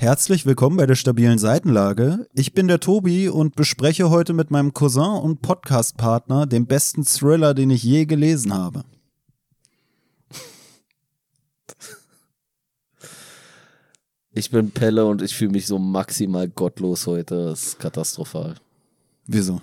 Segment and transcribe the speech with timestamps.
[0.00, 2.26] Herzlich willkommen bei der stabilen Seitenlage.
[2.32, 7.52] Ich bin der Tobi und bespreche heute mit meinem Cousin und Podcastpartner den besten Thriller,
[7.52, 8.84] den ich je gelesen habe.
[14.30, 17.44] Ich bin Pelle und ich fühle mich so maximal gottlos heute.
[17.44, 18.54] Das ist katastrophal.
[19.26, 19.60] Wieso?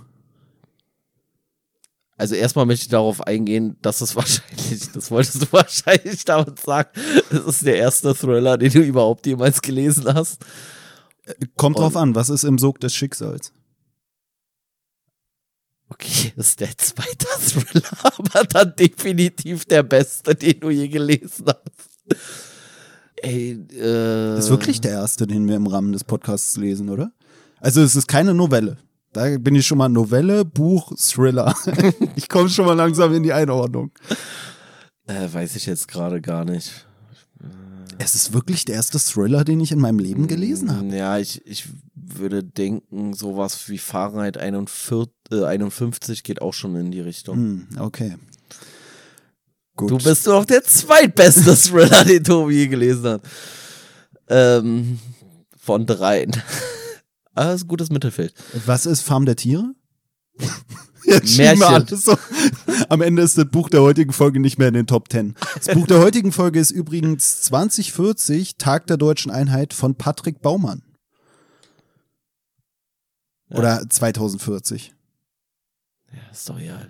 [2.18, 6.90] Also erstmal möchte ich darauf eingehen, dass es wahrscheinlich, das wolltest du wahrscheinlich damit sagen,
[7.30, 10.44] das ist der erste Thriller, den du überhaupt jemals gelesen hast.
[11.56, 13.54] Kommt drauf an, was ist im Sog des Schicksals?
[15.90, 21.46] Okay, das ist der zweite Thriller, aber dann definitiv der beste, den du je gelesen
[21.48, 22.18] hast.
[23.18, 24.38] Ey, äh.
[24.38, 27.12] Ist wirklich der erste, den wir im Rahmen des Podcasts lesen, oder?
[27.60, 28.78] Also es ist keine Novelle.
[29.14, 31.56] Da bin ich schon mal Novelle, Buch, Thriller.
[32.16, 33.92] ich komme schon mal langsam in die Einordnung.
[35.08, 36.86] Äh, weiß ich jetzt gerade gar nicht.
[38.00, 40.96] Es ist wirklich der erste Thriller, den ich in meinem Leben gelesen habe.
[40.96, 46.92] Ja, ich, ich würde denken, sowas wie Fahrenheit 41, äh, 51 geht auch schon in
[46.92, 47.36] die Richtung.
[47.36, 48.16] Hm, okay.
[49.76, 49.92] Gut.
[49.92, 53.22] Du bist doch der zweitbeste Thriller, den Tobi je gelesen hat.
[54.28, 55.00] Ähm,
[55.58, 56.32] von dreien.
[57.38, 58.34] Aber das ist ein gutes Mittelfeld.
[58.66, 59.74] Was ist Farm der Tiere?
[61.04, 61.60] Jetzt Märchen.
[61.60, 62.18] wir alles so.
[62.90, 65.36] Am Ende ist das Buch der heutigen Folge nicht mehr in den Top 10.
[65.56, 70.82] Das Buch der heutigen Folge ist übrigens 2040, Tag der deutschen Einheit von Patrick Baumann.
[73.50, 74.94] Oder 2040.
[76.12, 76.82] Ja, ist doch ja.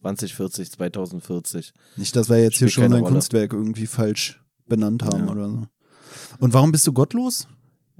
[0.00, 1.72] 2040, 2040.
[1.96, 3.12] Nicht, dass wir jetzt hier Spielt schon ein Rolle.
[3.12, 5.32] Kunstwerk irgendwie falsch benannt haben Ja.
[5.32, 5.66] oder so.
[6.38, 7.48] Und warum bist du gottlos?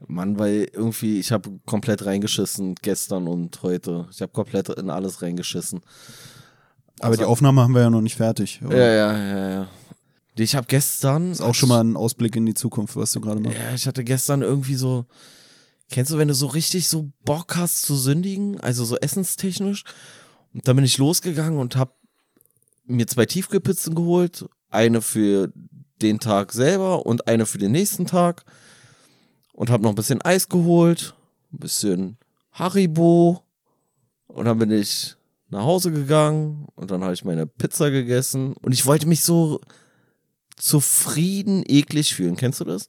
[0.06, 4.06] Mann, weil irgendwie, ich habe komplett reingeschissen gestern und heute.
[4.10, 5.80] Ich habe komplett in alles reingeschissen.
[7.00, 8.60] Aber die Also- Aufnahme haben wir ja noch nicht fertig.
[8.64, 8.76] oder?
[8.76, 9.68] Ja, ja, ja, ja.
[10.36, 11.32] Ich habe gestern.
[11.32, 13.56] Ist auch schon mal ein Ausblick in die Zukunft, was du gerade machst.
[13.58, 15.04] Ja, ich hatte gestern irgendwie so.
[15.90, 19.84] Kennst du, wenn du so richtig so Bock hast zu sündigen, also so essenstechnisch?
[20.54, 21.96] Und dann bin ich losgegangen und hab
[22.86, 24.46] mir zwei Tiefkühlpizzen geholt.
[24.70, 25.52] Eine für
[26.00, 28.44] den Tag selber und eine für den nächsten Tag.
[29.60, 31.14] Und hab noch ein bisschen Eis geholt,
[31.52, 32.16] ein bisschen
[32.50, 33.44] Haribo.
[34.26, 35.16] Und dann bin ich
[35.50, 38.54] nach Hause gegangen und dann habe ich meine Pizza gegessen.
[38.54, 39.60] Und ich wollte mich so
[40.56, 42.36] zufrieden, eklig fühlen.
[42.36, 42.88] Kennst du das?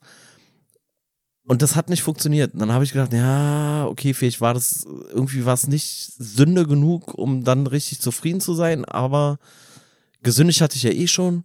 [1.43, 2.53] Und das hat nicht funktioniert.
[2.53, 7.13] Und dann habe ich gedacht, ja, okay, vielleicht war das irgendwie was nicht Sünde genug,
[7.15, 9.39] um dann richtig zufrieden zu sein, aber
[10.23, 11.43] gesündigt hatte ich ja eh schon.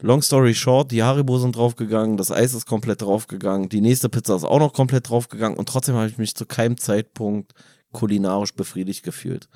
[0.00, 4.34] Long story short, die Haribo sind draufgegangen, das Eis ist komplett draufgegangen, die nächste Pizza
[4.34, 7.54] ist auch noch komplett draufgegangen und trotzdem habe ich mich zu keinem Zeitpunkt
[7.92, 9.48] kulinarisch befriedigt gefühlt.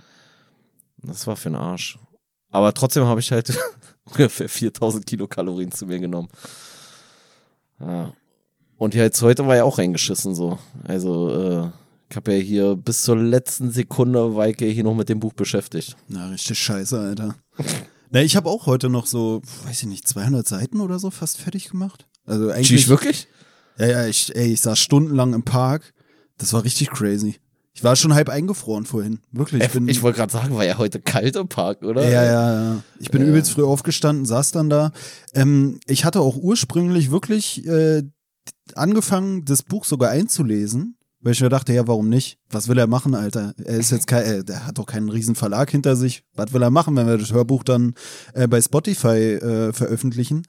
[0.98, 1.98] Das war für den Arsch.
[2.50, 3.52] Aber trotzdem habe ich halt
[4.04, 6.28] ungefähr 4000 Kilokalorien zu mir genommen.
[7.80, 8.12] Ja.
[8.76, 10.58] Und jetzt heute war ja auch reingeschissen so.
[10.84, 11.70] Also, äh,
[12.10, 15.96] ich habe ja hier bis zur letzten Sekunde ja hier noch mit dem Buch beschäftigt.
[16.08, 17.34] Na, richtig scheiße, Alter.
[18.10, 21.38] Na, ich habe auch heute noch so, weiß ich nicht, 200 Seiten oder so fast
[21.38, 22.06] fertig gemacht.
[22.24, 22.68] Also eigentlich.
[22.68, 23.28] Tschüss, wirklich?
[23.78, 25.92] Ja, ja, ich, ey, ich saß stundenlang im Park.
[26.38, 27.36] Das war richtig crazy.
[27.74, 29.20] Ich war schon halb eingefroren vorhin.
[29.30, 29.62] Wirklich.
[29.62, 32.08] Ich, ich wollte gerade sagen, war ja heute kalt im Park, oder?
[32.08, 32.82] ja, ja, ja.
[32.98, 33.28] Ich bin Ja.
[33.28, 34.90] übelst früh aufgestanden, saß dann da.
[35.32, 38.02] Ähm, ich hatte auch ursprünglich wirklich äh,
[38.74, 42.38] angefangen, das Buch sogar einzulesen, weil ich mir dachte, ja, warum nicht?
[42.50, 43.54] Was will er machen, Alter?
[43.64, 46.22] Er ist jetzt kein, äh, der hat doch keinen riesen Verlag hinter sich.
[46.34, 47.94] Was will er machen, wenn wir das Hörbuch dann
[48.34, 50.44] äh, bei Spotify äh, veröffentlichen?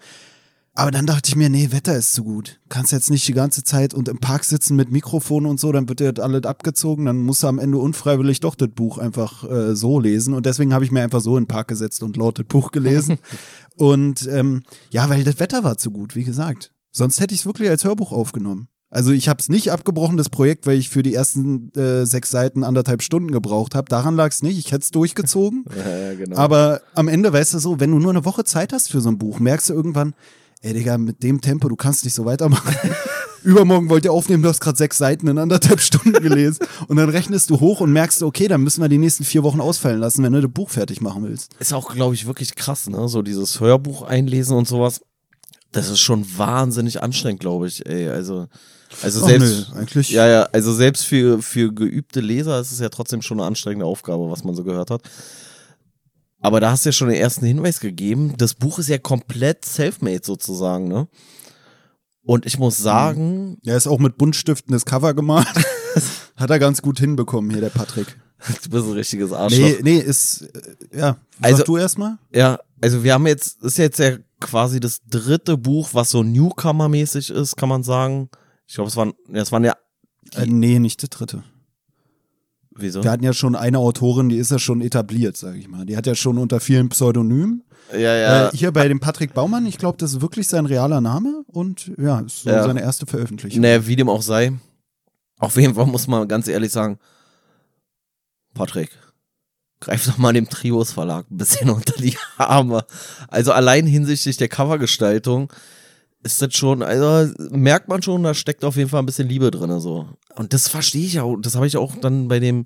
[0.76, 2.62] Aber dann dachte ich mir, nee, Wetter ist zu gut.
[2.70, 5.90] Kannst jetzt nicht die ganze Zeit und im Park sitzen mit Mikrofon und so, dann
[5.90, 9.44] wird dir das alles abgezogen, dann musst du am Ende unfreiwillig doch das Buch einfach
[9.44, 10.34] äh, so lesen.
[10.34, 12.72] Und deswegen habe ich mir einfach so in den Park gesetzt und laut das Buch
[12.72, 13.18] gelesen.
[13.76, 16.72] und ähm, ja, weil das Wetter war zu gut, wie gesagt.
[16.92, 18.70] Sonst hätte ich es wirklich als Hörbuch aufgenommen.
[18.92, 22.32] Also ich habe es nicht abgebrochen, das Projekt, weil ich für die ersten äh, sechs
[22.32, 23.88] Seiten anderthalb Stunden gebraucht habe.
[23.88, 24.58] Daran lag es nicht.
[24.58, 25.66] Ich hätte es durchgezogen.
[25.78, 26.38] Ja, genau.
[26.38, 29.10] Aber am Ende, weißt du so, wenn du nur eine Woche Zeit hast für so
[29.10, 30.14] ein Buch, merkst du irgendwann,
[30.62, 32.76] ey Digga, mit dem Tempo, du kannst nicht so weitermachen.
[33.44, 36.66] Übermorgen wollt ihr aufnehmen, du hast gerade sechs Seiten in anderthalb Stunden gelesen.
[36.88, 39.62] Und dann rechnest du hoch und merkst, okay, dann müssen wir die nächsten vier Wochen
[39.62, 41.54] ausfallen lassen, wenn du das Buch fertig machen willst.
[41.60, 43.08] ist auch, glaube ich, wirklich krass, ne?
[43.08, 45.02] So dieses Hörbuch einlesen und sowas.
[45.72, 48.10] Das ist schon wahnsinnig anstrengend, glaube ich, ey.
[48.10, 48.48] Also,
[49.04, 49.70] also Ach, selbst.
[49.72, 50.10] nö, eigentlich.
[50.10, 53.86] Ja, ja, also selbst für, für geübte Leser ist es ja trotzdem schon eine anstrengende
[53.86, 55.02] Aufgabe, was man so gehört hat.
[56.42, 58.36] Aber da hast du ja schon den ersten Hinweis gegeben.
[58.38, 61.08] Das Buch ist ja komplett self-made sozusagen, ne?
[62.24, 65.48] Und ich muss sagen, Er ist auch mit Buntstiften das Cover gemalt.
[66.36, 68.18] Hat er ganz gut hinbekommen hier, der Patrick.
[68.64, 69.60] du bist ein richtiges Arschloch.
[69.60, 70.48] Nee, nee, ist,
[70.94, 72.18] ja, sag Also- du erstmal?
[72.34, 77.32] Ja, also wir haben jetzt, ist jetzt ja quasi das dritte Buch, was so Newcomer-mäßig
[77.32, 78.30] ist, kann man sagen.
[78.70, 79.76] Ich glaube, es waren, ja, es waren ja,
[80.36, 81.44] Äh, nee, nicht der dritte.
[82.72, 83.04] wieso?
[83.04, 85.86] Wir hatten ja schon eine Autorin, die ist ja schon etabliert, sage ich mal.
[85.88, 87.64] Die hat ja schon unter vielen Pseudonymen.
[87.92, 88.48] Ja, ja.
[88.50, 91.92] Äh, hier bei dem Patrick Baumann, ich glaube, das ist wirklich sein realer Name und
[91.98, 92.64] ja, ist so Ja.
[92.64, 93.60] seine erste Veröffentlichung.
[93.62, 94.54] Naja, wie dem auch sei.
[95.40, 97.00] Auf jeden Fall muss man ganz ehrlich sagen,
[98.54, 98.92] Patrick,
[99.80, 102.86] greif doch mal dem Trios Verlag ein bisschen unter die Arme.
[103.30, 105.52] Also allein hinsichtlich der Covergestaltung
[106.24, 109.52] ist das schon, also merkt man schon, da steckt auf jeden Fall ein bisschen Liebe
[109.52, 109.80] drin.
[109.80, 110.08] So.
[110.36, 111.38] Und das verstehe ich auch.
[111.38, 112.66] Das habe ich auch dann bei dem,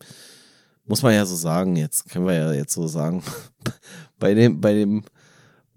[0.85, 3.23] muss man ja so sagen, jetzt können wir ja jetzt so sagen,
[4.19, 5.03] bei dem, bei dem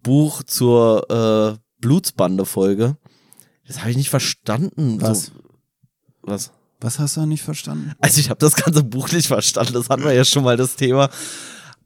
[0.02, 2.96] Buch zur äh, Blutsbande-Folge.
[3.66, 5.00] Das habe ich nicht verstanden.
[5.00, 5.26] Was?
[5.26, 5.32] So,
[6.22, 6.50] was?
[6.80, 7.94] Was hast du da nicht verstanden?
[8.00, 10.76] Also ich habe das ganze Buch nicht verstanden, das hatten wir ja schon mal das
[10.76, 11.08] Thema.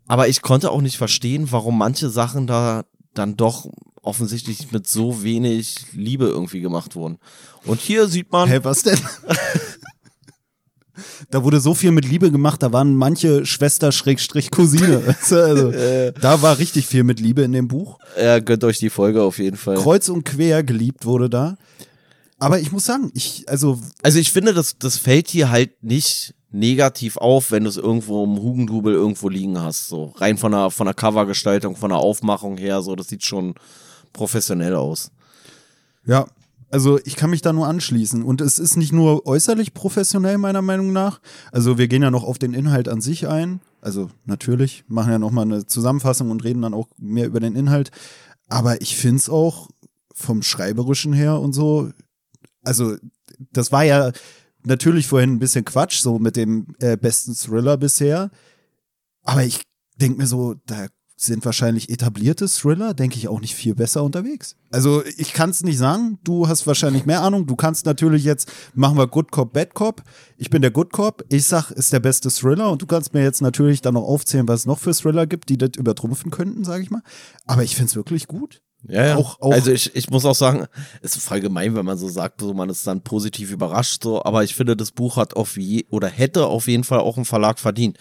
[0.08, 2.84] Aber ich konnte auch nicht verstehen, warum manche Sachen da
[3.14, 3.70] dann doch
[4.02, 7.18] offensichtlich mit so wenig Liebe irgendwie gemacht wurden.
[7.64, 8.98] Und hier sieht man, Hä, was denn?
[11.30, 15.06] da wurde so viel mit Liebe gemacht, da waren manche Schwester Schrägstrich Cousine.
[15.06, 17.98] weißt du, also, da war richtig viel mit Liebe in dem Buch.
[18.16, 19.76] er gönnt euch die Folge auf jeden Fall.
[19.76, 21.56] Kreuz und quer geliebt wurde da.
[22.38, 26.34] Aber ich muss sagen, ich, also, Also ich finde, das, das fällt hier halt nicht
[26.50, 29.88] negativ auf, wenn du es irgendwo im Hugendubel irgendwo liegen hast.
[29.88, 33.54] So rein von der, von der Covergestaltung, von der Aufmachung her, so das sieht schon
[34.12, 35.10] professionell aus.
[36.06, 36.26] ja,
[36.70, 38.22] also ich kann mich da nur anschließen.
[38.22, 41.20] Und es ist nicht nur äußerlich professionell, meiner Meinung nach.
[41.50, 43.60] Also wir gehen ja noch auf den Inhalt an sich ein.
[43.80, 47.90] Also natürlich, machen ja nochmal eine Zusammenfassung und reden dann auch mehr über den Inhalt.
[48.48, 49.68] Aber ich finde es auch
[50.14, 51.90] vom Schreiberischen her und so,
[52.62, 52.96] also
[53.52, 54.12] das war ja
[54.64, 58.30] natürlich vorhin ein bisschen Quatsch, so mit dem äh, besten Thriller bisher.
[59.22, 59.62] Aber ich
[59.96, 60.86] denke mir so, da
[61.22, 64.56] sind wahrscheinlich etablierte Thriller, denke ich, auch nicht viel besser unterwegs.
[64.70, 67.46] Also ich kann es nicht sagen, du hast wahrscheinlich mehr Ahnung.
[67.46, 70.02] Du kannst natürlich jetzt, machen wir Good Cop, Bad Cop.
[70.38, 73.22] Ich bin der Good Cop, ich sag, ist der beste Thriller und du kannst mir
[73.22, 76.64] jetzt natürlich dann noch aufzählen, was es noch für Thriller gibt, die das übertrumpfen könnten,
[76.64, 77.02] sage ich mal.
[77.46, 78.62] Aber ich finde es wirklich gut.
[78.88, 79.16] Ja, ja.
[79.16, 80.66] Auch- auch- also ich, ich muss auch sagen,
[81.02, 84.24] es ist voll gemein, wenn man so sagt, so man ist dann positiv überrascht, so,
[84.24, 87.26] aber ich finde, das Buch hat auf je oder hätte auf jeden Fall auch einen
[87.26, 87.98] Verlag verdient.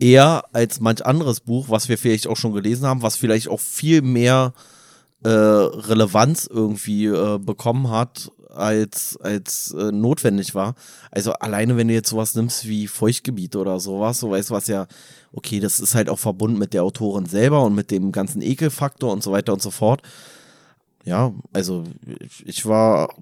[0.00, 3.60] Eher als manch anderes Buch, was wir vielleicht auch schon gelesen haben, was vielleicht auch
[3.60, 4.54] viel mehr
[5.24, 10.74] äh, Relevanz irgendwie äh, bekommen hat, als, als äh, notwendig war.
[11.10, 14.66] Also alleine, wenn du jetzt sowas nimmst wie Feuchtgebiet oder sowas, so weißt du was
[14.66, 14.86] ja,
[15.32, 19.12] okay, das ist halt auch verbunden mit der Autorin selber und mit dem ganzen Ekelfaktor
[19.12, 20.02] und so weiter und so fort.
[21.04, 21.84] Ja, also
[22.20, 23.14] ich, ich war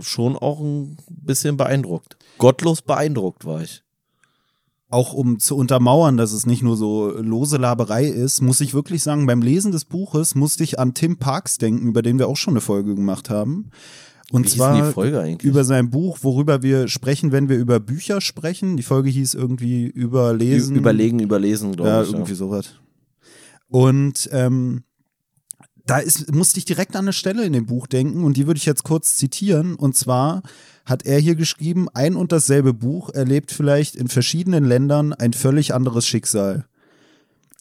[0.00, 2.18] schon auch ein bisschen beeindruckt.
[2.36, 3.82] Gottlos beeindruckt war ich.
[4.90, 9.02] auch um zu untermauern, dass es nicht nur so lose Laberei ist, muss ich wirklich
[9.02, 12.36] sagen, beim Lesen des Buches musste ich an Tim Parks denken, über den wir auch
[12.36, 13.70] schon eine Folge gemacht haben.
[14.34, 14.92] Und Wie zwar
[15.44, 18.76] über sein Buch, worüber wir sprechen, wenn wir über Bücher sprechen.
[18.76, 20.74] Die Folge hieß irgendwie Überlesen.
[20.74, 22.10] Überlegen, überlesen, glaube ja, ich.
[22.10, 22.70] irgendwie sowas.
[23.68, 24.82] Und ähm,
[25.86, 28.58] da ist, musste ich direkt an eine Stelle in dem Buch denken und die würde
[28.58, 29.76] ich jetzt kurz zitieren.
[29.76, 30.42] Und zwar
[30.84, 35.74] hat er hier geschrieben, ein und dasselbe Buch erlebt vielleicht in verschiedenen Ländern ein völlig
[35.74, 36.66] anderes Schicksal.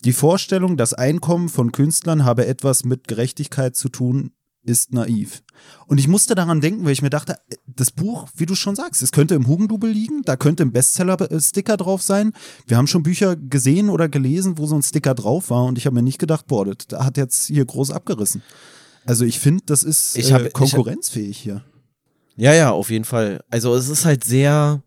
[0.06, 4.32] Die Vorstellung, das Einkommen von Künstlern habe etwas mit Gerechtigkeit zu tun,
[4.66, 5.44] ist naiv.
[5.88, 7.38] Und ich musste daran denken, weil ich mir dachte,
[7.68, 11.78] das Buch, wie du schon sagst, es könnte im Hugendubel liegen, da könnte ein Bestseller-Sticker
[11.78, 12.34] drauf sein.
[12.68, 15.86] Wir haben schon Bücher gesehen oder gelesen, wo so ein Sticker drauf war und ich
[15.86, 18.42] habe mir nicht gedacht, boah, das da hat jetzt hier groß abgerissen.
[19.06, 21.64] Also ich finde, das ist Ich hab- äh, ich hab- konkurrenzfähig hier.
[22.36, 23.44] Ja, ja, auf jeden Fall.
[23.50, 24.82] Also es ist halt sehr,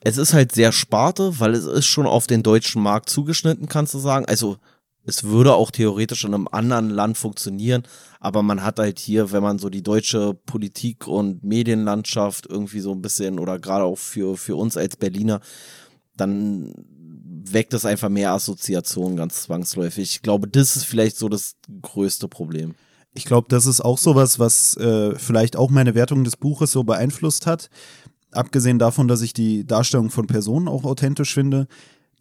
[0.00, 3.94] es ist halt sehr Sparte, weil es ist schon auf den deutschen Markt zugeschnitten, kannst
[3.94, 4.24] du sagen.
[4.26, 4.56] Also
[5.04, 7.82] es würde auch theoretisch in einem anderen Land funktionieren,
[8.20, 12.92] aber man hat halt hier, wenn man so die deutsche Politik und Medienlandschaft irgendwie so
[12.92, 15.40] ein bisschen oder gerade auch für, für uns als Berliner,
[16.16, 16.72] dann
[17.44, 20.12] weckt es einfach mehr Assoziationen ganz zwangsläufig.
[20.14, 22.74] Ich glaube, das ist vielleicht so das größte Problem.
[23.14, 26.84] Ich glaube, das ist auch sowas, was äh, vielleicht auch meine Wertung des Buches so
[26.84, 27.68] beeinflusst hat.
[28.30, 31.66] Abgesehen davon, dass ich die Darstellung von Personen auch authentisch finde,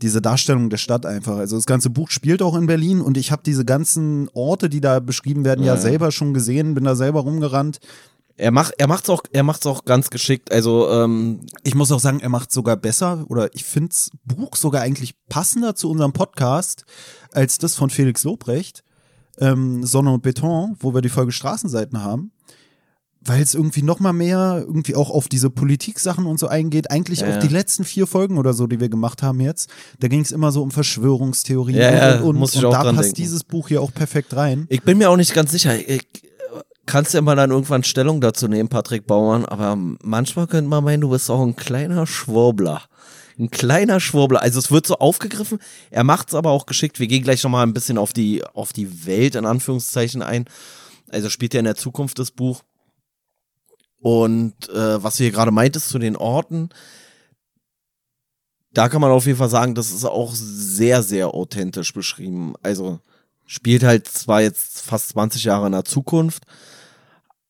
[0.02, 1.38] diese Darstellung der Stadt einfach.
[1.38, 4.82] Also das ganze Buch spielt auch in Berlin und ich habe diese ganzen Orte, die
[4.82, 5.80] da beschrieben werden, ja, Ja.
[5.82, 7.80] selber schon gesehen, bin da selber rumgerannt.
[8.38, 10.52] Er macht, er macht's auch, er macht's auch ganz geschickt.
[10.52, 14.56] Also ähm, Ich muss auch sagen, er macht sogar besser oder ich finde das Buch
[14.56, 16.86] sogar eigentlich passender zu unserem Podcast
[17.32, 18.84] als das von Felix Lobrecht,
[19.38, 22.32] ähm, Sonne und Beton, wo wir die Folge Straßenseiten haben.
[23.24, 26.90] Weil es irgendwie noch mal mehr irgendwie auch auf diese Politik-Sachen und so eingeht.
[26.90, 27.38] Eigentlich Ja, auch ja.
[27.38, 29.70] die letzten vier Folgen oder so, die wir gemacht haben jetzt.
[30.00, 32.72] Da ging es immer so um Verschwörungstheorien Ja, ja, und, und, muss ich und auch
[32.74, 33.22] da dran passt denken.
[33.22, 34.66] dieses Buch hier auch perfekt rein.
[34.70, 35.78] Ich bin mir auch nicht ganz sicher.
[35.88, 36.08] Ich,
[36.86, 41.02] kannst ja mal dann irgendwann Stellung dazu nehmen, Patrick Baumann, aber manchmal könnte man meinen,
[41.02, 42.82] du bist auch ein kleiner Schwurbler.
[43.40, 44.42] Ein kleiner Schwurbler.
[44.42, 45.60] Also es wird so aufgegriffen,
[45.90, 47.00] er macht es aber auch geschickt.
[47.00, 50.46] Wir gehen gleich nochmal ein bisschen auf die, auf die Welt in Anführungszeichen ein.
[51.10, 52.62] Also spielt ja in der Zukunft das Buch.
[54.02, 56.70] Und äh, was du hier gerade meintest zu den Orten,
[58.74, 62.56] da kann man auf jeden Fall sagen, das ist auch sehr, sehr authentisch beschrieben.
[62.64, 63.00] Also
[63.46, 66.44] spielt halt zwar jetzt fast 20 Jahre in der Zukunft,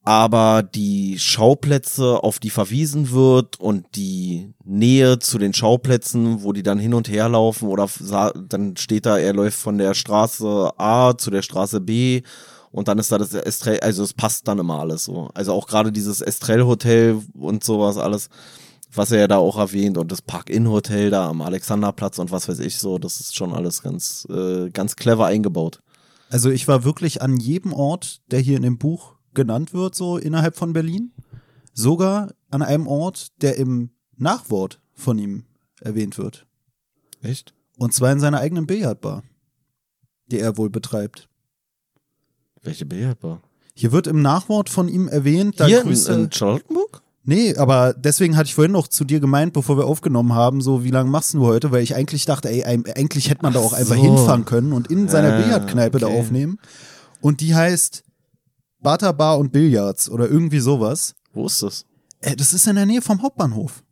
[0.04, 6.64] aber die Schauplätze, auf die verwiesen wird und die Nähe zu den Schauplätzen, wo die
[6.64, 7.88] dann hin und her laufen oder
[8.50, 12.24] dann steht da, er läuft von der Straße A zu der Straße B
[12.72, 15.30] und dann ist da das Estrell, also es passt dann immer alles so.
[15.34, 18.30] Also auch gerade dieses Estrell Hotel und sowas alles,
[18.94, 22.48] was er ja da auch erwähnt und das Park-In Hotel da am Alexanderplatz und was
[22.48, 25.82] weiß ich so, das ist schon alles ganz, äh, ganz clever eingebaut.
[26.30, 30.18] Also ich war wirklich an jedem Ort, der hier in dem Buch genannt wird, so
[30.18, 31.12] innerhalb von Berlin.
[31.74, 35.46] Sogar an einem Ort, der im Nachwort von ihm
[35.82, 36.46] erwähnt wird.
[37.22, 37.54] Echt?
[37.78, 39.24] Und zwar in seiner eigenen Billardbar,
[40.28, 41.28] die er wohl betreibt.
[42.64, 43.42] Welche Billardbar?
[43.74, 47.02] Hier wird im Nachwort von ihm erwähnt, da Hier Grüße, in, in Charlottenburg?
[47.24, 50.84] Nee, aber deswegen hatte ich vorhin noch zu dir gemeint, bevor wir aufgenommen haben, so
[50.84, 51.72] wie lange machst du heute?
[51.72, 54.02] Weil ich eigentlich dachte, ey, eigentlich hätte man da auch einfach so.
[54.02, 56.06] hinfahren können und in seiner äh, Billardkneipe okay.
[56.06, 56.60] da aufnehmen.
[57.22, 58.04] Und die heißt
[58.80, 61.14] Bata Bar und Billards oder irgendwie sowas.
[61.34, 61.86] Wo ist das?
[62.22, 63.84] Äh, das ist in der Nähe vom Hauptbahnhof.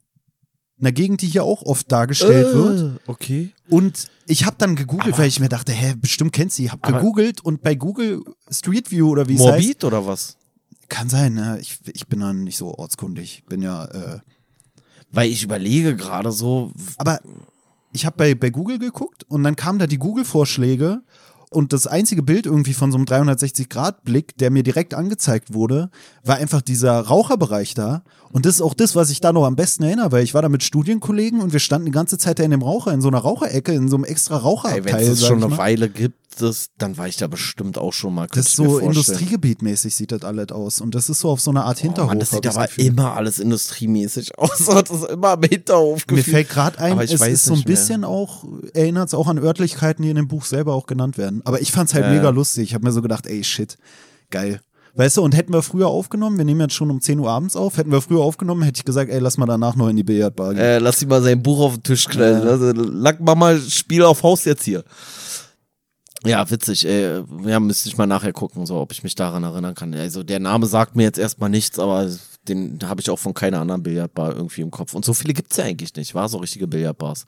[0.79, 3.01] In der Gegend, die hier auch oft dargestellt äh, wird.
[3.05, 3.51] Okay.
[3.69, 6.71] Und ich habe dann gegoogelt, aber, weil ich mir dachte, hä, bestimmt kennt sie.
[6.71, 9.51] Hab gegoogelt und bei Google Street View oder wie es heißt.
[9.51, 10.37] Morbid oder was?
[10.87, 11.57] Kann sein, ne?
[11.59, 13.43] Ich, ich bin dann nicht so ortskundig.
[13.49, 13.85] Bin ja.
[13.85, 14.19] Äh,
[15.11, 16.71] weil ich überlege gerade so.
[16.97, 17.19] Aber
[17.91, 21.01] ich habe bei, bei Google geguckt und dann kamen da die Google-Vorschläge
[21.51, 25.89] und das einzige Bild irgendwie von so einem 360-Grad-Blick, der mir direkt angezeigt wurde,
[26.23, 28.03] war einfach dieser Raucherbereich da.
[28.31, 30.43] Und das ist auch das, was ich da noch am besten erinnere, weil ich war
[30.43, 33.07] da mit Studienkollegen und wir standen die ganze Zeit da in dem Raucher, in so
[33.07, 34.85] einer Raucherecke, in so einem extra Raucherabteil.
[34.85, 38.27] Wenn es schon eine Weile gibt, das, dann war ich da bestimmt auch schon mal.
[38.27, 40.81] Das ist so Industriegebietmäßig sieht das alles aus.
[40.81, 42.07] Und das ist so auf so einer Art Hinterhof.
[42.07, 42.85] Oh Mann, das sieht aber Gefühl.
[42.85, 44.65] immer alles industriemäßig aus.
[44.65, 46.05] Das ist immer am Hinterhof.
[46.09, 48.09] Mir fällt gerade ein, es ist so ein bisschen mehr.
[48.09, 51.41] auch, erinnert es auch an Örtlichkeiten, die in dem Buch selber auch genannt werden.
[51.45, 52.15] Aber ich fand es halt äh.
[52.15, 52.69] mega lustig.
[52.69, 53.77] Ich habe mir so gedacht, ey, shit,
[54.29, 54.61] geil.
[54.95, 57.55] Weißt du, und hätten wir früher aufgenommen, wir nehmen jetzt schon um 10 Uhr abends
[57.55, 60.03] auf, hätten wir früher aufgenommen, hätte ich gesagt, ey, lass mal danach noch in die
[60.03, 60.63] Billardbar gehen.
[60.63, 62.47] Äh, lass ihn mal sein Buch auf den Tisch knallen.
[62.47, 64.83] Also, lack mal mal Spiel auf Haus jetzt hier.
[66.25, 67.23] Ja, witzig, ey.
[67.45, 69.93] Ja, müsste ich mal nachher gucken, so, ob ich mich daran erinnern kann.
[69.93, 72.09] Also, der Name sagt mir jetzt erstmal nichts, aber
[72.47, 74.93] den habe ich auch von keiner anderen Billardbar irgendwie im Kopf.
[74.93, 77.25] Und so viele gibt's ja eigentlich nicht, war so richtige Billardbars.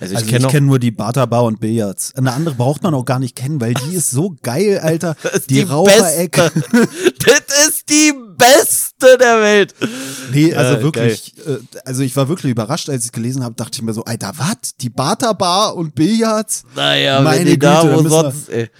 [0.00, 2.14] Also ich also kenne kenn nur die Bata Bar und Billards.
[2.14, 5.14] Eine andere braucht man auch gar nicht kennen, weil die ist so geil, Alter.
[5.50, 6.50] die, die Raucherecke.
[7.46, 9.74] das die beste der Welt.
[10.32, 13.54] Nee, also äh, wirklich, äh, also ich war wirklich überrascht, als ich es gelesen habe,
[13.54, 14.76] dachte ich mir so, Alter, was?
[14.80, 16.64] Die Bata Bar und Billards?
[16.74, 18.70] Naja, meine Güte, da umsonst, ey.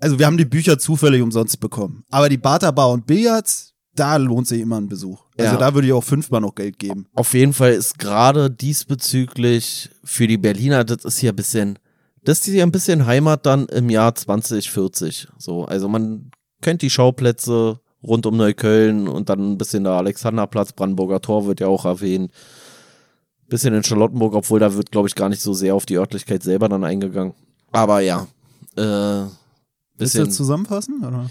[0.00, 2.04] Also wir haben die Bücher zufällig umsonst bekommen.
[2.10, 5.22] Aber die Bata Bar und Billards, da lohnt sich immer ein Besuch.
[5.38, 5.58] Also ja.
[5.58, 7.06] da würde ich auch fünfmal noch Geld geben.
[7.14, 11.78] Auf jeden Fall ist gerade diesbezüglich für die Berliner, das ist hier ein bisschen,
[12.24, 15.28] das ist hier ein bisschen Heimat dann im Jahr 2040.
[15.38, 16.30] So, also man
[16.62, 21.60] kennt die Schauplätze rund um Neukölln und dann ein bisschen der Alexanderplatz, Brandenburger Tor wird
[21.60, 22.32] ja auch erwähnt.
[23.48, 26.42] Bisschen in Charlottenburg, obwohl da wird, glaube ich, gar nicht so sehr auf die Örtlichkeit
[26.42, 27.34] selber dann eingegangen.
[27.70, 28.26] Aber ja.
[28.76, 29.26] Äh,
[29.96, 29.98] bisschen.
[29.98, 31.04] Willst du zusammenfassen?
[31.04, 31.30] Oder?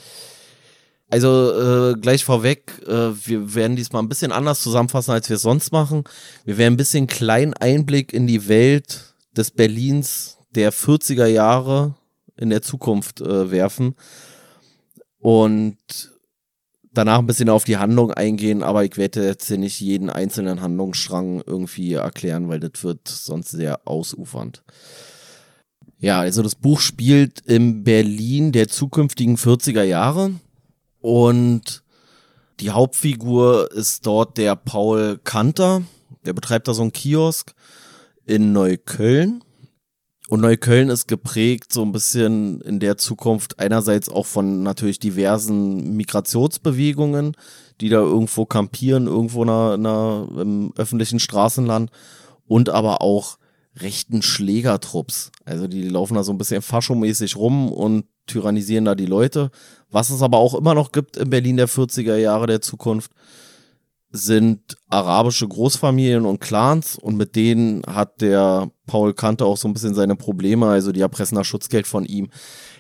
[1.10, 5.42] Also äh, gleich vorweg, äh, wir werden diesmal ein bisschen anders zusammenfassen, als wir es
[5.42, 6.06] sonst machen.
[6.46, 11.96] Wir werden ein bisschen kleinen Einblick in die Welt des Berlins der 40er Jahre
[12.38, 13.96] in der Zukunft äh, werfen
[15.20, 15.78] und
[16.93, 20.62] danach ein bisschen auf die Handlung eingehen, aber ich werde jetzt hier nicht jeden einzelnen
[20.62, 24.63] Handlungsstrang irgendwie erklären, weil das wird sonst sehr ausufernd.
[26.00, 30.31] Ja, also das Buch spielt im Berlin der zukünftigen 40er Jahre.
[31.00, 31.83] Und
[32.60, 35.83] die Hauptfigur ist dort der Paul Kanter.
[36.25, 37.53] Der betreibt da so einen Kiosk
[38.25, 39.43] in Neukölln.
[40.31, 45.97] Und Neukölln ist geprägt so ein bisschen in der Zukunft einerseits auch von natürlich diversen
[45.97, 47.35] Migrationsbewegungen,
[47.81, 51.91] die da irgendwo kampieren, irgendwo in einer, in einer, im öffentlichen Straßenland
[52.47, 53.39] und aber auch
[53.75, 55.33] rechten Schlägertrupps.
[55.43, 59.51] Also die laufen da so ein bisschen faschomäßig rum und tyrannisieren da die Leute.
[59.89, 63.11] Was es aber auch immer noch gibt in Berlin der 40er Jahre der Zukunft,
[64.12, 69.74] sind arabische Großfamilien und Clans und mit denen hat der Paul Kante auch so ein
[69.74, 72.30] bisschen seine Probleme, also die erpressen das Schutzgeld von ihm.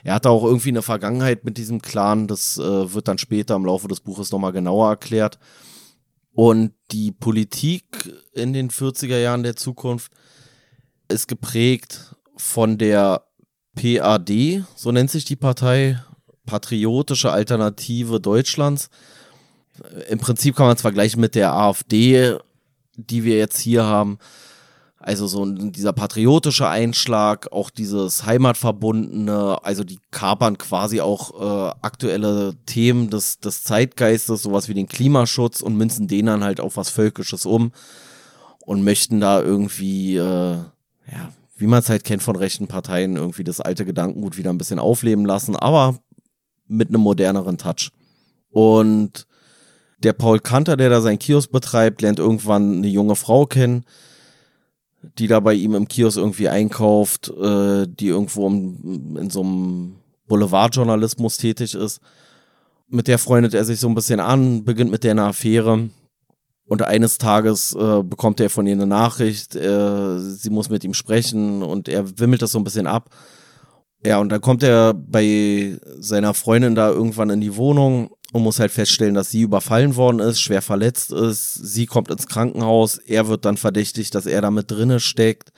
[0.03, 3.65] Er hatte auch irgendwie eine Vergangenheit mit diesem Clan, das äh, wird dann später im
[3.65, 5.39] Laufe des Buches nochmal genauer erklärt.
[6.33, 7.85] Und die Politik
[8.33, 10.11] in den 40er Jahren der Zukunft
[11.07, 13.25] ist geprägt von der
[13.75, 16.01] PAD, so nennt sich die Partei,
[16.45, 18.89] Patriotische Alternative Deutschlands.
[20.09, 22.37] Im Prinzip kann man es vergleichen mit der AfD,
[22.95, 24.17] die wir jetzt hier haben.
[25.03, 32.53] Also so dieser patriotische Einschlag, auch dieses Heimatverbundene, also die kapern quasi auch äh, aktuelle
[32.67, 36.91] Themen des, des Zeitgeistes, sowas wie den Klimaschutz und münzen den dann halt auf was
[36.91, 37.71] Völkisches um
[38.59, 43.43] und möchten da irgendwie, äh, ja, wie man es halt kennt von rechten Parteien, irgendwie
[43.43, 45.97] das alte Gedankengut wieder ein bisschen aufleben lassen, aber
[46.67, 47.89] mit einem moderneren Touch.
[48.51, 49.25] Und
[50.03, 53.85] der Paul Kanter, der da sein Kiosk betreibt, lernt irgendwann eine junge Frau kennen,
[55.17, 59.95] die da bei ihm im Kiosk irgendwie einkauft, äh, die irgendwo im, in so einem
[60.27, 61.99] Boulevardjournalismus tätig ist.
[62.87, 65.89] Mit der freundet er sich so ein bisschen an, beginnt mit der eine Affäre.
[66.65, 70.93] Und eines Tages äh, bekommt er von ihr eine Nachricht, äh, sie muss mit ihm
[70.93, 73.09] sprechen und er wimmelt das so ein bisschen ab.
[74.05, 78.59] Ja, und dann kommt er bei seiner Freundin da irgendwann in die Wohnung und muss
[78.59, 81.53] halt feststellen, dass sie überfallen worden ist, schwer verletzt ist.
[81.53, 85.51] Sie kommt ins Krankenhaus, er wird dann verdächtigt, dass er da mit drinne steckt.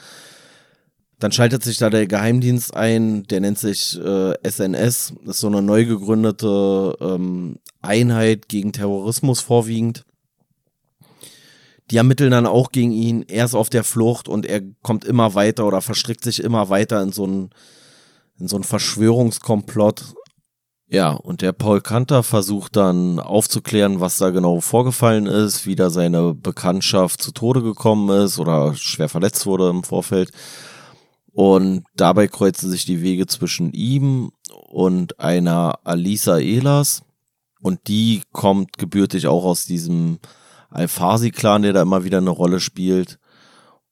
[1.20, 5.48] Dann schaltet sich da der Geheimdienst ein, der nennt sich äh, SNS, das ist so
[5.48, 10.03] eine neu gegründete ähm, Einheit gegen Terrorismus vorwiegend.
[11.92, 15.36] Die ermitteln dann auch gegen ihn, er ist auf der Flucht und er kommt immer
[15.36, 17.50] weiter oder verstrickt sich immer weiter in so ein,
[18.39, 20.15] in so ein Verschwörungskomplott
[20.88, 25.90] ja, und der Paul Kanter versucht dann aufzuklären, was da genau vorgefallen ist, wie da
[25.90, 30.32] seine Bekanntschaft zu Tode gekommen ist oder schwer verletzt wurde im Vorfeld.
[31.32, 34.32] Und dabei kreuzen sich die Wege zwischen ihm
[34.70, 37.02] und einer Alisa Elas.
[37.60, 40.20] Und die kommt gebürtig auch aus diesem
[40.70, 43.18] Alfasi-Clan, der da immer wieder eine Rolle spielt.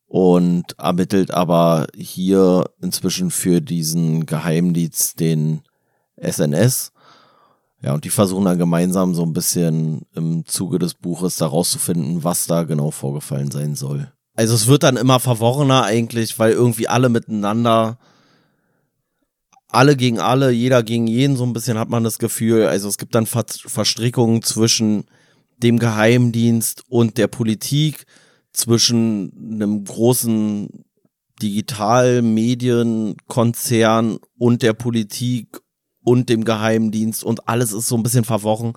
[0.05, 5.61] Und ermittelt aber hier inzwischen für diesen Geheimdienst den
[6.21, 6.91] SNS.
[7.81, 12.23] Ja, und die versuchen dann gemeinsam so ein bisschen im Zuge des Buches da rauszufinden,
[12.23, 14.11] was da genau vorgefallen sein soll.
[14.35, 17.97] Also es wird dann immer verworrener eigentlich, weil irgendwie alle miteinander,
[19.67, 22.67] alle gegen alle, jeder gegen jeden, so ein bisschen hat man das Gefühl.
[22.67, 25.05] Also es gibt dann Ver Verstrickungen zwischen
[25.57, 28.05] dem Geheimdienst und der Politik,
[28.53, 30.83] zwischen einem großen
[31.41, 35.61] Digitalmedienkonzern und der Politik
[36.03, 38.73] und dem Geheimdienst und alles ist so ein bisschen verworren.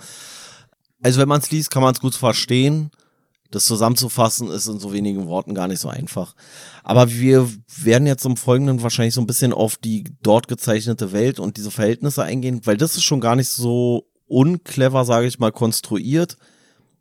[1.02, 2.90] Also wenn man es liest, kann man es gut verstehen.
[3.50, 6.34] Das zusammenzufassen ist in so wenigen Worten gar nicht so einfach.
[6.82, 7.48] Aber wir
[7.82, 11.70] werden jetzt im Folgenden wahrscheinlich so ein bisschen auf die dort gezeichnete Welt und diese
[11.70, 16.36] Verhältnisse eingehen, weil das ist schon gar nicht so unclever, sage ich mal, konstruiert.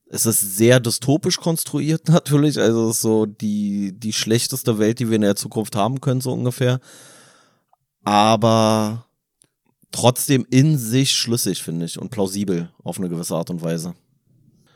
[0.05, 5.09] Es ist sehr dystopisch konstruiert natürlich, also es ist so die, die schlechteste Welt, die
[5.09, 6.79] wir in der Zukunft haben können, so ungefähr.
[8.03, 9.05] Aber
[9.93, 13.93] trotzdem in sich schlüssig, finde ich, und plausibel auf eine gewisse Art und Weise.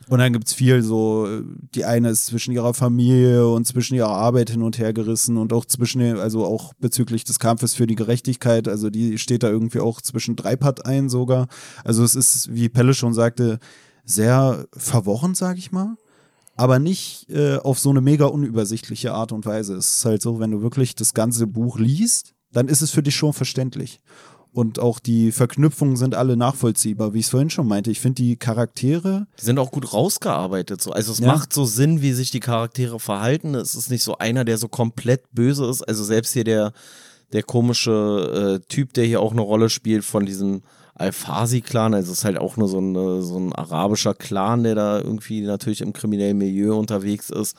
[0.09, 1.27] Und dann gibt es viel so,
[1.75, 5.51] die eine ist zwischen ihrer Familie und zwischen ihrer Arbeit hin und her gerissen und
[5.51, 9.81] auch zwischen, also auch bezüglich des Kampfes für die Gerechtigkeit, also die steht da irgendwie
[9.81, 11.47] auch zwischen drei Parteien sogar.
[11.83, 13.59] Also es ist, wie Pelle schon sagte,
[14.05, 15.97] sehr verworren, sag ich mal.
[16.55, 19.75] Aber nicht äh, auf so eine mega unübersichtliche Art und Weise.
[19.75, 23.03] Es ist halt so, wenn du wirklich das ganze Buch liest, dann ist es für
[23.03, 23.99] dich schon verständlich.
[24.57, 27.91] Und auch die Verknüpfungen sind alle nachvollziehbar, wie ich es vorhin schon meinte.
[27.91, 29.27] Ich finde die Charaktere.
[29.39, 30.81] Die sind auch gut rausgearbeitet.
[30.81, 30.89] So.
[30.89, 31.27] Also es ja.
[31.27, 33.53] macht so Sinn, wie sich die Charaktere verhalten.
[33.53, 35.83] Es ist nicht so einer, der so komplett böse ist.
[35.83, 36.73] Also selbst hier der,
[37.33, 40.63] der komische äh, Typ, der hier auch eine Rolle spielt von diesem
[40.95, 41.93] Al-Fasi-Clan.
[41.93, 45.41] Also es ist halt auch nur so, eine, so ein arabischer Clan, der da irgendwie
[45.41, 47.55] natürlich im kriminellen Milieu unterwegs ist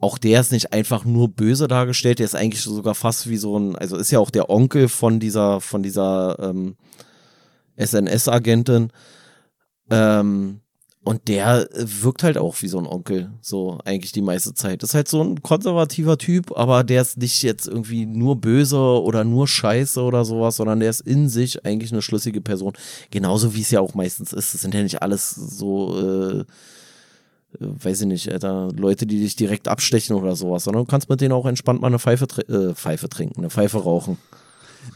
[0.00, 3.58] auch der ist nicht einfach nur böse dargestellt, der ist eigentlich sogar fast wie so
[3.58, 6.76] ein, also ist ja auch der Onkel von dieser, von dieser ähm,
[7.76, 8.92] SNS-Agentin.
[9.90, 10.60] Ähm,
[11.04, 14.82] und der wirkt halt auch wie so ein Onkel, so eigentlich die meiste Zeit.
[14.82, 19.24] Ist halt so ein konservativer Typ, aber der ist nicht jetzt irgendwie nur böse oder
[19.24, 22.74] nur scheiße oder sowas, sondern der ist in sich eigentlich eine schlüssige Person.
[23.10, 24.54] Genauso wie es ja auch meistens ist.
[24.54, 26.44] Es sind ja nicht alles so äh,
[27.58, 31.20] weiß ich nicht, Alter, Leute, die dich direkt abstechen oder sowas, sondern du kannst mit
[31.20, 34.18] denen auch entspannt mal eine Pfeife, äh, Pfeife trinken, eine Pfeife rauchen.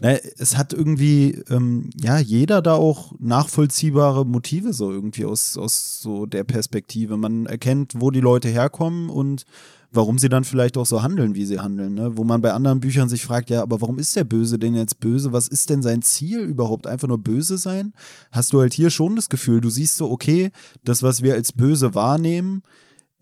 [0.01, 6.01] Na, es hat irgendwie, ähm, ja, jeder da auch nachvollziehbare Motive so irgendwie aus, aus
[6.01, 7.17] so der Perspektive.
[7.17, 9.45] Man erkennt, wo die Leute herkommen und
[9.93, 11.95] warum sie dann vielleicht auch so handeln, wie sie handeln.
[11.95, 12.17] Ne?
[12.17, 15.01] Wo man bei anderen Büchern sich fragt, ja, aber warum ist der Böse denn jetzt
[15.01, 15.33] böse?
[15.33, 16.87] Was ist denn sein Ziel überhaupt?
[16.87, 17.93] Einfach nur böse sein?
[18.31, 20.51] Hast du halt hier schon das Gefühl, du siehst so, okay,
[20.83, 22.63] das, was wir als böse wahrnehmen,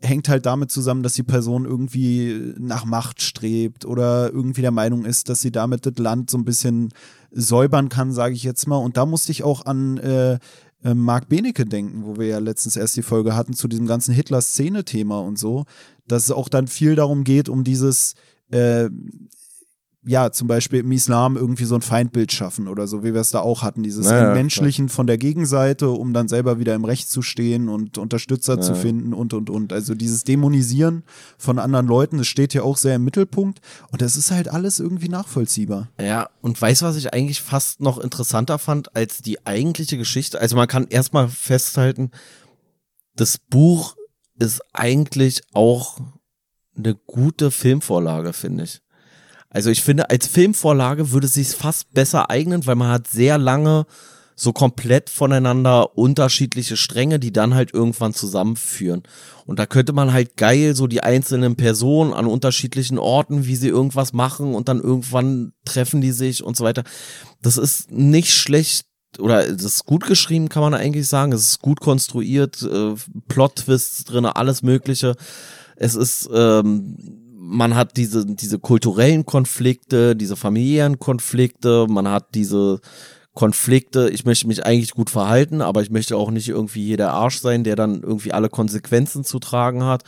[0.01, 5.05] hängt halt damit zusammen, dass die Person irgendwie nach Macht strebt oder irgendwie der Meinung
[5.05, 6.89] ist, dass sie damit das Land so ein bisschen
[7.31, 8.77] säubern kann, sage ich jetzt mal.
[8.77, 10.39] Und da musste ich auch an äh,
[10.83, 14.13] äh, Marc Benecke denken, wo wir ja letztens erst die Folge hatten zu diesem ganzen
[14.13, 15.65] Hitler-Szene-Thema und so,
[16.07, 18.15] dass es auch dann viel darum geht, um dieses
[18.51, 18.89] äh,
[20.03, 23.29] ja, zum Beispiel im Islam irgendwie so ein Feindbild schaffen oder so, wie wir es
[23.29, 27.07] da auch hatten, dieses Naja, Menschlichen von der Gegenseite, um dann selber wieder im Recht
[27.09, 28.77] zu stehen und Unterstützer zu Ja.
[28.79, 29.71] finden und, und, und.
[29.71, 31.03] Also dieses Dämonisieren
[31.37, 33.61] von anderen Leuten, das steht ja auch sehr im Mittelpunkt
[33.91, 35.89] und das ist halt alles irgendwie nachvollziehbar.
[35.99, 40.41] Ja, und weißt du, was ich eigentlich fast noch interessanter fand als die eigentliche Geschichte?
[40.41, 42.09] Also man kann erstmal festhalten,
[43.15, 43.95] das Buch
[44.39, 45.99] ist eigentlich auch
[46.75, 48.81] eine gute Filmvorlage, finde ich.
[49.51, 53.37] Also ich finde, als Filmvorlage würde es sich fast besser eignen, weil man hat sehr
[53.37, 53.85] lange
[54.35, 59.03] so komplett voneinander unterschiedliche Stränge, die dann halt irgendwann zusammenführen.
[59.45, 63.67] Und da könnte man halt geil so die einzelnen Personen an unterschiedlichen Orten, wie sie
[63.67, 66.83] irgendwas machen und dann irgendwann treffen die sich und so weiter.
[67.41, 68.87] Das ist nicht schlecht
[69.19, 71.33] oder das ist gut geschrieben, kann man eigentlich sagen.
[71.33, 72.95] Es ist gut konstruiert, äh,
[73.27, 75.15] Plot-Twists drin, alles Mögliche.
[75.75, 76.95] Es ist, ähm,
[77.43, 82.81] man hat diese, diese kulturellen Konflikte, diese familiären Konflikte, man hat diese
[83.33, 87.39] Konflikte, ich möchte mich eigentlich gut verhalten, aber ich möchte auch nicht irgendwie jeder Arsch
[87.39, 90.03] sein, der dann irgendwie alle Konsequenzen zu tragen hat.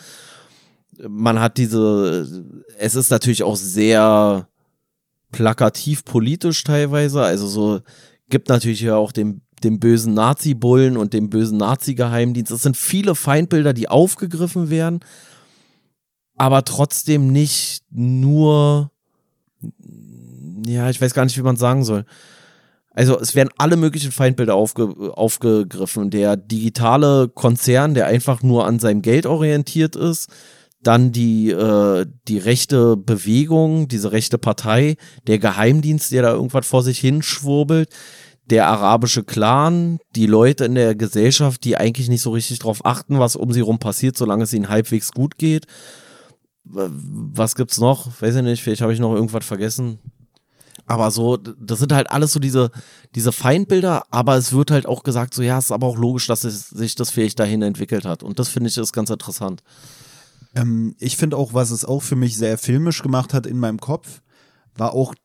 [1.07, 2.45] Man hat diese,
[2.77, 4.47] es ist natürlich auch sehr
[5.31, 7.79] plakativ politisch teilweise, also so
[8.29, 12.51] gibt natürlich ja auch den, den bösen Nazi-Bullen und den bösen Nazi-Geheimdienst.
[12.51, 14.99] Es sind viele Feindbilder, die aufgegriffen werden,
[16.37, 18.91] aber trotzdem nicht nur,
[20.65, 22.05] ja, ich weiß gar nicht, wie man sagen soll.
[22.95, 26.11] Also es werden alle möglichen Feindbilder aufge, aufgegriffen.
[26.11, 30.29] Der digitale Konzern, der einfach nur an seinem Geld orientiert ist,
[30.83, 36.83] dann die, äh, die rechte Bewegung, diese rechte Partei, der Geheimdienst, der da irgendwas vor
[36.83, 37.89] sich hinschwurbelt,
[38.45, 43.17] der arabische Clan, die Leute in der Gesellschaft, die eigentlich nicht so richtig drauf achten,
[43.17, 45.65] was um sie rum passiert, solange es ihnen halbwegs gut geht.
[46.65, 48.21] Was gibt's noch?
[48.21, 49.99] Weiß ich nicht, vielleicht habe ich noch irgendwas vergessen.
[50.85, 52.69] Aber so, das sind halt alles so diese,
[53.15, 56.27] diese Feindbilder, aber es wird halt auch gesagt, so ja, es ist aber auch logisch,
[56.27, 58.21] dass es, sich das vielleicht dahin entwickelt hat.
[58.21, 59.63] Und das finde ich ist ganz interessant.
[60.55, 63.79] Ähm, ich finde auch, was es auch für mich sehr filmisch gemacht hat in meinem
[63.79, 64.21] Kopf,
[64.75, 65.15] war auch,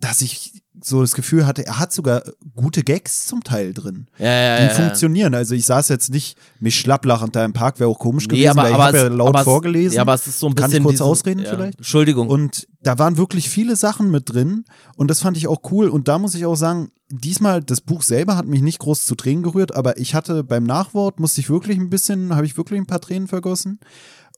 [0.00, 2.22] dass ich so das Gefühl hatte, er hat sogar
[2.54, 4.06] gute Gags zum Teil drin.
[4.16, 5.34] Ja, ja, die ja, funktionieren.
[5.34, 8.48] Also ich saß jetzt nicht mich schlapplachend da im Park, wäre auch komisch gewesen, Nee,
[8.48, 9.96] aber, weil ich aber, habe ja laut aber es- vorgelesen.
[9.96, 10.70] Ja, aber es ist so ein bisschen.
[10.70, 11.78] Kann ich kurz diesen- ausreden vielleicht?
[11.78, 12.28] Entschuldigung.
[12.28, 14.64] Und da waren wirklich viele Sachen mit drin
[14.96, 15.88] und das fand ich auch cool.
[15.88, 19.16] Und da muss ich auch sagen, diesmal, das Buch selber hat mich nicht groß zu
[19.16, 22.78] Tränen gerührt, aber ich hatte beim Nachwort, musste ich wirklich ein bisschen, habe ich wirklich
[22.78, 23.80] ein paar Tränen vergossen.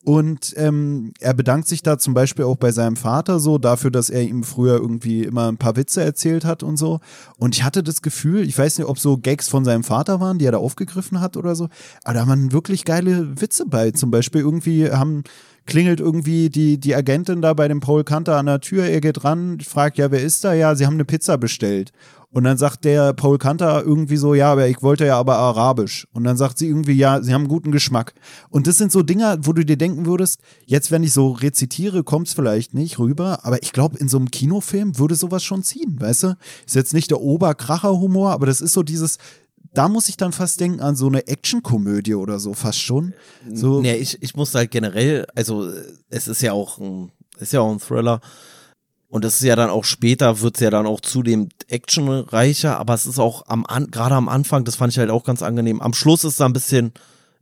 [0.02, 4.08] Und ähm, er bedankt sich da zum Beispiel auch bei seinem Vater so dafür, dass
[4.08, 7.00] er ihm früher irgendwie immer ein paar Witze erzählt hat und so.
[7.36, 10.38] Und ich hatte das Gefühl, ich weiß nicht, ob so Gags von seinem Vater waren,
[10.38, 11.68] die er da aufgegriffen hat oder so,
[12.02, 13.90] aber da waren wirklich geile Witze bei.
[13.90, 15.22] Zum Beispiel irgendwie haben
[15.66, 19.22] klingelt irgendwie die, die Agentin da bei dem Paul Kanter an der Tür, er geht
[19.24, 20.52] ran, fragt, ja, wer ist da?
[20.52, 21.92] Ja, sie haben eine Pizza bestellt.
[22.32, 26.06] Und dann sagt der Paul Kanter irgendwie so, ja, aber ich wollte ja aber arabisch.
[26.12, 28.14] Und dann sagt sie irgendwie, ja, sie haben guten Geschmack.
[28.50, 32.04] Und das sind so Dinger, wo du dir denken würdest, jetzt, wenn ich so rezitiere,
[32.04, 35.64] kommt es vielleicht nicht rüber, aber ich glaube, in so einem Kinofilm würde sowas schon
[35.64, 36.36] ziehen, weißt du?
[36.66, 39.18] Ist jetzt nicht der Oberkracher-Humor, aber das ist so dieses,
[39.74, 43.12] da muss ich dann fast denken an so eine Actionkomödie oder so, fast schon.
[43.52, 45.68] So, Nee, ich, ich muss halt generell, also
[46.08, 48.20] es ist ja auch ein, ist ja auch ein Thriller.
[49.10, 52.94] Und es ist ja dann auch später, wird es ja dann auch zudem actionreicher, aber
[52.94, 55.80] es ist auch am gerade am Anfang, das fand ich halt auch ganz angenehm.
[55.80, 56.92] Am Schluss ist da ein bisschen,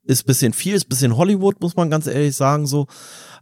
[0.04, 2.86] ist bisschen viel, ist bisschen Hollywood, muss man ganz ehrlich sagen, so.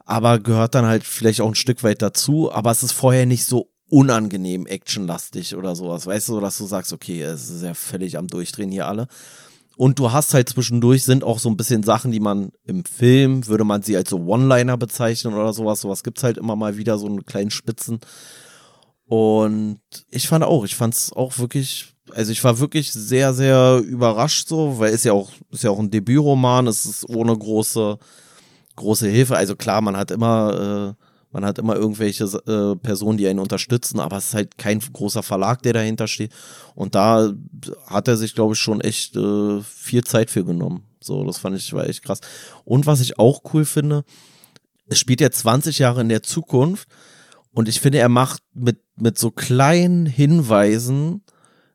[0.05, 3.47] Aber gehört dann halt vielleicht auch ein Stück weit dazu, aber es ist vorher nicht
[3.47, 8.19] so unangenehm actionlastig oder sowas, weißt du, dass du sagst, okay, es ist ja völlig
[8.19, 9.07] am Durchdrehen hier alle.
[9.77, 13.47] Und du hast halt zwischendurch sind auch so ein bisschen Sachen, die man im Film,
[13.47, 15.83] würde man sie als so One-Liner bezeichnen oder sowas.
[15.83, 18.01] Sowas gibt's halt immer mal wieder, so einen kleinen Spitzen.
[19.05, 24.49] Und ich fand auch, ich fand's auch wirklich, also ich war wirklich sehr, sehr überrascht
[24.49, 27.99] so, weil ist ja auch, ist ja auch ein Debütroman, es ist ohne große,
[28.77, 29.37] große Hilfe.
[29.37, 34.01] Also klar, man hat immer, äh, Man hat immer irgendwelche äh, Personen, die einen unterstützen,
[34.01, 36.33] aber es ist halt kein großer Verlag, der dahinter steht.
[36.75, 37.33] Und da
[37.87, 40.85] hat er sich, glaube ich, schon echt äh, viel Zeit für genommen.
[41.01, 42.21] So, das fand ich, war echt krass.
[42.65, 44.05] Und was ich auch cool finde,
[44.89, 46.89] es spielt ja 20 Jahre in der Zukunft
[47.57, 51.23] und ich finde, er macht mit, mit so kleinen Hinweisen,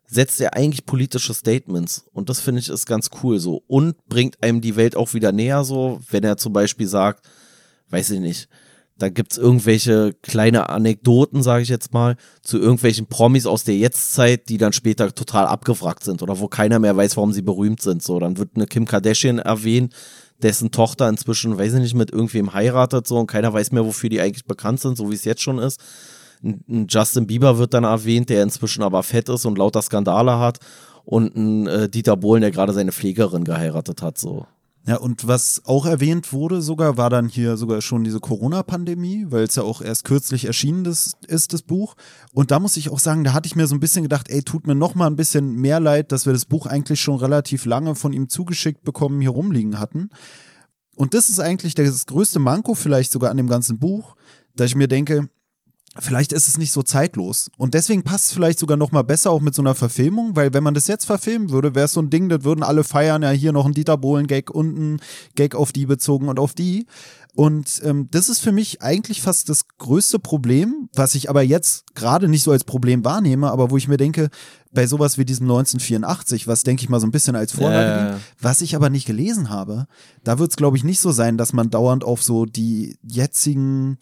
[0.06, 2.06] setzt er eigentlich politische Statements.
[2.14, 3.64] Und das finde ich ist ganz cool so.
[3.66, 7.28] Und bringt einem die Welt auch wieder näher so, wenn er zum Beispiel sagt,
[7.90, 8.48] weiß ich nicht,
[9.02, 14.50] da gibt's irgendwelche kleine Anekdoten, sage ich jetzt mal, zu irgendwelchen Promis aus der Jetztzeit,
[14.50, 18.04] die dann später total abgefragt sind oder wo keiner mehr weiß, warum sie berühmt sind.
[18.04, 19.94] So, dann wird eine Kim Kardashian erwähnt,
[20.42, 24.10] dessen Tochter inzwischen, weiß ich nicht, mit irgendwem heiratet so und keiner weiß mehr, wofür
[24.10, 25.80] die eigentlich bekannt sind, so wie es jetzt schon ist.
[26.44, 30.60] Ein Justin Bieber wird dann erwähnt, der inzwischen aber fett ist und lauter Skandale hat
[31.06, 34.46] und ein äh, Dieter Bohlen, der gerade seine Pflegerin geheiratet hat, so.
[34.88, 39.44] Ja, und was auch erwähnt wurde sogar, war dann hier sogar schon diese Corona-Pandemie, weil
[39.44, 41.96] es ja auch erst kürzlich erschienen ist, ist, das Buch.
[42.34, 44.42] Und da muss ich auch sagen, da hatte ich mir so ein bisschen gedacht, ey,
[44.42, 47.66] tut mir noch mal ein bisschen mehr leid, dass wir das Buch eigentlich schon relativ
[47.66, 50.10] lange von ihm zugeschickt bekommen, hier rumliegen hatten.
[50.96, 54.16] Und das ist eigentlich das größte Manko vielleicht sogar an dem ganzen Buch,
[54.56, 55.30] dass ich mir denke,
[56.00, 57.52] vielleicht ist es nicht so zeitlos.
[57.58, 60.54] Und deswegen passt es vielleicht sogar noch mal besser auch mit so einer Verfilmung, weil
[60.54, 63.24] wenn man das jetzt verfilmen würde, wäre es so ein Ding, das würden alle feiern,
[63.24, 65.02] ja, hier noch ein Dieter Bohlen-Gag und ein
[65.36, 66.86] Gag auf die bezogen und auf die.
[67.34, 71.96] Und ähm, das ist für mich eigentlich fast das größte Problem, was ich aber jetzt
[71.96, 74.30] gerade nicht so als Problem wahrnehme, aber wo ich mir denke,
[74.74, 78.20] bei sowas wie diesem 1984, was denke ich mal so ein bisschen als Vorlage, äh.
[78.40, 79.88] was ich aber nicht gelesen habe,
[80.24, 83.98] da wird es glaube ich nicht so sein, dass man dauernd auf so die jetzigen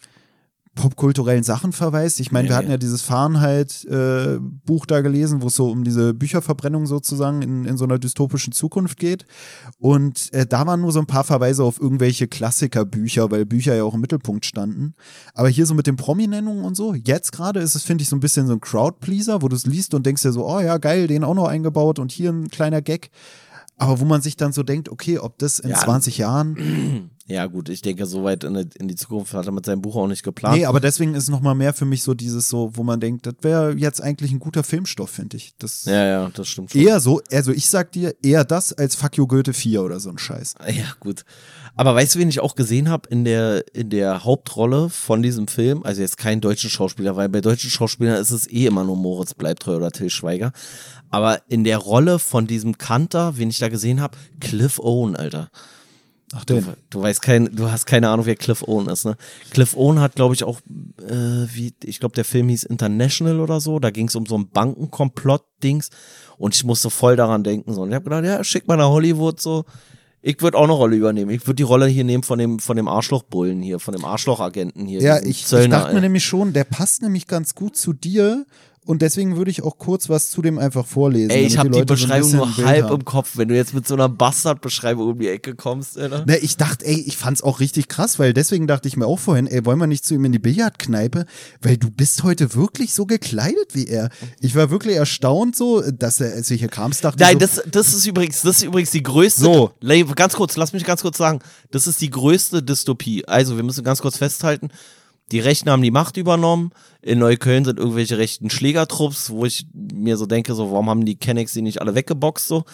[0.74, 2.20] popkulturellen Sachen verweist.
[2.20, 5.82] Ich meine, nee, wir hatten ja dieses Fahrenheit-Buch äh, da gelesen, wo es so um
[5.82, 9.26] diese Bücherverbrennung sozusagen in, in so einer dystopischen Zukunft geht.
[9.78, 13.82] Und äh, da waren nur so ein paar Verweise auf irgendwelche Klassikerbücher, weil Bücher ja
[13.82, 14.94] auch im Mittelpunkt standen.
[15.34, 18.16] Aber hier so mit den Prominennungen und so, jetzt gerade ist es, finde ich, so
[18.16, 20.78] ein bisschen so ein Crowdpleaser, wo du es liest und denkst dir so, oh ja,
[20.78, 23.10] geil, den auch noch eingebaut und hier ein kleiner Gag.
[23.76, 27.46] Aber wo man sich dann so denkt, okay, ob das in ja, 20 Jahren Ja,
[27.46, 30.08] gut, ich denke, so weit in, in, die Zukunft hat er mit seinem Buch auch
[30.08, 30.56] nicht geplant.
[30.56, 33.24] Nee, aber deswegen ist noch mal mehr für mich so dieses so, wo man denkt,
[33.24, 35.52] das wäre jetzt eigentlich ein guter Filmstoff, finde ich.
[35.58, 36.80] Das ja, ja, das stimmt schon.
[36.80, 40.10] Eher so, also ich sag dir, eher das als Fuck You Goethe 4 oder so
[40.10, 40.54] ein Scheiß.
[40.66, 41.24] Ja, gut.
[41.76, 45.46] Aber weißt du, wen ich auch gesehen habe in der, in der Hauptrolle von diesem
[45.46, 45.84] Film?
[45.84, 49.34] Also jetzt kein deutschen Schauspieler, weil bei deutschen Schauspielern ist es eh immer nur Moritz
[49.34, 50.52] Bleibtreu oder Till Schweiger.
[51.10, 55.50] Aber in der Rolle von diesem Kanter, wen ich da gesehen habe, Cliff Owen, Alter.
[56.32, 59.16] Ach, du, du, weißt kein, du hast keine Ahnung, wer Cliff Owen ist, ne?
[59.50, 60.60] Cliff Owen hat, glaube ich, auch,
[60.98, 63.80] äh, wie, ich glaube, der Film hieß International oder so.
[63.80, 65.90] Da ging es um so ein Bankenkomplott-Dings.
[66.38, 67.74] Und ich musste voll daran denken.
[67.74, 67.82] So.
[67.82, 69.64] Und ich habe gedacht, ja, schick mal nach Hollywood so.
[70.22, 71.30] Ich würde auch eine Rolle übernehmen.
[71.30, 74.86] Ich würde die Rolle hier nehmen von dem, von dem Arschlochbullen hier, von dem Arschlochagenten
[74.86, 75.00] hier.
[75.00, 78.44] Ja, ich, ich dachte mir nämlich schon, der passt nämlich ganz gut zu dir,
[78.86, 81.30] und deswegen würde ich auch kurz was zu dem einfach vorlesen.
[81.30, 83.00] Ey, ich habe die, die Beschreibung so nur halb haben.
[83.00, 86.24] im Kopf, wenn du jetzt mit so einer Bastard-Beschreibung um die Ecke kommst, Alter.
[86.24, 89.18] Ne, ich dachte, ey, ich fand's auch richtig krass, weil deswegen dachte ich mir auch
[89.18, 91.26] vorhin, ey, wollen wir nicht zu ihm in die Billardkneipe?
[91.60, 94.08] Weil du bist heute wirklich so gekleidet wie er.
[94.40, 97.62] Ich war wirklich erstaunt so, dass er, als du hier kamst, dachte Nein, so, das,
[97.70, 99.42] das ist übrigens, das ist übrigens die größte.
[99.42, 99.72] So.
[100.16, 101.40] Ganz kurz, lass mich ganz kurz sagen.
[101.70, 103.26] Das ist die größte Dystopie.
[103.26, 104.70] Also, wir müssen ganz kurz festhalten
[105.32, 106.72] die Rechten haben die Macht übernommen.
[107.02, 111.16] In Neukölln sind irgendwelche rechten Schlägertrupps, wo ich mir so denke, so, warum haben die
[111.16, 112.64] Kennex die nicht alle weggeboxt, so.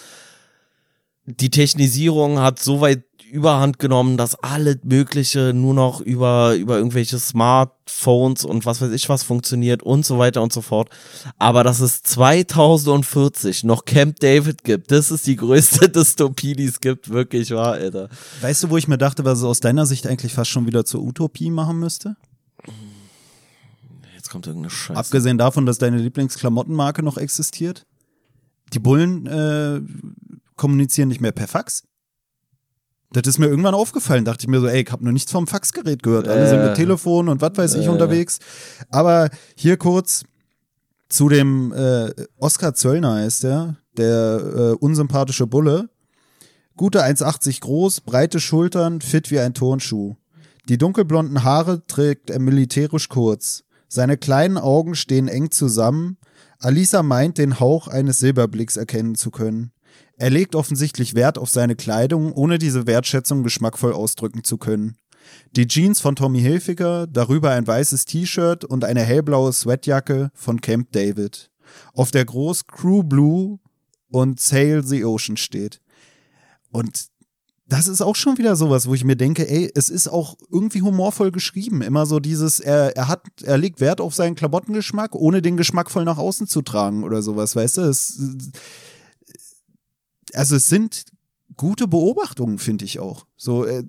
[1.26, 7.18] Die Technisierung hat so weit überhand genommen, dass alle mögliche nur noch über, über irgendwelche
[7.18, 10.88] Smartphones und was weiß ich was funktioniert und so weiter und so fort.
[11.38, 16.80] Aber dass es 2040 noch Camp David gibt, das ist die größte Dystopie, die es
[16.80, 18.08] gibt, wirklich wahr, Alter.
[18.40, 20.84] Weißt du, wo ich mir dachte, was es aus deiner Sicht eigentlich fast schon wieder
[20.84, 22.16] zur Utopie machen müsste?
[24.36, 24.98] Kommt irgendeine Scheiße.
[24.98, 27.86] Abgesehen davon, dass deine Lieblingsklamottenmarke noch existiert.
[28.74, 29.80] Die Bullen äh,
[30.56, 31.84] kommunizieren nicht mehr per Fax.
[33.12, 34.26] Das ist mir irgendwann aufgefallen.
[34.26, 36.28] Dachte ich mir so, ey, ich habe nur nichts vom Faxgerät gehört.
[36.28, 37.88] Alle äh, sind mit Telefon und was weiß ich äh.
[37.88, 38.38] unterwegs.
[38.90, 40.24] Aber hier kurz
[41.08, 45.88] zu dem äh, Oskar Zöllner heißt der, der äh, unsympathische Bulle.
[46.76, 50.16] Gute 1,80 groß, breite Schultern, fit wie ein Turnschuh.
[50.68, 53.62] Die dunkelblonden Haare trägt er militärisch kurz.
[53.96, 56.18] Seine kleinen Augen stehen eng zusammen.
[56.58, 59.72] Alisa meint, den Hauch eines Silberblicks erkennen zu können.
[60.18, 64.98] Er legt offensichtlich Wert auf seine Kleidung, ohne diese Wertschätzung geschmackvoll ausdrücken zu können.
[65.52, 70.92] Die Jeans von Tommy Hilfiger, darüber ein weißes T-Shirt und eine hellblaue Sweatjacke von Camp
[70.92, 71.50] David,
[71.94, 73.60] auf der groß Crew Blue
[74.08, 75.80] und Sail the Ocean steht.
[76.70, 77.06] Und
[77.68, 80.82] das ist auch schon wieder sowas, wo ich mir denke, ey, es ist auch irgendwie
[80.82, 81.82] humorvoll geschrieben.
[81.82, 85.90] Immer so dieses, er, er hat, er legt Wert auf seinen Klamottengeschmack, ohne den Geschmack
[85.90, 87.80] voll nach außen zu tragen oder sowas, weißt du?
[87.82, 88.20] Es,
[90.32, 91.04] also es sind
[91.56, 93.26] gute Beobachtungen, finde ich auch.
[93.36, 93.82] So, äh,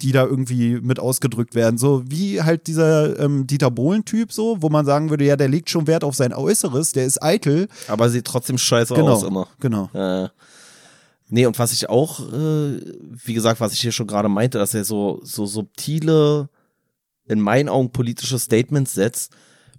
[0.00, 1.78] die da irgendwie mit ausgedrückt werden.
[1.78, 5.70] So wie halt dieser ähm, Dieter Bohlen-Typ, so, wo man sagen würde, ja, der legt
[5.70, 7.68] schon Wert auf sein Äußeres, der ist eitel.
[7.86, 9.46] Aber sieht trotzdem scheiße Genau, aus immer.
[9.60, 9.88] genau.
[9.94, 10.28] Äh,
[11.32, 12.80] nee, und was ich auch, äh,
[13.24, 16.48] wie gesagt, was ich hier schon gerade meinte, dass er so, so subtile,
[17.26, 19.32] in meinen Augen politische Statements setzt,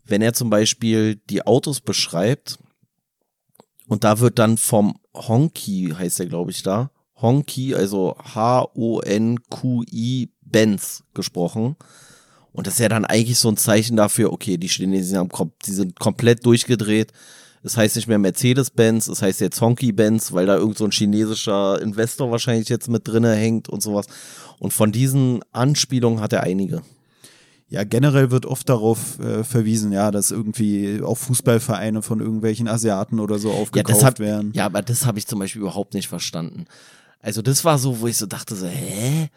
[0.06, 2.58] wenn er zum Beispiel die Autos beschreibt
[3.88, 6.90] und da wird dann vom Honky, heißt er, glaube ich, da,
[7.22, 9.12] Honky, also H-O-N-Q-I
[10.42, 11.76] Benz gesprochen.
[12.52, 15.30] Und das ist ja dann eigentlich so ein Zeichen dafür, okay, die Chinesen haben,
[15.66, 17.12] die sind komplett durchgedreht.
[17.64, 21.82] Es heißt nicht mehr Mercedes-Benz, es heißt jetzt Honky-Benz, weil da irgend so ein chinesischer
[21.82, 24.06] Investor wahrscheinlich jetzt mit drinne hängt und sowas.
[24.60, 26.82] Und von diesen Anspielungen hat er einige.
[27.70, 33.20] Ja, generell wird oft darauf äh, verwiesen, ja, dass irgendwie auch Fußballvereine von irgendwelchen Asiaten
[33.20, 34.52] oder so aufgekauft das hab, werden.
[34.54, 36.66] Ja, aber das habe ich zum Beispiel überhaupt nicht verstanden.
[37.20, 39.30] Also das war so, wo ich so dachte, so, hä?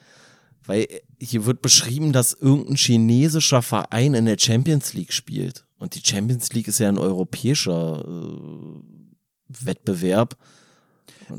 [0.66, 5.65] Weil hier wird beschrieben, dass irgendein chinesischer Verein in der Champions League spielt.
[5.78, 10.36] Und die Champions League ist ja ein europäischer äh, Wettbewerb.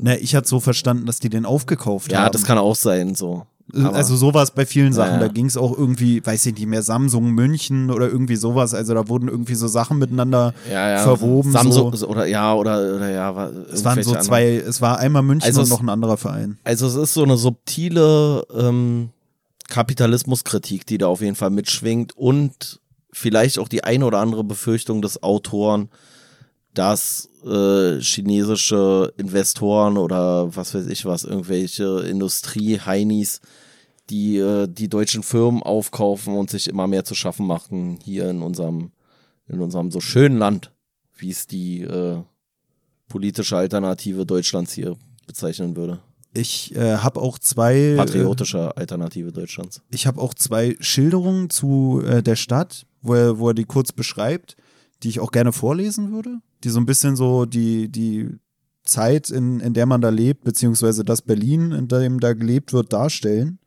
[0.00, 2.24] Na, ich hatte so verstanden, dass die den aufgekauft haben.
[2.24, 3.46] Ja, das kann auch sein, so.
[3.74, 5.14] Aber- also sowas bei vielen Sachen.
[5.16, 5.26] Ja, ja.
[5.26, 8.72] Da ging es auch irgendwie, weiß ich nicht mehr, Samsung München oder irgendwie sowas.
[8.72, 11.52] Also da wurden irgendwie so Sachen miteinander ja, ja, verwoben.
[11.52, 12.08] Samsung, so.
[12.08, 15.60] oder ja, oder, oder ja, war Es waren so zwei, es war einmal München Also
[15.60, 16.56] und es- noch ein anderer Verein.
[16.64, 19.10] Also es ist so eine subtile ähm,
[19.68, 22.80] Kapitalismuskritik, die da auf jeden Fall mitschwingt und
[23.18, 25.88] vielleicht auch die eine oder andere Befürchtung des Autoren,
[26.74, 33.40] dass äh, chinesische Investoren oder was weiß ich was, irgendwelche Industrie-Heinis,
[34.10, 38.42] die äh, die deutschen Firmen aufkaufen und sich immer mehr zu schaffen machen hier in
[38.42, 38.92] unserem,
[39.48, 40.72] in unserem so schönen Land,
[41.16, 42.22] wie es die äh,
[43.08, 46.00] politische Alternative Deutschlands hier bezeichnen würde.
[46.34, 47.74] Ich äh, habe auch zwei.
[47.74, 49.82] Äh, Patriotische Alternative Deutschlands.
[49.90, 53.92] ich habe auch zwei Schilderungen zu äh, der Stadt, wo er, wo er die kurz
[53.92, 54.56] beschreibt,
[55.02, 58.28] die ich auch gerne vorlesen würde, die so ein bisschen so die, die
[58.84, 62.92] Zeit, in, in der man da lebt, beziehungsweise das Berlin, in dem da gelebt wird,
[62.92, 63.58] darstellen,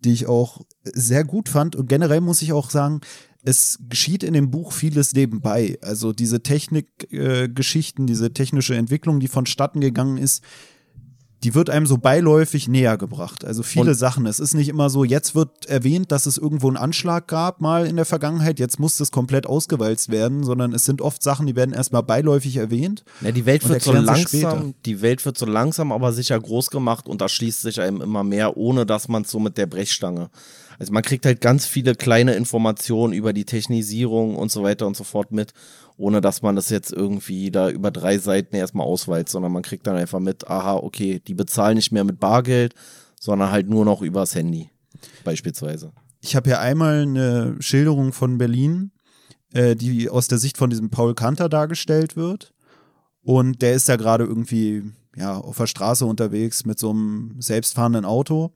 [0.00, 1.76] die ich auch sehr gut fand.
[1.76, 3.00] Und generell muss ich auch sagen,
[3.42, 5.78] es geschieht in dem Buch vieles nebenbei.
[5.80, 10.42] Also diese Technikgeschichten, äh, diese technische Entwicklung, die vonstatten gegangen ist,
[11.44, 13.44] die wird einem so beiläufig näher gebracht.
[13.44, 14.26] Also viele Und- Sachen.
[14.26, 17.86] Es ist nicht immer so, jetzt wird erwähnt, dass es irgendwo einen Anschlag gab mal
[17.86, 21.54] in der Vergangenheit, jetzt muss das komplett ausgewalzt werden, sondern es sind oft Sachen, die
[21.54, 23.04] werden erstmal beiläufig erwähnt.
[23.20, 24.64] Ja, die Welt wird so langsam, später.
[24.86, 28.24] die Welt wird so langsam, aber sicher groß gemacht und da schließt sich einem immer
[28.24, 30.30] mehr, ohne dass man so mit der Brechstange.
[30.78, 34.96] Also man kriegt halt ganz viele kleine Informationen über die Technisierung und so weiter und
[34.96, 35.52] so fort mit,
[35.96, 39.86] ohne dass man das jetzt irgendwie da über drei Seiten erstmal ausweizt, sondern man kriegt
[39.86, 42.74] dann einfach mit, aha, okay, die bezahlen nicht mehr mit Bargeld,
[43.18, 44.70] sondern halt nur noch übers Handy,
[45.24, 45.92] beispielsweise.
[46.20, 48.90] Ich habe hier einmal eine Schilderung von Berlin,
[49.52, 52.52] äh, die aus der Sicht von diesem Paul Kanter dargestellt wird.
[53.22, 54.84] Und der ist ja gerade irgendwie
[55.16, 58.52] ja, auf der Straße unterwegs mit so einem selbstfahrenden Auto.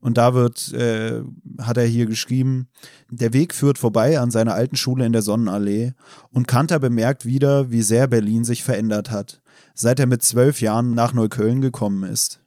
[0.00, 1.22] Und da wird, äh,
[1.60, 2.68] hat er hier geschrieben,
[3.10, 5.94] der Weg führt vorbei an seiner alten Schule in der Sonnenallee
[6.30, 9.40] und Kanter bemerkt wieder, wie sehr Berlin sich verändert hat,
[9.74, 12.40] seit er mit zwölf Jahren nach Neukölln gekommen ist.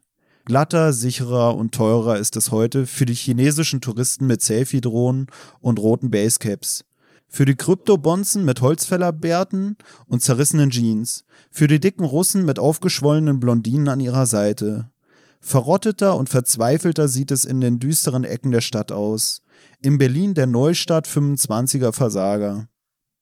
[0.46, 5.28] Glatter, sicherer und teurer ist es heute für die chinesischen Touristen mit Selfie-Drohnen
[5.62, 6.86] und roten Basecaps.
[7.28, 11.24] Für die Kryptobonzen mit Holzfällerbärten und zerrissenen Jeans.
[11.52, 14.90] Für die dicken Russen mit aufgeschwollenen Blondinen an ihrer Seite.
[15.42, 19.42] Verrotteter und verzweifelter sieht es in den düsteren Ecken der Stadt aus.
[19.82, 22.68] In Berlin der Neustadt 25er Versager.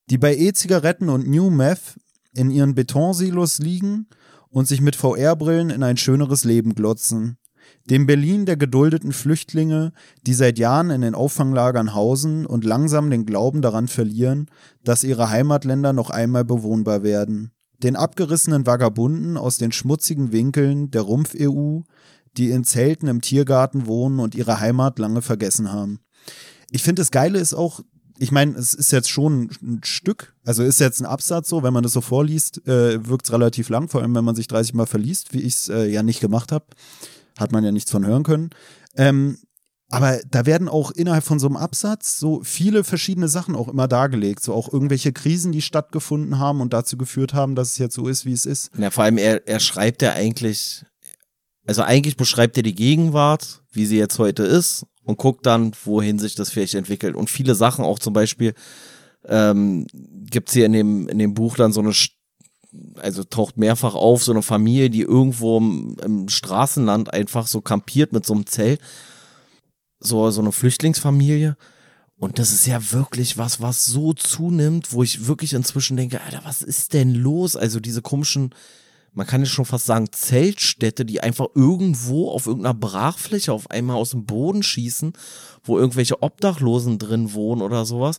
[0.10, 1.98] Die bei E-Zigaretten und New Meth
[2.34, 4.08] in ihren Betonsilos liegen
[4.50, 7.38] und sich mit VR-Brillen in ein schöneres Leben glotzen.
[7.90, 9.94] Dem Berlin der geduldeten Flüchtlinge,
[10.26, 14.50] die seit Jahren in den Auffanglagern hausen und langsam den Glauben daran verlieren,
[14.84, 17.52] dass ihre Heimatländer noch einmal bewohnbar werden.
[17.84, 21.82] Den abgerissenen Vagabunden aus den schmutzigen Winkeln der Rumpf-EU,
[22.38, 26.00] die in Zelten im Tiergarten wohnen und ihre Heimat lange vergessen haben.
[26.70, 27.82] Ich finde, das Geile ist auch,
[28.18, 31.74] ich meine, es ist jetzt schon ein Stück, also ist jetzt ein Absatz so, wenn
[31.74, 34.74] man das so vorliest, äh, wirkt es relativ lang, vor allem wenn man sich 30
[34.74, 36.66] Mal verliest, wie ich es äh, ja nicht gemacht habe.
[37.38, 38.50] Hat man ja nichts von hören können.
[38.96, 39.38] Ähm,
[39.90, 43.88] aber da werden auch innerhalb von so einem Absatz so viele verschiedene Sachen auch immer
[43.88, 44.44] dargelegt.
[44.44, 48.08] So auch irgendwelche Krisen, die stattgefunden haben und dazu geführt haben, dass es jetzt so
[48.08, 48.72] ist, wie es ist.
[48.78, 50.86] Ja, vor allem er, er schreibt ja eigentlich,
[51.66, 56.20] also eigentlich beschreibt er die Gegenwart, wie sie jetzt heute ist und guckt dann, wohin
[56.20, 57.16] sich das vielleicht entwickelt.
[57.16, 58.56] Und viele Sachen auch zum Beispiel
[59.26, 61.94] ähm, gibt hier in dem, in dem Buch dann so eine,
[62.98, 68.12] also taucht mehrfach auf, so eine Familie, die irgendwo im, im Straßenland einfach so kampiert
[68.12, 68.82] mit so einem Zelt.
[70.00, 71.58] So, so eine Flüchtlingsfamilie.
[72.20, 76.42] Und das ist ja wirklich was, was so zunimmt, wo ich wirklich inzwischen denke, Alter,
[76.44, 77.56] was ist denn los?
[77.56, 78.56] Also diese komischen,
[79.14, 83.98] man kann ja schon fast sagen, Zeltstädte, die einfach irgendwo auf irgendeiner Brachfläche auf einmal
[83.98, 85.14] aus dem Boden schießen,
[85.64, 88.18] wo irgendwelche Obdachlosen drin wohnen oder sowas.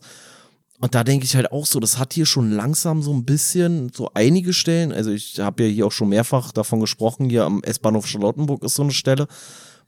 [0.81, 3.91] Und da denke ich halt auch so, das hat hier schon langsam so ein bisschen
[3.93, 4.93] so einige Stellen.
[4.93, 8.75] Also ich habe ja hier auch schon mehrfach davon gesprochen, hier am S-Bahnhof Charlottenburg ist
[8.75, 9.27] so eine Stelle,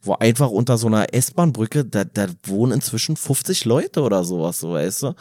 [0.02, 4.72] wo einfach unter so einer S-Bahn-Brücke, da, da wohnen inzwischen 50 Leute oder sowas, so
[4.72, 5.14] weißt du.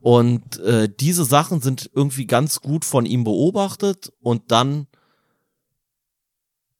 [0.00, 4.86] Und äh, diese Sachen sind irgendwie ganz gut von ihm beobachtet und dann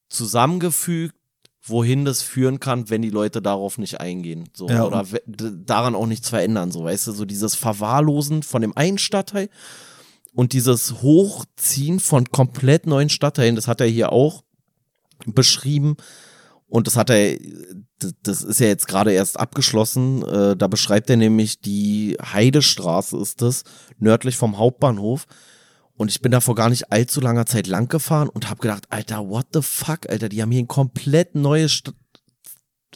[0.09, 1.17] zusammengefügt,
[1.63, 4.49] wohin das führen kann, wenn die Leute darauf nicht eingehen.
[4.55, 6.71] So, Ja, oder daran auch nichts verändern.
[6.71, 9.49] So, weißt du, so dieses Verwahrlosen von dem einen Stadtteil
[10.33, 14.45] und dieses Hochziehen von komplett neuen Stadtteilen, das hat er hier auch
[15.25, 15.97] beschrieben.
[16.69, 17.39] Und das hat er,
[18.23, 20.23] das- ist ja jetzt gerade erst abgeschlossen.
[20.25, 23.63] Äh, Da beschreibt er nämlich die Heidestraße ist das,
[23.99, 25.27] nördlich vom Hauptbahnhof.
[25.97, 28.85] Und ich bin da vor gar nicht allzu langer Zeit lang gefahren und habe gedacht,
[28.91, 31.83] Alter, what the fuck, Alter, die haben hier ein komplett neues,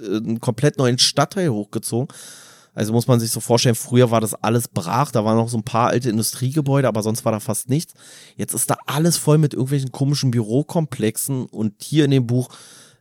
[0.01, 2.09] äh, einen komplett neuen Stadtteil hochgezogen.
[2.75, 5.59] Also muss man sich so vorstellen, früher war das alles brach, da waren noch so
[5.59, 7.95] ein paar alte Industriegebäude, aber sonst war da fast nichts.
[8.37, 12.49] Jetzt ist da alles voll mit irgendwelchen komischen Bürokomplexen und hier in dem Buch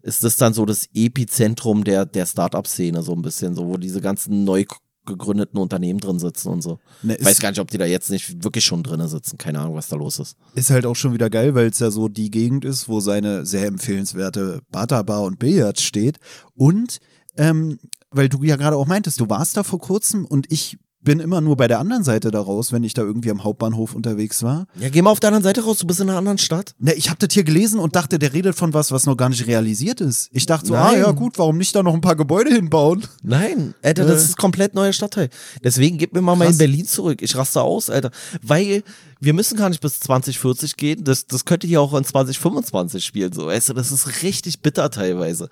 [0.02, 4.02] ist das dann so das Epizentrum der, der Startup-Szene, so ein bisschen, so, wo diese
[4.02, 4.66] ganzen neu
[5.06, 6.80] gegründeten Unternehmen drin sitzen und so.
[7.02, 9.38] Ne, Ich weiß gar nicht, ob die da jetzt nicht wirklich schon drin sitzen.
[9.38, 10.36] Keine Ahnung, was da los ist.
[10.56, 13.46] ist halt auch schon wieder geil, weil es ja so die Gegend ist, wo seine
[13.46, 16.20] sehr empfehlenswerte Bata-Bar und Billard steht.
[16.54, 17.00] Und
[17.38, 17.80] ähm,
[18.12, 21.40] weil du ja gerade auch meintest, du warst da vor kurzem und ich bin immer
[21.40, 24.66] nur bei der anderen Seite da raus, wenn ich da irgendwie am Hauptbahnhof unterwegs war.
[24.80, 26.76] Ja, geh mal auf der anderen Seite raus, du bist in einer anderen Stadt.
[26.78, 29.30] Ne, ich habe das hier gelesen und dachte, der redet von was, was noch gar
[29.30, 30.30] nicht realisiert ist.
[30.34, 31.00] Ich dachte so, ah Nein.
[31.02, 33.06] ja gut, warum nicht da noch ein paar Gebäude hinbauen?
[33.24, 34.26] Nein, Alter, das Äh.
[34.26, 35.30] ist komplett neuer Stadtteil.
[35.64, 36.58] Deswegen gib mir mal mein Krass.
[36.58, 37.22] Berlin zurück.
[37.22, 38.12] Ich raste aus, Alter.
[38.42, 38.84] Weil
[39.22, 41.04] wir müssen gar nicht bis 2040 gehen.
[41.04, 43.32] Das, das könnte hier auch in 2025 spielen.
[43.34, 45.50] So, weißt du, das ist richtig bitter teilweise.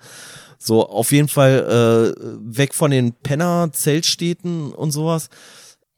[0.58, 5.28] So, auf jeden Fall äh, weg von den Penner-Zeltstädten und sowas.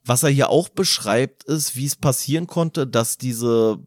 [0.05, 3.79] Was er hier auch beschreibt, ist, wie es passieren konnte, dass diese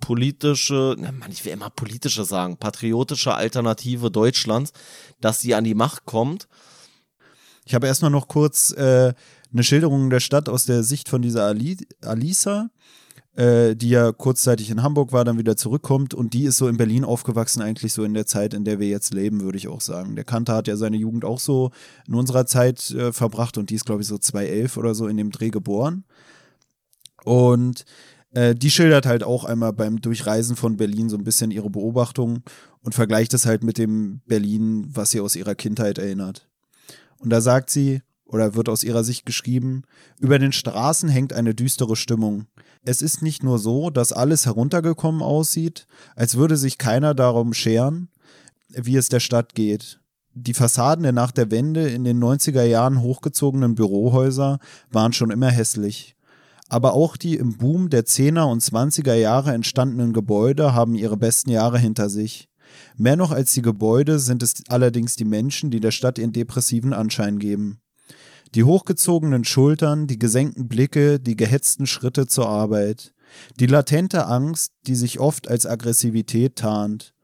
[0.00, 4.72] politische, na Mann, ich will immer politische sagen, patriotische Alternative Deutschlands,
[5.20, 6.48] dass sie an die Macht kommt.
[7.64, 9.14] Ich habe erstmal noch kurz äh,
[9.52, 12.68] eine Schilderung der Stadt aus der Sicht von dieser Ali Alisa,
[13.36, 16.76] äh, die ja kurzzeitig in Hamburg war, dann wieder zurückkommt und die ist so in
[16.76, 19.80] Berlin aufgewachsen, eigentlich so in der Zeit, in der wir jetzt leben, würde ich auch
[19.80, 20.14] sagen.
[20.14, 21.70] Der Kanter hat ja seine Jugend auch so
[22.06, 25.16] in unserer Zeit äh, verbracht und die ist, glaube ich, so 2011 oder so in
[25.16, 26.04] dem Dreh geboren.
[27.24, 27.84] Und
[28.34, 32.42] äh, die schildert halt auch einmal beim Durchreisen von Berlin so ein bisschen ihre Beobachtungen
[32.82, 36.48] und vergleicht es halt mit dem Berlin, was sie aus ihrer Kindheit erinnert.
[37.18, 39.82] Und da sagt sie, oder wird aus ihrer Sicht geschrieben,
[40.18, 42.46] über den Straßen hängt eine düstere Stimmung.
[42.86, 48.08] Es ist nicht nur so, dass alles heruntergekommen aussieht, als würde sich keiner darum scheren,
[48.68, 50.00] wie es der Stadt geht.
[50.34, 54.58] Die Fassaden der nach der Wende in den 90er Jahren hochgezogenen Bürohäuser
[54.90, 56.14] waren schon immer hässlich.
[56.68, 61.50] Aber auch die im Boom der 10er und 20er Jahre entstandenen Gebäude haben ihre besten
[61.50, 62.48] Jahre hinter sich.
[62.96, 66.92] Mehr noch als die Gebäude sind es allerdings die Menschen, die der Stadt ihren depressiven
[66.92, 67.78] Anschein geben.
[68.54, 73.12] Die hochgezogenen Schultern, die gesenkten Blicke, die gehetzten Schritte zur Arbeit.
[73.58, 77.14] Die latente Angst, die sich oft als Aggressivität tarnt.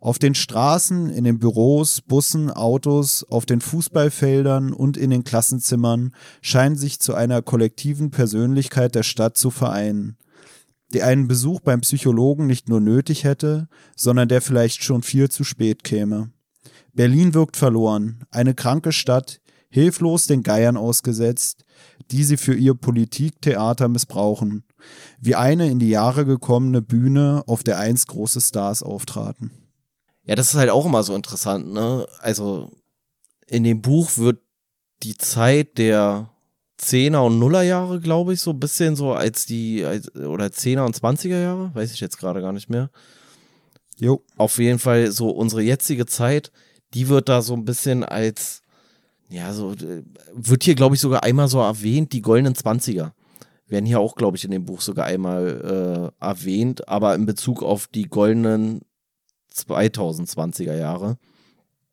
[0.00, 6.14] Auf den Straßen, in den Büros, Bussen, Autos, auf den Fußballfeldern und in den Klassenzimmern
[6.40, 10.16] scheinen sich zu einer kollektiven Persönlichkeit der Stadt zu vereinen,
[10.94, 15.44] die einen Besuch beim Psychologen nicht nur nötig hätte, sondern der vielleicht schon viel zu
[15.44, 16.30] spät käme.
[16.94, 21.64] Berlin wirkt verloren, eine kranke Stadt, hilflos den Geiern ausgesetzt,
[22.10, 24.64] die sie für ihr Politiktheater missbrauchen,
[25.20, 29.50] wie eine in die Jahre gekommene Bühne, auf der einst große Stars auftraten.
[30.24, 32.06] Ja, das ist halt auch immer so interessant, ne?
[32.20, 32.70] Also
[33.46, 34.40] in dem Buch wird
[35.02, 36.30] die Zeit der
[36.76, 40.94] Zehner und Nullerjahre, glaube ich, so ein bisschen so als die, als, oder Zehner und
[40.94, 42.90] Zwanziger Jahre, weiß ich jetzt gerade gar nicht mehr.
[43.96, 44.24] Jo.
[44.36, 46.52] Auf jeden Fall so unsere jetzige Zeit,
[46.94, 48.62] die wird da so ein bisschen als,
[49.28, 50.02] ja, so, äh,
[50.32, 53.14] wird hier, glaube ich, sogar einmal so erwähnt, die goldenen Zwanziger.
[53.66, 57.62] Werden hier auch, glaube ich, in dem Buch sogar einmal äh, erwähnt, aber in Bezug
[57.62, 58.80] auf die goldenen
[59.54, 61.18] 2020er Jahre.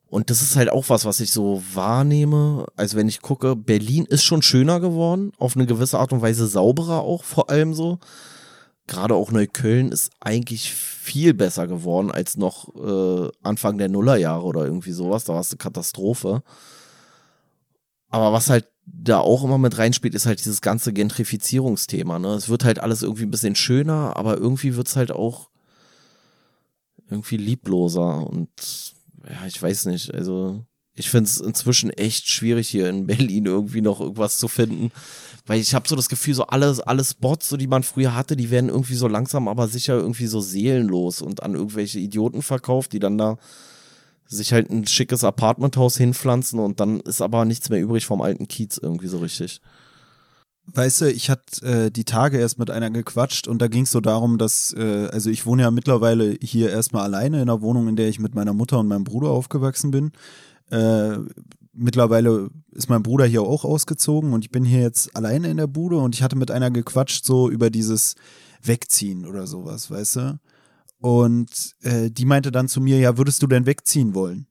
[0.07, 2.67] Und das ist halt auch was, was ich so wahrnehme.
[2.77, 6.47] Also wenn ich gucke, Berlin ist schon schöner geworden, auf eine gewisse Art und Weise
[6.47, 7.99] sauberer auch vor allem so.
[8.87, 14.63] Gerade auch Neukölln ist eigentlich viel besser geworden als noch äh, Anfang der Nullerjahre oder
[14.63, 15.25] irgendwie sowas.
[15.25, 16.43] Da war es eine Katastrophe.
[18.15, 22.17] Aber was halt da auch immer mit reinspielt, ist halt dieses ganze Gentrifizierungsthema.
[22.17, 22.29] Ne?
[22.29, 25.49] Es wird halt alles irgendwie ein bisschen schöner, aber irgendwie wird es halt auch
[27.09, 28.47] irgendwie liebloser und
[29.29, 30.13] ja, ich weiß nicht.
[30.13, 30.63] Also
[30.93, 34.93] ich finde es inzwischen echt schwierig hier in Berlin irgendwie noch irgendwas zu finden,
[35.45, 38.37] weil ich habe so das Gefühl, so alles, alles Bots, so die man früher hatte,
[38.37, 42.93] die werden irgendwie so langsam, aber sicher irgendwie so seelenlos und an irgendwelche Idioten verkauft,
[42.93, 43.37] die dann da
[44.27, 48.47] sich halt ein schickes Apartmenthaus hinpflanzen und dann ist aber nichts mehr übrig vom alten
[48.47, 49.61] Kiez irgendwie so richtig.
[50.67, 53.91] Weißt du, ich hatte äh, die Tage erst mit einer gequatscht und da ging es
[53.91, 57.87] so darum, dass, äh, also ich wohne ja mittlerweile hier erstmal alleine in einer Wohnung,
[57.87, 60.11] in der ich mit meiner Mutter und meinem Bruder aufgewachsen bin.
[60.71, 61.17] Äh,
[61.71, 65.67] mittlerweile ist mein Bruder hier auch ausgezogen und ich bin hier jetzt alleine in der
[65.67, 68.15] Bude und ich hatte mit einer gequatscht so über dieses
[68.63, 70.39] Wegziehen oder sowas, weißt du?
[71.05, 74.47] Und äh, die meinte dann zu mir, ja, würdest du denn wegziehen wollen?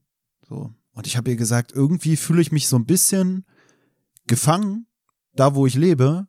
[0.48, 0.72] So.
[0.92, 3.44] Und ich habe ihr gesagt, irgendwie fühle ich mich so ein bisschen
[4.26, 4.86] gefangen
[5.34, 6.26] da wo ich lebe,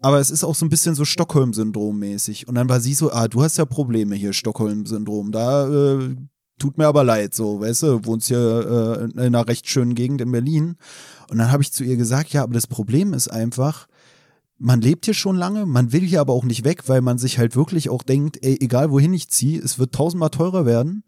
[0.00, 2.46] aber es ist auch so ein bisschen so Stockholm-Syndrom mäßig.
[2.48, 5.32] Und dann war sie so, ah, du hast ja Probleme hier, Stockholm-Syndrom.
[5.32, 6.16] Da äh,
[6.58, 10.20] tut mir aber leid, so, weißt du, wohnst hier äh, in einer recht schönen Gegend
[10.20, 10.76] in Berlin.
[11.30, 13.86] Und dann habe ich zu ihr gesagt, ja, aber das Problem ist einfach,
[14.58, 17.38] man lebt hier schon lange, man will hier aber auch nicht weg, weil man sich
[17.38, 21.02] halt wirklich auch denkt, ey, egal wohin ich ziehe, es wird tausendmal teurer werden.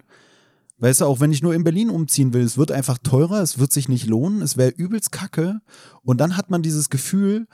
[0.78, 3.58] Weißt du, auch wenn ich nur in Berlin umziehen will, es wird einfach teurer, es
[3.58, 5.60] wird sich nicht lohnen, es wäre übelst kacke.
[6.02, 7.46] Und dann hat man dieses Gefühl,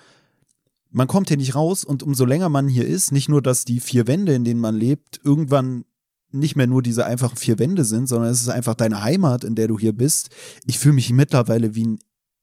[0.91, 3.81] man kommt hier nicht raus und umso länger man hier ist, nicht nur, dass die
[3.81, 5.85] vier Wände, in denen man lebt, irgendwann
[6.33, 9.55] nicht mehr nur diese einfachen vier Wände sind, sondern es ist einfach deine Heimat, in
[9.55, 10.31] der du hier bist.
[10.67, 11.99] Ich fühle mich mittlerweile wie ein,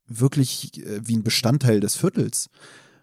[0.07, 2.49] wirklich äh, wie ein Bestandteil des Viertels.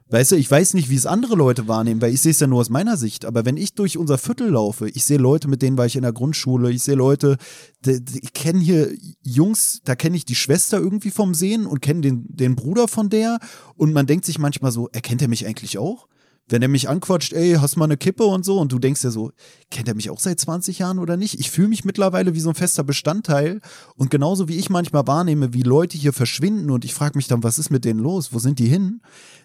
[0.09, 2.47] Weißt du, ich weiß nicht, wie es andere Leute wahrnehmen, weil ich sehe es ja
[2.47, 3.25] nur aus meiner Sicht.
[3.25, 6.03] Aber wenn ich durch unser Viertel laufe, ich sehe Leute, mit denen war ich in
[6.03, 7.37] der Grundschule, ich sehe Leute,
[7.85, 8.93] die, die, ich kenne hier
[9.23, 13.11] Jungs, da kenne ich die Schwester irgendwie vom Sehen und kenne den, den Bruder von
[13.11, 13.41] der.
[13.75, 16.07] Und man denkt sich manchmal so, erkennt er mich eigentlich auch?
[16.49, 19.03] Wenn er mich anquatscht, ey, hast du mal eine Kippe und so, und du denkst
[19.03, 19.33] ja so,
[19.71, 21.41] kennt er mich auch seit 20 Jahren oder nicht?
[21.41, 23.61] Ich fühle mich mittlerweile wie so ein fester Bestandteil
[23.97, 27.43] und genauso wie ich manchmal wahrnehme, wie Leute hier verschwinden und ich frage mich dann,
[27.43, 28.33] was ist mit denen los?
[28.33, 29.01] Wo sind die hin?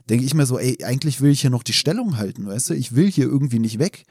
[0.10, 2.74] Denke ich mir so, ey, eigentlich will ich hier noch die Stellung halten, weißt du?
[2.76, 4.04] Ich will hier irgendwie nicht weg.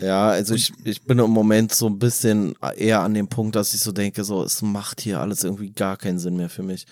[0.00, 3.74] Ja, also ich, ich bin im Moment so ein bisschen eher an dem Punkt, dass
[3.74, 6.86] ich so denke, so, es macht hier alles irgendwie gar keinen Sinn mehr für mich.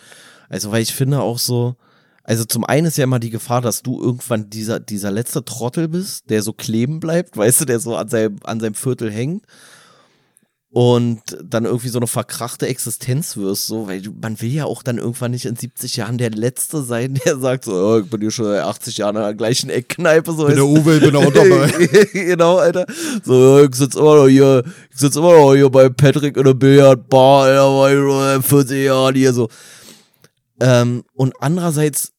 [0.49, 1.77] Also, weil ich finde auch so,
[2.29, 5.89] also zum einen ist ja immer die Gefahr, dass du irgendwann dieser, dieser letzte Trottel
[5.89, 9.47] bist, der so kleben bleibt, weißt du, der so an seinem, an seinem Viertel hängt
[10.71, 14.83] und dann irgendwie so eine verkrachte Existenz wirst, so, weil du, man will ja auch
[14.83, 18.21] dann irgendwann nicht in 70 Jahren der Letzte sein, der sagt so, oh, ich bin
[18.21, 20.45] hier schon seit 80 Jahren in der gleichen Eckkneipe, so.
[20.45, 21.71] Bin der Uwe, ich bin auch dabei.
[22.13, 22.85] genau, Alter.
[23.25, 26.53] So, ich sitz immer noch hier, ich sitz immer noch hier bei Patrick in der
[26.53, 29.49] Billardbar, Alter, war ich schon 40 Jahren hier, so.
[30.61, 32.13] Ähm, und andererseits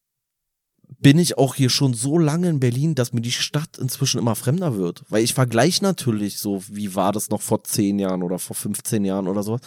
[1.01, 4.35] bin ich auch hier schon so lange in Berlin, dass mir die Stadt inzwischen immer
[4.35, 5.03] fremder wird.
[5.07, 9.05] Weil ich vergleiche natürlich so, wie war das noch vor 10 Jahren oder vor 15
[9.05, 9.59] Jahren oder so.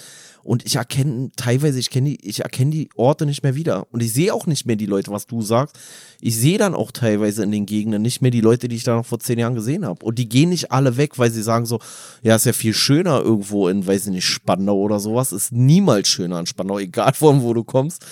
[0.43, 3.87] Und ich erkenne teilweise, ich kenne die, ich erkenne die Orte nicht mehr wieder.
[3.93, 5.79] Und ich sehe auch nicht mehr die Leute, was du sagst.
[6.21, 8.97] Ich sehe dann auch teilweise in den Gegenden nicht mehr die Leute, die ich da
[8.97, 10.05] noch vor 10 Jahren gesehen habe.
[10.05, 11.81] Und die gehen nicht alle weg, weil sie sagen so,
[12.23, 15.33] ja, ist ja viel schöner irgendwo in, weiß ich nicht, Spandau oder sowas.
[15.33, 18.05] Ist niemals schöner in Spandau, egal von wo du kommst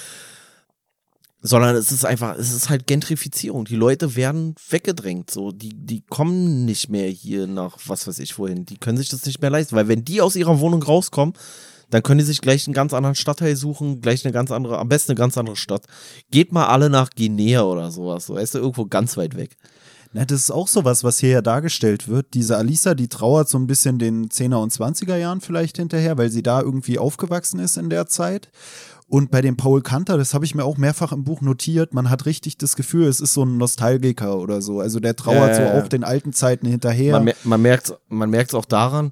[1.42, 3.64] sondern es ist einfach, es ist halt Gentrifizierung.
[3.64, 5.52] Die Leute werden weggedrängt, so.
[5.52, 8.66] Die, die kommen nicht mehr hier nach, was weiß ich wohin.
[8.66, 11.34] Die können sich das nicht mehr leisten, weil wenn die aus ihrer Wohnung rauskommen,
[11.88, 14.88] dann können die sich gleich einen ganz anderen Stadtteil suchen, gleich eine ganz andere, am
[14.88, 15.86] besten eine ganz andere Stadt.
[16.30, 19.56] Geht mal alle nach Guinea oder sowas, so, weißt du, irgendwo ganz weit weg.
[20.12, 22.34] Na, das ist auch sowas, was hier ja dargestellt wird.
[22.34, 26.30] Diese Alisa, die trauert so ein bisschen den 10er und 20er Jahren vielleicht hinterher, weil
[26.30, 28.50] sie da irgendwie aufgewachsen ist in der Zeit.
[29.10, 32.10] Und bei dem Paul Kanter, das habe ich mir auch mehrfach im Buch notiert, man
[32.10, 34.78] hat richtig das Gefühl, es ist so ein Nostalgiker oder so.
[34.78, 37.18] Also der trauert äh, so auch den alten Zeiten hinterher.
[37.18, 39.10] Man, man merkt man merkt es auch daran,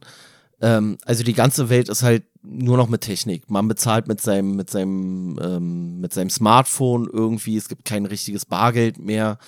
[0.61, 3.51] ähm, also die ganze Welt ist halt nur noch mit Technik.
[3.51, 8.47] Man bezahlt mit seinem, mit seinem, ähm, mit seinem Smartphone irgendwie, es gibt kein richtiges
[8.47, 9.39] Bargeld mehr.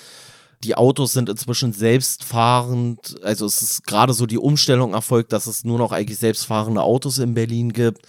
[0.64, 3.22] Die Autos sind inzwischen selbstfahrend.
[3.22, 7.18] Also es ist gerade so die Umstellung erfolgt, dass es nur noch eigentlich selbstfahrende Autos
[7.18, 8.02] in Berlin gibt.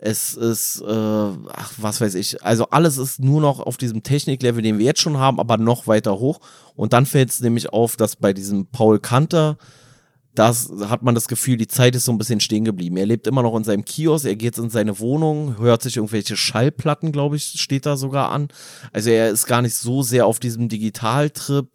[0.00, 2.44] Es ist, äh, ach, was weiß ich.
[2.44, 5.88] Also alles ist nur noch auf diesem Techniklevel, den wir jetzt schon haben, aber noch
[5.88, 6.40] weiter hoch.
[6.76, 9.58] Und dann fällt es nämlich auf, dass bei diesem Paul Kanter
[10.38, 12.96] das hat man das Gefühl, die Zeit ist so ein bisschen stehen geblieben.
[12.96, 16.36] Er lebt immer noch in seinem Kiosk, er geht in seine Wohnung, hört sich irgendwelche
[16.36, 18.48] Schallplatten, glaube ich, steht da sogar an.
[18.92, 21.66] Also er ist gar nicht so sehr auf diesem Digitaltrip.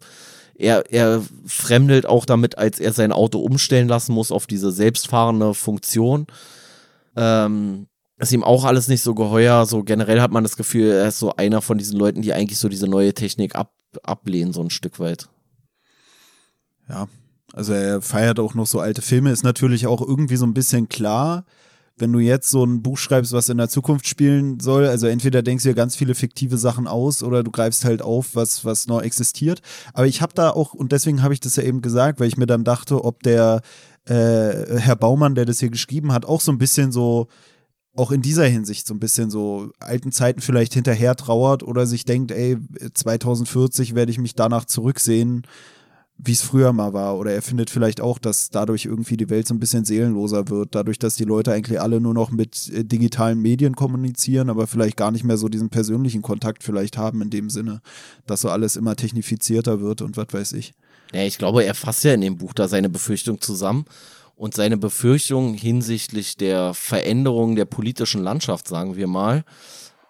[0.54, 5.52] Er, er fremdelt auch damit, als er sein Auto umstellen lassen muss auf diese selbstfahrende
[5.52, 6.26] Funktion.
[7.16, 7.86] Ähm,
[8.18, 9.66] ist ihm auch alles nicht so geheuer.
[9.66, 12.58] So generell hat man das Gefühl, er ist so einer von diesen Leuten, die eigentlich
[12.58, 15.28] so diese neue Technik ab, ablehnen, so ein Stück weit.
[16.88, 17.08] Ja,
[17.52, 20.88] also er feiert auch noch so alte Filme, ist natürlich auch irgendwie so ein bisschen
[20.88, 21.44] klar,
[21.96, 25.42] wenn du jetzt so ein Buch schreibst, was in der Zukunft spielen soll, also entweder
[25.42, 28.88] denkst du dir ganz viele fiktive Sachen aus oder du greifst halt auf, was, was
[28.88, 29.60] noch existiert.
[29.92, 32.36] Aber ich habe da auch, und deswegen habe ich das ja eben gesagt, weil ich
[32.36, 33.62] mir dann dachte, ob der
[34.06, 37.28] äh, Herr Baumann, der das hier geschrieben hat, auch so ein bisschen so,
[37.96, 42.04] auch in dieser Hinsicht so ein bisschen so alten Zeiten vielleicht hinterher trauert oder sich
[42.04, 42.56] denkt, ey,
[42.92, 45.46] 2040 werde ich mich danach zurücksehen
[46.16, 47.18] wie es früher mal war.
[47.18, 50.74] Oder er findet vielleicht auch, dass dadurch irgendwie die Welt so ein bisschen seelenloser wird,
[50.74, 54.96] dadurch, dass die Leute eigentlich alle nur noch mit äh, digitalen Medien kommunizieren, aber vielleicht
[54.96, 57.80] gar nicht mehr so diesen persönlichen Kontakt vielleicht haben in dem Sinne,
[58.26, 60.72] dass so alles immer technifizierter wird und was weiß ich.
[61.12, 63.84] Ja, ich glaube, er fasst ja in dem Buch da seine Befürchtung zusammen.
[64.36, 69.44] Und seine Befürchtung hinsichtlich der Veränderung der politischen Landschaft, sagen wir mal,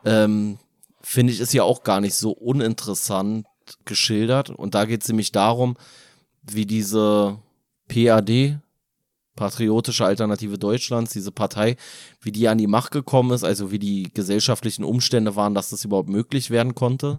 [0.05, 0.59] ähm,
[1.03, 3.47] finde ich, ist ja auch gar nicht so uninteressant,
[3.85, 4.51] geschildert.
[4.51, 5.77] Und da geht es nämlich darum,
[6.43, 7.39] wie diese
[7.89, 8.59] PAD,
[9.37, 11.77] Patriotische Alternative Deutschlands, diese Partei,
[12.21, 15.85] wie die an die Macht gekommen ist, also wie die gesellschaftlichen Umstände waren, dass das
[15.85, 17.19] überhaupt möglich werden konnte.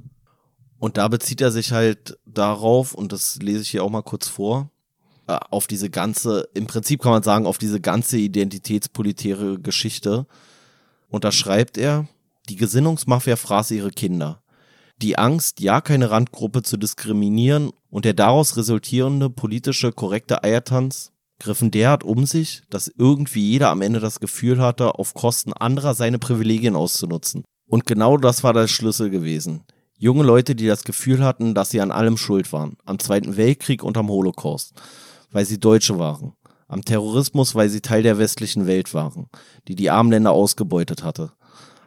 [0.80, 4.30] Und da bezieht er sich halt darauf, und das lese ich hier auch mal kurz
[4.30, 4.70] vor,
[5.28, 10.28] auf diese ganze, im Prinzip kann man sagen, auf diese ganze identitätspolitäre Geschichte.
[11.10, 12.08] Und da schreibt er,
[12.50, 14.42] die Gesinnungsmafia fraß ihre Kinder.
[15.02, 21.72] Die Angst, ja keine Randgruppe zu diskriminieren und der daraus resultierende politische korrekte Eiertanz griffen
[21.72, 26.20] derart um sich, dass irgendwie jeder am Ende das Gefühl hatte, auf Kosten anderer seine
[26.20, 27.44] Privilegien auszunutzen.
[27.68, 29.64] Und genau das war der Schlüssel gewesen.
[29.98, 32.78] Junge Leute, die das Gefühl hatten, dass sie an allem schuld waren.
[32.86, 34.74] Am Zweiten Weltkrieg und am Holocaust.
[35.36, 36.32] Weil sie Deutsche waren.
[36.70, 39.28] Am Terrorismus, weil sie Teil der westlichen Welt waren,
[39.68, 41.34] die die armen Länder ausgebeutet hatte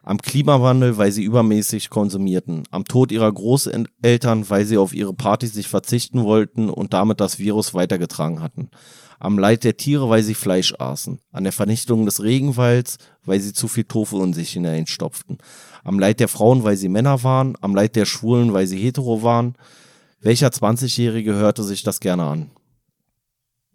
[0.09, 5.53] am Klimawandel, weil sie übermäßig konsumierten, am Tod ihrer Großeltern, weil sie auf ihre Partys
[5.53, 8.70] sich verzichten wollten und damit das Virus weitergetragen hatten,
[9.18, 12.96] am Leid der Tiere, weil sie Fleisch aßen, an der Vernichtung des Regenwalds,
[13.26, 15.36] weil sie zu viel Tofu in sich hineinstopften,
[15.84, 19.22] am Leid der Frauen, weil sie Männer waren, am Leid der Schwulen, weil sie hetero
[19.22, 19.57] waren.
[20.22, 22.51] Welcher 20-Jährige hörte sich das gerne an?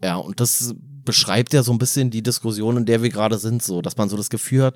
[0.04, 0.76] Ja, und das
[1.06, 4.10] beschreibt ja so ein bisschen die Diskussion, in der wir gerade sind, so, dass man
[4.10, 4.76] so das Gefühl hat,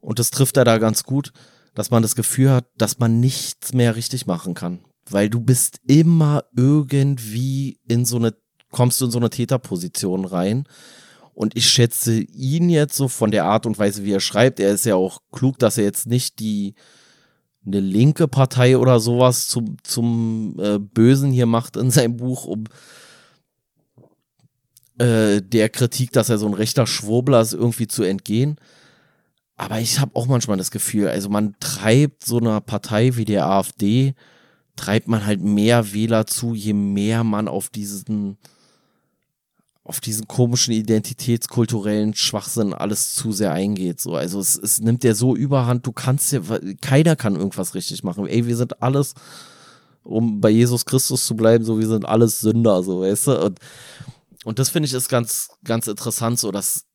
[0.00, 1.32] und das trifft er da ganz gut,
[1.74, 4.84] dass man das Gefühl hat, dass man nichts mehr richtig machen kann.
[5.08, 8.34] Weil du bist immer irgendwie in so eine,
[8.70, 10.64] kommst du in so eine Täterposition rein.
[11.34, 14.60] Und ich schätze ihn jetzt so von der Art und Weise, wie er schreibt.
[14.60, 16.74] Er ist ja auch klug, dass er jetzt nicht die
[17.64, 22.64] eine linke Partei oder sowas zum, zum äh, Bösen hier macht in seinem Buch, um
[24.98, 28.56] äh, der Kritik, dass er so ein rechter Schwurbler ist, irgendwie zu entgehen.
[29.56, 33.46] Aber ich habe auch manchmal das Gefühl, also man treibt so einer Partei wie der
[33.46, 34.14] AfD,
[34.76, 38.38] treibt man halt mehr Wähler zu, je mehr man auf diesen,
[39.84, 44.00] auf diesen komischen identitätskulturellen Schwachsinn alles zu sehr eingeht.
[44.00, 46.40] So, also es, es nimmt ja so überhand, du kannst ja,
[46.80, 48.26] keiner kann irgendwas richtig machen.
[48.26, 49.14] Ey, wir sind alles,
[50.02, 53.44] um bei Jesus Christus zu bleiben, so, wir sind alles Sünder, so, weißt du?
[53.44, 53.58] Und,
[54.44, 56.86] und das finde ich ist ganz, ganz interessant, so, dass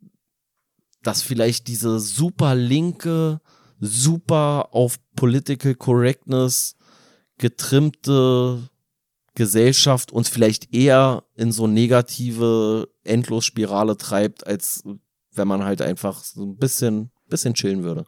[1.03, 3.39] dass vielleicht diese super linke,
[3.79, 6.75] super auf Political Correctness
[7.37, 8.67] getrimmte
[9.35, 14.83] Gesellschaft uns vielleicht eher in so negative Endlosspirale treibt, als
[15.31, 18.05] wenn man halt einfach so ein bisschen, bisschen chillen würde.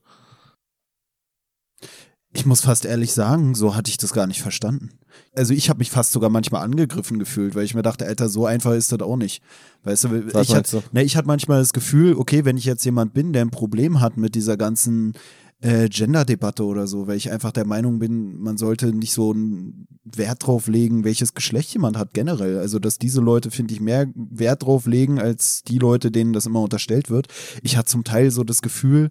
[2.31, 4.91] Ich muss fast ehrlich sagen, so hatte ich das gar nicht verstanden.
[5.35, 8.45] Also ich habe mich fast sogar manchmal angegriffen gefühlt, weil ich mir dachte, Alter, so
[8.45, 9.41] einfach ist das auch nicht.
[9.83, 12.85] Weißt du, Was ich hatte ne, ich hatte manchmal das Gefühl, okay, wenn ich jetzt
[12.85, 15.13] jemand bin, der ein Problem hat mit dieser ganzen
[15.61, 19.87] äh, Gender-Debatte oder so, weil ich einfach der Meinung bin, man sollte nicht so einen
[20.03, 22.59] Wert drauf legen, welches Geschlecht jemand hat generell.
[22.59, 26.45] Also, dass diese Leute, finde ich, mehr Wert drauf legen, als die Leute, denen das
[26.45, 27.27] immer unterstellt wird.
[27.61, 29.09] Ich hatte zum Teil so das Gefühl,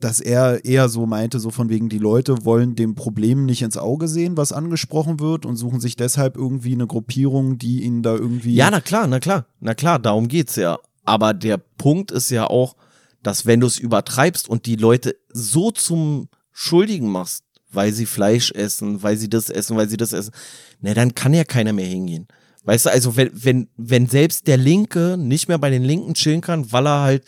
[0.00, 3.78] dass er eher so meinte, so von wegen, die Leute wollen dem Problem nicht ins
[3.78, 8.14] Auge sehen, was angesprochen wird und suchen sich deshalb irgendwie eine Gruppierung, die ihnen da
[8.14, 8.54] irgendwie.
[8.54, 10.78] Ja, na klar, na klar, na klar, darum geht's ja.
[11.04, 12.76] Aber der Punkt ist ja auch,
[13.22, 18.50] dass wenn du es übertreibst und die Leute so zum Schuldigen machst, weil sie Fleisch
[18.52, 20.32] essen, weil sie das essen, weil sie das essen,
[20.80, 22.28] ne, dann kann ja keiner mehr hingehen.
[22.64, 26.40] Weißt du, also wenn, wenn, wenn selbst der Linke nicht mehr bei den Linken chillen
[26.40, 27.24] kann, weil er halt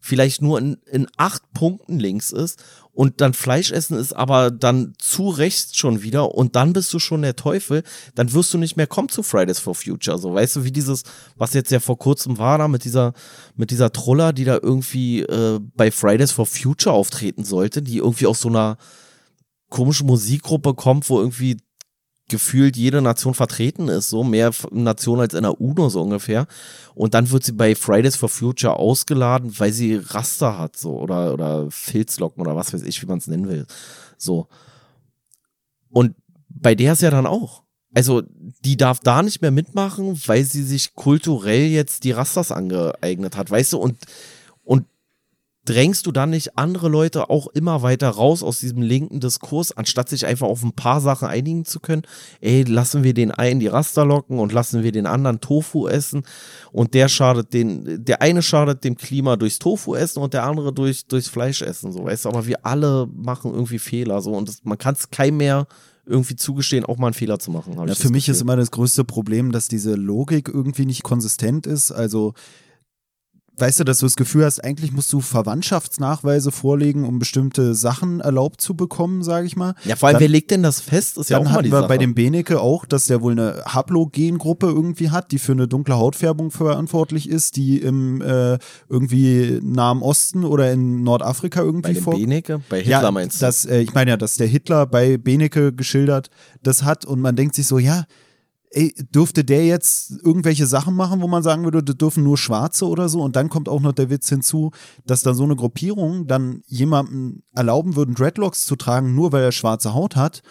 [0.00, 4.94] vielleicht nur in, in acht Punkten links ist und dann Fleisch essen ist aber dann
[4.98, 7.82] zu rechts schon wieder und dann bist du schon der Teufel,
[8.14, 10.18] dann wirst du nicht mehr kommen zu Fridays for Future.
[10.18, 11.04] So, weißt du, wie dieses,
[11.36, 13.12] was jetzt ja vor kurzem war da mit dieser,
[13.56, 18.26] mit dieser Troller, die da irgendwie äh, bei Fridays for Future auftreten sollte, die irgendwie
[18.26, 18.76] aus so einer
[19.68, 21.58] komischen Musikgruppe kommt, wo irgendwie
[22.30, 26.46] gefühlt jede Nation vertreten ist, so mehr Nationen als in der UNO so ungefähr.
[26.94, 31.34] Und dann wird sie bei Fridays for Future ausgeladen, weil sie Raster hat, so oder
[31.34, 33.66] oder Filzlocken oder was weiß ich, wie man es nennen will.
[34.16, 34.48] So.
[35.90, 36.14] Und
[36.48, 37.64] bei der ist ja dann auch.
[37.92, 38.22] Also,
[38.64, 43.50] die darf da nicht mehr mitmachen, weil sie sich kulturell jetzt die Rasters angeeignet hat,
[43.50, 43.78] weißt du?
[43.78, 43.98] Und
[45.70, 50.08] drängst du dann nicht andere Leute auch immer weiter raus aus diesem linken Diskurs, anstatt
[50.08, 52.02] sich einfach auf ein paar Sachen einigen zu können?
[52.40, 56.24] Ey, lassen wir den einen die Raster locken und lassen wir den anderen Tofu essen
[56.72, 60.72] und der schadet den, der eine schadet dem Klima durchs Tofu essen und der andere
[60.72, 64.48] durch, durchs Fleisch essen, so weißt du, aber wir alle machen irgendwie Fehler, so und
[64.48, 65.66] das, man kann es keinem mehr
[66.06, 67.74] irgendwie zugestehen, auch mal einen Fehler zu machen.
[67.86, 68.34] Ja, für mich Gefühl.
[68.34, 71.92] ist immer das größte Problem, dass diese Logik irgendwie nicht konsistent ist.
[71.92, 72.34] Also
[73.60, 78.20] weißt du, dass du das Gefühl hast, eigentlich musst du Verwandtschaftsnachweise vorlegen, um bestimmte Sachen
[78.20, 79.74] erlaubt zu bekommen, sage ich mal.
[79.84, 81.18] Ja, vor allem, dann, wer legt denn das fest?
[81.18, 81.88] Ist ja auch mal die wir Sache.
[81.88, 85.96] bei dem Beneke auch, dass der wohl eine Haplogengruppe irgendwie hat, die für eine dunkle
[85.96, 88.58] Hautfärbung verantwortlich ist, die im äh,
[88.88, 92.14] irgendwie Nahen Osten oder in Nordafrika irgendwie vor.
[92.14, 92.60] Bei Beneke?
[92.68, 93.46] Bei Hitler ja, meinst du?
[93.46, 96.30] Das, äh, ich meine ja, dass der Hitler bei Beneke geschildert
[96.62, 98.04] das hat und man denkt sich so, ja,
[98.70, 102.86] ey, dürfte der jetzt irgendwelche Sachen machen, wo man sagen würde, das dürfen nur Schwarze
[102.86, 103.20] oder so?
[103.22, 104.70] Und dann kommt auch noch der Witz hinzu,
[105.04, 109.52] dass da so eine Gruppierung dann jemandem erlauben würden, Dreadlocks zu tragen, nur weil er
[109.52, 110.42] schwarze Haut hat.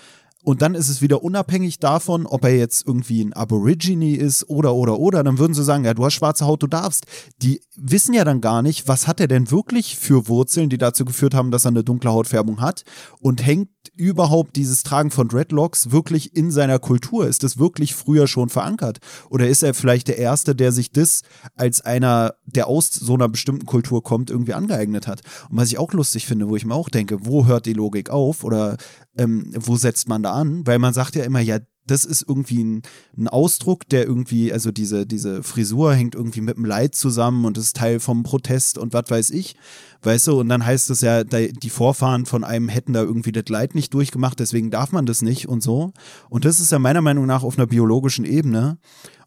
[0.44, 4.74] Und dann ist es wieder unabhängig davon, ob er jetzt irgendwie ein Aborigine ist oder,
[4.74, 5.22] oder, oder.
[5.22, 7.06] Dann würden sie sagen, ja, du hast schwarze Haut, du darfst.
[7.42, 11.04] Die wissen ja dann gar nicht, was hat er denn wirklich für Wurzeln, die dazu
[11.04, 12.84] geführt haben, dass er eine dunkle Hautfärbung hat.
[13.20, 17.28] Und hängt überhaupt dieses Tragen von Dreadlocks wirklich in seiner Kultur?
[17.28, 19.00] Ist das wirklich früher schon verankert?
[19.30, 21.22] Oder ist er vielleicht der Erste, der sich das
[21.58, 25.22] als einer, der aus so einer bestimmten Kultur kommt, irgendwie angeeignet hat?
[25.50, 28.10] Und was ich auch lustig finde, wo ich mir auch denke, wo hört die Logik
[28.10, 28.46] auf?
[28.46, 28.78] Oder
[29.18, 30.66] ähm, wo setzt man da an?
[30.66, 31.60] Weil man sagt ja immer, ja,
[31.90, 32.82] das ist irgendwie ein,
[33.18, 37.58] ein, Ausdruck, der irgendwie, also diese, diese Frisur hängt irgendwie mit dem Leid zusammen und
[37.58, 39.56] ist Teil vom Protest und was weiß ich,
[40.04, 43.50] weißt du, und dann heißt es ja, die Vorfahren von einem hätten da irgendwie das
[43.50, 45.92] Leid nicht durchgemacht, deswegen darf man das nicht und so.
[46.30, 48.78] Und das ist ja meiner Meinung nach auf einer biologischen Ebene.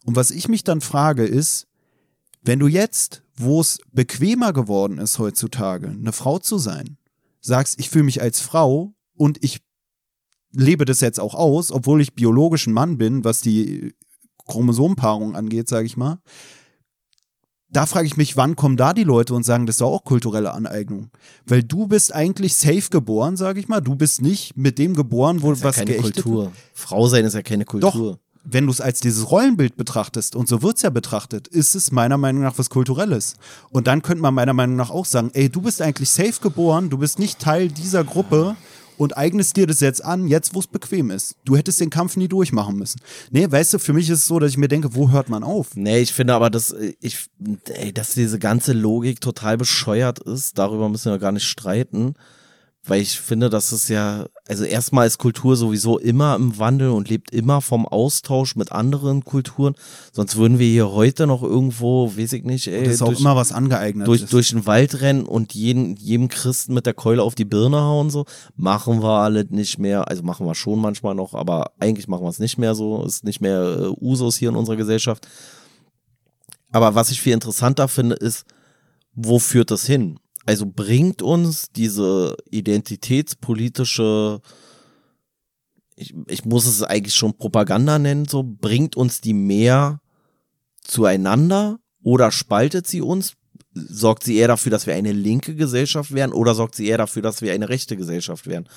[0.05, 1.67] Und was ich mich dann frage ist,
[2.43, 6.97] wenn du jetzt, wo es bequemer geworden ist heutzutage, eine Frau zu sein,
[7.41, 9.61] sagst, ich fühle mich als Frau und ich
[10.53, 13.93] lebe das jetzt auch aus, obwohl ich biologisch ein Mann bin, was die
[14.47, 16.19] Chromosomenpaarung angeht, sage ich mal.
[17.69, 20.03] Da frage ich mich, wann kommen da die Leute und sagen, das ist doch auch
[20.03, 21.09] kulturelle Aneignung?
[21.45, 23.81] Weil du bist eigentlich safe geboren, sage ich mal.
[23.81, 26.43] Du bist nicht mit dem geboren, wo das ist was ja keine Kultur.
[26.43, 26.53] Wird.
[26.73, 27.91] Frau sein ist ja keine Kultur.
[27.91, 31.75] Doch, wenn du es als dieses Rollenbild betrachtest, und so wird es ja betrachtet, ist
[31.75, 33.37] es meiner Meinung nach was Kulturelles.
[33.71, 36.89] Und dann könnte man meiner Meinung nach auch sagen, ey, du bist eigentlich safe geboren,
[36.91, 38.55] du bist nicht Teil dieser Gruppe
[38.97, 41.35] und eignest dir das jetzt an, jetzt wo es bequem ist.
[41.45, 43.01] Du hättest den Kampf nie durchmachen müssen.
[43.31, 45.43] Nee, weißt du, für mich ist es so, dass ich mir denke, wo hört man
[45.43, 45.75] auf?
[45.75, 47.29] Nee, ich finde aber, dass ich,
[47.69, 52.15] ey, dass diese ganze Logik total bescheuert ist, darüber müssen wir gar nicht streiten
[52.85, 57.07] weil ich finde, dass es ja, also erstmal ist Kultur sowieso immer im Wandel und
[57.07, 59.75] lebt immer vom Austausch mit anderen Kulturen.
[60.11, 63.07] Sonst würden wir hier heute noch irgendwo, weiß ich nicht, ey, und das ist auch
[63.07, 64.05] durch, immer was angeeignet.
[64.05, 67.79] Durch, durch den Wald rennen und jeden, jedem Christen mit der Keule auf die Birne
[67.79, 68.25] hauen, so.
[68.57, 70.09] Machen wir alle nicht mehr.
[70.09, 73.05] Also machen wir schon manchmal noch, aber eigentlich machen wir es nicht mehr so.
[73.05, 75.25] Ist nicht mehr äh, Usus hier in unserer Gesellschaft.
[76.73, 78.45] Aber was ich viel interessanter finde, ist,
[79.15, 80.19] wo führt das hin?
[80.45, 84.41] Also bringt uns diese identitätspolitische,
[85.95, 90.01] ich, ich muss es eigentlich schon Propaganda nennen, so, bringt uns die mehr
[90.81, 93.33] zueinander oder spaltet sie uns?
[93.73, 97.21] Sorgt sie eher dafür, dass wir eine linke Gesellschaft werden oder sorgt sie eher dafür,
[97.21, 98.67] dass wir eine rechte Gesellschaft werden?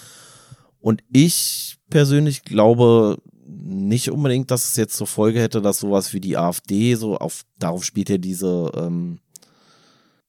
[0.78, 6.20] Und ich persönlich glaube nicht unbedingt, dass es jetzt zur Folge hätte, dass sowas wie
[6.20, 9.18] die AfD, so auf, darauf spielt ja diese ähm,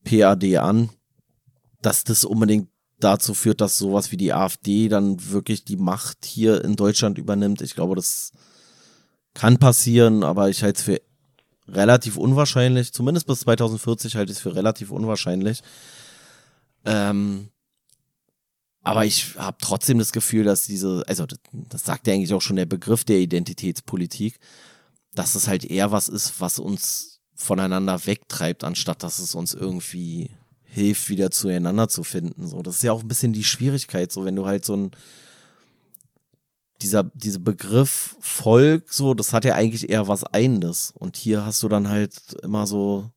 [0.04, 0.90] PAD an,
[1.82, 2.70] dass das unbedingt
[3.00, 7.62] dazu führt, dass sowas wie die AfD dann wirklich die Macht hier in Deutschland übernimmt.
[7.62, 8.32] Ich glaube, das
[9.34, 11.02] kann passieren, aber ich halte es für
[11.68, 12.94] relativ unwahrscheinlich.
[12.94, 15.62] Zumindest bis 2040 halte ich es für relativ unwahrscheinlich.
[16.86, 17.50] Ähm,
[18.82, 22.42] aber ich habe trotzdem das Gefühl, dass diese, also das, das sagt ja eigentlich auch
[22.42, 24.40] schon der Begriff der Identitätspolitik,
[25.14, 30.32] dass es halt eher was ist, was uns voneinander wegtreibt, anstatt dass es uns irgendwie
[30.78, 32.48] hilft, wieder zueinander zu finden.
[32.48, 34.92] So, das ist ja auch ein bisschen die Schwierigkeit, so wenn du halt so ein
[36.82, 40.94] dieser, dieser Begriff Volk, so, das hat ja eigentlich eher was Einendes.
[40.94, 42.14] Und hier hast du dann halt
[42.44, 43.10] immer so,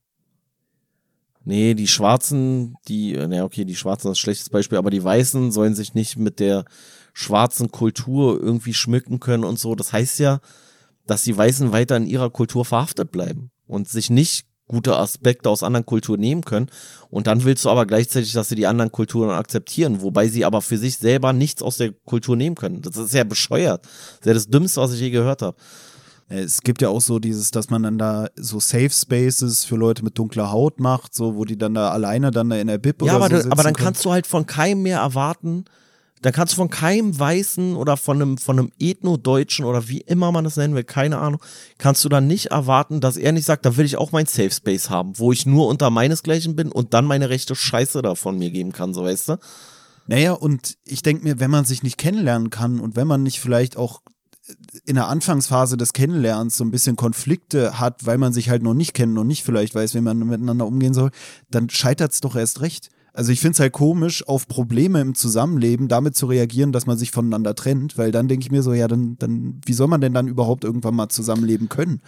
[1.44, 5.52] nee, die Schwarzen, die, ne, okay, die Schwarzen ist ein schlechtes Beispiel, aber die Weißen
[5.52, 6.64] sollen sich nicht mit der
[7.12, 9.74] schwarzen Kultur irgendwie schmücken können und so.
[9.74, 10.40] Das heißt ja,
[11.06, 15.64] dass die Weißen weiter in ihrer Kultur verhaftet bleiben und sich nicht gute Aspekte aus
[15.64, 16.70] anderen Kulturen nehmen können.
[17.08, 20.62] Und dann willst du aber gleichzeitig, dass sie die anderen Kulturen akzeptieren, wobei sie aber
[20.62, 22.80] für sich selber nichts aus der Kultur nehmen können.
[22.80, 23.84] Das ist ja bescheuert.
[23.84, 25.56] Das ist ja das Dümmste, was ich je gehört habe.
[26.28, 30.04] Es gibt ja auch so dieses, dass man dann da so Safe Spaces für Leute
[30.04, 33.02] mit dunkler Haut macht, so wo die dann da alleine dann da in der Bib
[33.02, 33.86] ja, oder aber, so da, aber dann können.
[33.86, 35.64] kannst du halt von keinem mehr erwarten,
[36.22, 40.32] dann kannst du von keinem Weißen oder von einem, von einem Ethno-Deutschen oder wie immer
[40.32, 41.40] man das nennen will, keine Ahnung,
[41.78, 44.50] kannst du dann nicht erwarten, dass er nicht sagt, da will ich auch mein Safe
[44.50, 48.38] Space haben, wo ich nur unter meinesgleichen bin und dann meine rechte Scheiße da von
[48.38, 49.38] mir geben kann, so weißt du?
[50.06, 53.40] Naja, und ich denke mir, wenn man sich nicht kennenlernen kann und wenn man nicht
[53.40, 54.00] vielleicht auch
[54.84, 58.74] in der Anfangsphase des Kennenlernens so ein bisschen Konflikte hat, weil man sich halt noch
[58.74, 61.10] nicht kennt und nicht vielleicht weiß, wie man miteinander umgehen soll,
[61.50, 62.90] dann scheitert es doch erst recht.
[63.12, 66.96] Also ich finde es halt komisch, auf Probleme im Zusammenleben damit zu reagieren, dass man
[66.96, 70.00] sich voneinander trennt, weil dann denke ich mir so, ja, dann, dann, wie soll man
[70.00, 72.00] denn dann überhaupt irgendwann mal zusammenleben können?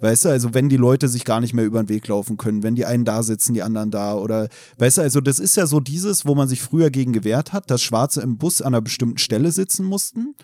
[0.00, 2.62] Weißt du, also wenn die Leute sich gar nicht mehr über den Weg laufen können,
[2.62, 4.48] wenn die einen da sitzen, die anderen da oder,
[4.78, 7.70] weißt du, also das ist ja so dieses, wo man sich früher gegen gewehrt hat,
[7.70, 10.34] dass Schwarze im Bus an einer bestimmten Stelle sitzen mussten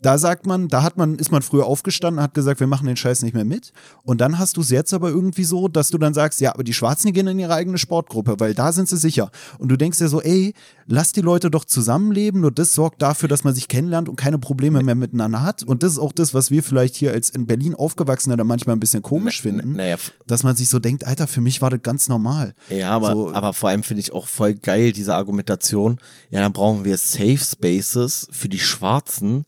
[0.00, 2.96] da sagt man, da hat man, ist man früher aufgestanden, hat gesagt, wir machen den
[2.96, 3.72] Scheiß nicht mehr mit.
[4.02, 6.62] Und dann hast du es jetzt aber irgendwie so, dass du dann sagst, ja, aber
[6.64, 9.30] die Schwarzen gehen in ihre eigene Sportgruppe, weil da sind sie sicher.
[9.58, 10.52] Und du denkst dir so, ey,
[10.86, 14.38] lass die Leute doch zusammenleben, nur das sorgt dafür, dass man sich kennenlernt und keine
[14.38, 15.62] Probleme mehr miteinander hat.
[15.62, 18.76] Und das ist auch das, was wir vielleicht hier als in Berlin aufgewachsene dann manchmal
[18.76, 21.82] ein bisschen komisch finden, Naja, dass man sich so denkt, Alter, für mich war das
[21.82, 22.54] ganz normal.
[22.68, 23.32] Ja, aber, So.
[23.32, 25.98] aber vor allem finde ich auch voll geil diese Argumentation.
[26.30, 29.44] Ja, dann brauchen wir Safe Spaces für die Schwarzen.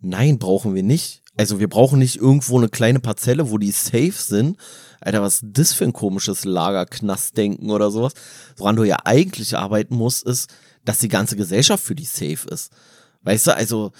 [0.00, 1.22] Nein, brauchen wir nicht.
[1.36, 4.56] Also wir brauchen nicht irgendwo eine kleine Parzelle, wo die safe sind.
[5.00, 8.14] Alter, was ist das für ein komisches Lagerknastdenken oder sowas?
[8.56, 10.50] Woran du ja eigentlich arbeiten musst, ist,
[10.84, 12.72] dass die ganze Gesellschaft für die safe ist.
[13.22, 13.92] Weißt du, also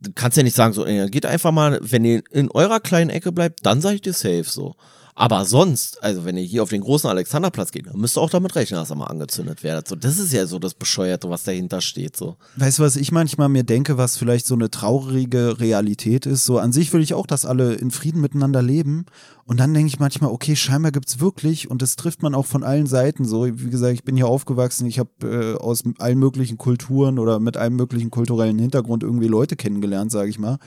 [0.00, 3.32] du kannst ja nicht sagen, so, geht einfach mal, wenn ihr in eurer kleinen Ecke
[3.32, 4.76] bleibt, dann seid ihr safe so.
[5.16, 8.30] Aber sonst, also wenn ihr hier auf den großen Alexanderplatz geht, dann müsst ihr auch
[8.30, 9.86] damit rechnen, dass er mal angezündet werdet.
[9.86, 12.16] So, das ist ja so das Bescheuerte, was dahinter steht.
[12.16, 12.36] So.
[12.56, 16.44] Weißt du, was ich manchmal mir denke, was vielleicht so eine traurige Realität ist?
[16.44, 19.06] So an sich will ich auch, dass alle in Frieden miteinander leben.
[19.44, 22.64] Und dann denke ich manchmal, okay, scheinbar gibt's wirklich, und das trifft man auch von
[22.64, 23.46] allen Seiten so.
[23.46, 27.56] Wie gesagt, ich bin hier aufgewachsen, ich habe äh, aus allen möglichen Kulturen oder mit
[27.56, 30.58] einem möglichen kulturellen Hintergrund irgendwie Leute kennengelernt, sage ich mal.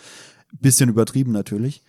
[0.61, 1.83] Bisschen übertrieben natürlich.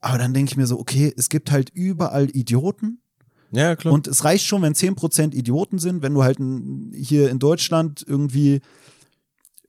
[0.00, 3.00] Aber dann denke ich mir so, okay, es gibt halt überall Idioten,
[3.52, 3.92] Ja, klar.
[3.92, 6.38] und es reicht schon, wenn 10% Idioten sind, wenn du halt
[6.94, 8.60] hier in Deutschland irgendwie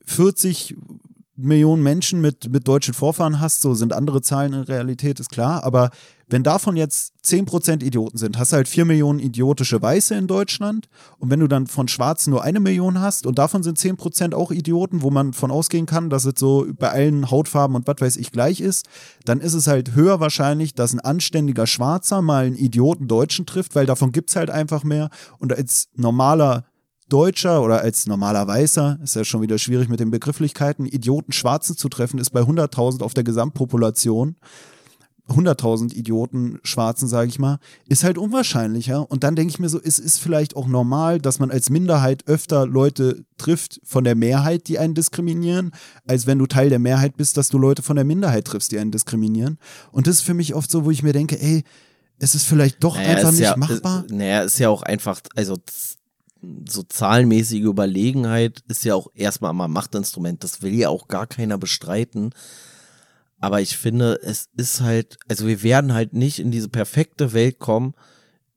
[0.04, 0.76] 40
[1.36, 5.64] Millionen Menschen mit, mit deutschen Vorfahren hast, so sind andere Zahlen in Realität, ist klar.
[5.64, 5.90] Aber
[6.28, 10.88] wenn davon jetzt 10% Idioten sind, hast du halt 4 Millionen idiotische Weiße in Deutschland.
[11.18, 14.50] Und wenn du dann von Schwarzen nur eine Million hast und davon sind 10% auch
[14.50, 18.16] Idioten, wo man von ausgehen kann, dass es so bei allen Hautfarben und was weiß
[18.16, 18.88] ich gleich ist,
[19.24, 23.74] dann ist es halt höher wahrscheinlich, dass ein anständiger Schwarzer mal einen Idioten Deutschen trifft,
[23.74, 25.10] weil davon gibt es halt einfach mehr.
[25.38, 26.64] Und als normaler
[27.12, 31.76] Deutscher oder als normaler Weißer, ist ja schon wieder schwierig mit den Begrifflichkeiten, Idioten Schwarzen
[31.76, 34.36] zu treffen, ist bei 100.000 auf der Gesamtpopulation.
[35.28, 39.08] 100.000 Idioten Schwarzen, sage ich mal, ist halt unwahrscheinlicher.
[39.10, 42.26] Und dann denke ich mir so, es ist vielleicht auch normal, dass man als Minderheit
[42.26, 45.72] öfter Leute trifft von der Mehrheit, die einen diskriminieren,
[46.06, 48.78] als wenn du Teil der Mehrheit bist, dass du Leute von der Minderheit triffst, die
[48.78, 49.58] einen diskriminieren.
[49.92, 51.62] Und das ist für mich oft so, wo ich mir denke, ey,
[52.18, 54.04] es ist vielleicht doch einfach ist nicht ja, machbar.
[54.04, 55.56] Ist, naja, ist ja auch einfach, also
[56.68, 60.42] so zahlenmäßige Überlegenheit ist ja auch erstmal mal Machtinstrument.
[60.42, 62.30] Das will ja auch gar keiner bestreiten.
[63.40, 67.58] Aber ich finde, es ist halt, also wir werden halt nicht in diese perfekte Welt
[67.58, 67.94] kommen,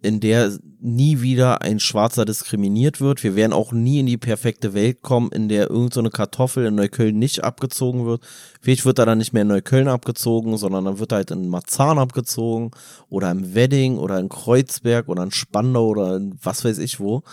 [0.05, 3.23] in der nie wieder ein Schwarzer diskriminiert wird.
[3.23, 6.75] Wir werden auch nie in die perfekte Welt kommen, in der irgendeine so Kartoffel in
[6.75, 8.21] Neukölln nicht abgezogen wird.
[8.61, 11.49] Vielleicht wird er dann nicht mehr in Neukölln abgezogen, sondern dann wird er halt in
[11.49, 12.71] Marzahn abgezogen
[13.09, 17.23] oder im Wedding oder in Kreuzberg oder in Spandau oder in was weiß ich wo.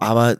[0.00, 0.38] Aber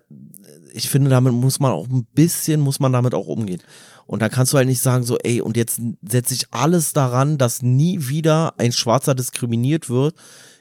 [0.73, 3.63] ich finde, damit muss man auch ein bisschen, muss man damit auch umgehen.
[4.07, 7.39] Und da kannst du halt nicht sagen, so, ey, und jetzt setze ich alles daran,
[7.39, 10.17] dass nie wieder ein Schwarzer diskriminiert wird,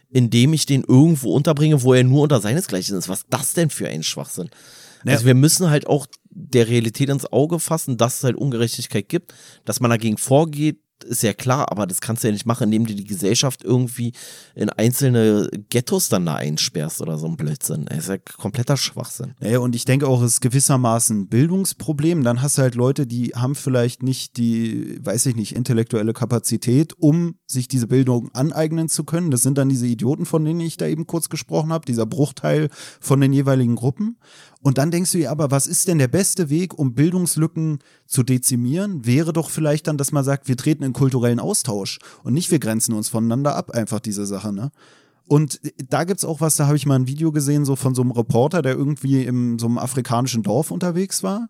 [0.10, 3.10] indem ich den irgendwo unterbringe, wo er nur unter seinesgleichen ist.
[3.10, 4.50] Was das denn für ein Schwachsinn?
[5.04, 5.14] Ja.
[5.14, 9.34] Also wir müssen halt auch der Realität ins Auge fassen, dass es halt Ungerechtigkeit gibt,
[9.66, 12.86] dass man dagegen vorgeht, ist ja klar, aber das kannst du ja nicht machen, indem
[12.86, 14.14] du die Gesellschaft irgendwie
[14.56, 17.86] in einzelne Ghettos dann da einsperrst oder so ein Blödsinn.
[17.86, 19.34] Das ist ja kompletter Schwachsinn.
[19.40, 22.24] Naja, und ich denke auch, es ist gewissermaßen ein Bildungsproblem.
[22.24, 26.94] Dann hast du halt Leute, die haben vielleicht nicht die, weiß ich nicht, intellektuelle Kapazität,
[26.98, 29.32] um sich diese Bildung aneignen zu können.
[29.32, 32.70] Das sind dann diese Idioten, von denen ich da eben kurz gesprochen habe, dieser Bruchteil
[33.00, 34.18] von den jeweiligen Gruppen.
[34.62, 38.24] Und dann denkst du dir aber, was ist denn der beste Weg, um Bildungslücken zu
[38.24, 39.06] dezimieren?
[39.06, 42.60] Wäre doch vielleicht dann, dass man sagt, wir treten in kulturellen Austausch und nicht wir
[42.60, 44.72] grenzen uns voneinander ab, einfach diese Sache, ne?
[45.30, 48.02] Und da gibt's auch was, da habe ich mal ein Video gesehen, so von so
[48.02, 51.50] einem Reporter, der irgendwie in so einem afrikanischen Dorf unterwegs war.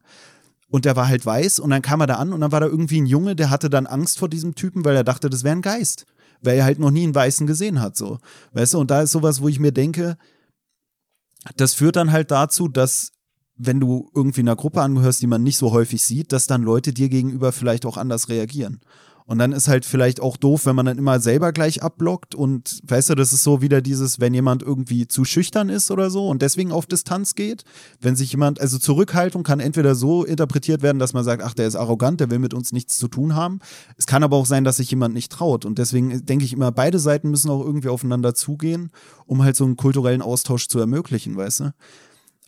[0.70, 2.68] Und der war halt weiß und dann kam er da an und dann war da
[2.68, 5.56] irgendwie ein Junge, der hatte dann Angst vor diesem Typen, weil er dachte, das wäre
[5.56, 6.06] ein Geist.
[6.42, 8.20] Weil er halt noch nie einen Weißen gesehen hat, so.
[8.52, 10.18] Weißt du, und da ist sowas, wo ich mir denke,
[11.56, 13.12] das führt dann halt dazu, dass
[13.56, 16.94] wenn du irgendwie einer Gruppe angehörst, die man nicht so häufig sieht, dass dann Leute
[16.94, 18.80] dir gegenüber vielleicht auch anders reagieren.
[19.30, 22.82] Und dann ist halt vielleicht auch doof, wenn man dann immer selber gleich abblockt und
[22.88, 26.28] weißt du, das ist so wieder dieses, wenn jemand irgendwie zu schüchtern ist oder so
[26.28, 27.64] und deswegen auf Distanz geht.
[28.02, 31.68] Wenn sich jemand, also Zurückhaltung kann entweder so interpretiert werden, dass man sagt, ach, der
[31.68, 33.60] ist arrogant, der will mit uns nichts zu tun haben.
[33.98, 35.64] Es kann aber auch sein, dass sich jemand nicht traut.
[35.64, 38.90] Und deswegen denke ich immer, beide Seiten müssen auch irgendwie aufeinander zugehen,
[39.28, 41.74] um halt so einen kulturellen Austausch zu ermöglichen, weißt du?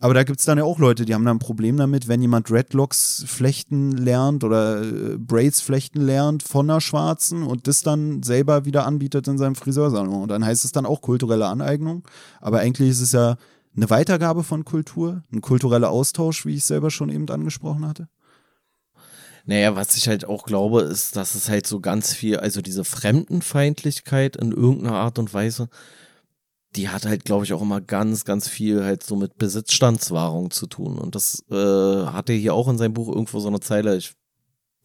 [0.02, 2.24] Aber da gibt es dann ja auch Leute, die haben dann ein Problem damit, wenn
[2.24, 8.24] jemand Dreadlocks flechten lernt oder äh, Braids flechten lernt von einer Schwarzen und das dann
[8.24, 10.24] selber wieder anbietet in seinem Friseursalon.
[10.24, 12.04] Und dann heißt es dann auch kulturelle Aneignung.
[12.40, 13.38] Aber eigentlich ist es ja
[13.76, 18.10] eine Weitergabe von Kultur, ein kultureller Austausch, wie ich selber schon eben angesprochen hatte.
[19.46, 22.86] Naja, was ich halt auch glaube, ist, dass es halt so ganz viel, also diese
[22.86, 25.70] Fremdenfeindlichkeit in irgendeiner Art und Weise,
[26.76, 30.68] die hat halt, glaube ich, auch immer ganz, ganz viel halt so mit Besitzstandswahrung zu
[30.68, 30.98] tun.
[30.98, 31.56] Und das äh,
[32.06, 33.98] hat er hier auch in seinem Buch irgendwo so eine Zeile.
[33.98, 34.14] Ich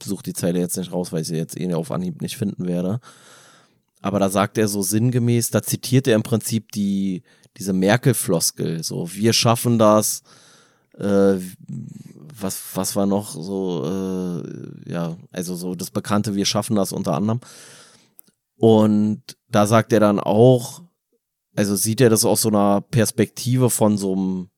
[0.02, 2.66] suche die Zeile jetzt nicht raus, weil ich sie jetzt eh auf Anhieb nicht finden
[2.66, 3.00] werde.
[4.02, 7.22] Aber da sagt er so sinngemäß, da zitiert er im Prinzip die,
[7.56, 10.22] diese Merkel-Floskel, so, wir schaffen das,
[10.98, 11.36] äh,
[12.38, 17.14] was, was war noch so, äh, ja, also so das Bekannte, wir schaffen das unter
[17.14, 17.40] anderem.
[18.58, 20.82] Und da sagt er dann auch,
[21.56, 24.48] also sieht er das aus so einer Perspektive von so einem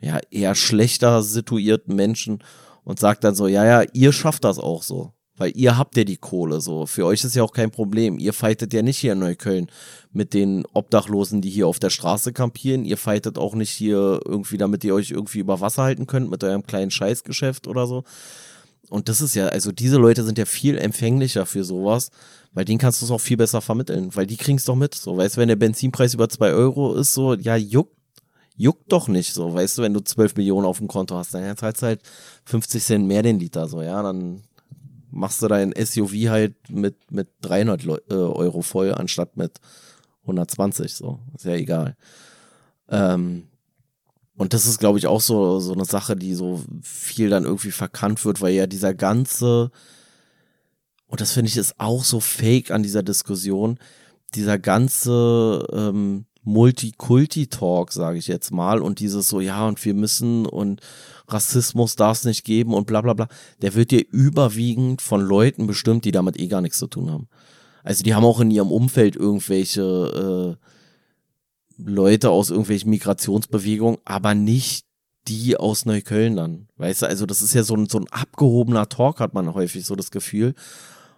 [0.00, 2.42] ja eher schlechter situierten Menschen
[2.84, 5.12] und sagt dann so, ja, ja, ihr schafft das auch so.
[5.36, 6.86] Weil ihr habt ja die Kohle so.
[6.86, 8.18] Für euch ist ja auch kein Problem.
[8.18, 9.66] Ihr fightet ja nicht hier in Neukölln
[10.12, 12.84] mit den Obdachlosen, die hier auf der Straße kampieren.
[12.84, 16.44] Ihr fightet auch nicht hier irgendwie, damit ihr euch irgendwie über Wasser halten könnt mit
[16.44, 18.04] eurem kleinen Scheißgeschäft oder so.
[18.94, 22.12] Und das ist ja, also diese Leute sind ja viel empfänglicher für sowas,
[22.52, 24.94] weil denen kannst du es auch viel besser vermitteln, weil die kriegen es doch mit.
[24.94, 27.96] So, weißt du, wenn der Benzinpreis über zwei Euro ist, so, ja, juckt,
[28.56, 31.56] juckt doch nicht so, weißt du, wenn du zwölf Millionen auf dem Konto hast, dann
[31.56, 32.02] zahlst du halt
[32.44, 34.44] 50 Cent mehr den Liter, so, ja, dann
[35.10, 39.58] machst du dein SUV halt mit, mit 300 äh, Euro voll, anstatt mit
[40.22, 41.96] 120, so, ist ja egal.
[42.88, 43.48] Ähm,
[44.36, 47.70] und das ist, glaube ich, auch so, so eine Sache, die so viel dann irgendwie
[47.70, 49.70] verkannt wird, weil ja dieser ganze,
[51.06, 53.78] und das finde ich ist auch so fake an dieser Diskussion,
[54.34, 60.46] dieser ganze ähm, Multikulti-Talk, sage ich jetzt mal, und dieses so, ja, und wir müssen
[60.46, 60.80] und
[61.28, 63.28] Rassismus darf es nicht geben und bla bla bla,
[63.62, 67.28] der wird dir überwiegend von Leuten bestimmt, die damit eh gar nichts zu tun haben.
[67.84, 70.66] Also die haben auch in ihrem Umfeld irgendwelche äh,
[71.78, 74.86] Leute aus irgendwelchen Migrationsbewegungen, aber nicht
[75.28, 76.68] die aus Neukölln dann.
[76.76, 79.84] Weißt du, also das ist ja so ein, so ein abgehobener Talk, hat man häufig
[79.86, 80.54] so das Gefühl.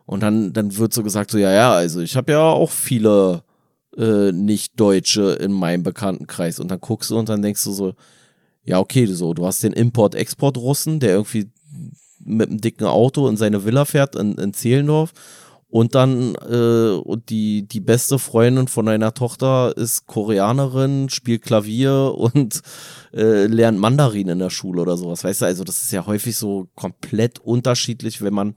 [0.05, 3.43] Und dann, dann wird so gesagt, so, ja, ja, also ich habe ja auch viele
[3.97, 6.61] äh, Nicht-Deutsche in meinem Bekanntenkreis.
[6.61, 7.95] Und dann guckst du und dann denkst du so,
[8.63, 11.51] ja, okay, so, du hast den Import-Export-Russen, der irgendwie
[12.25, 15.13] mit einem dicken Auto in seine Villa fährt in, in Zehlendorf
[15.69, 22.15] und dann äh, und die, die beste Freundin von deiner Tochter ist Koreanerin, spielt Klavier
[22.17, 22.63] und
[23.13, 25.25] äh, lernt Mandarin in der Schule oder sowas.
[25.25, 28.55] Weißt du, also das ist ja häufig so komplett unterschiedlich, wenn man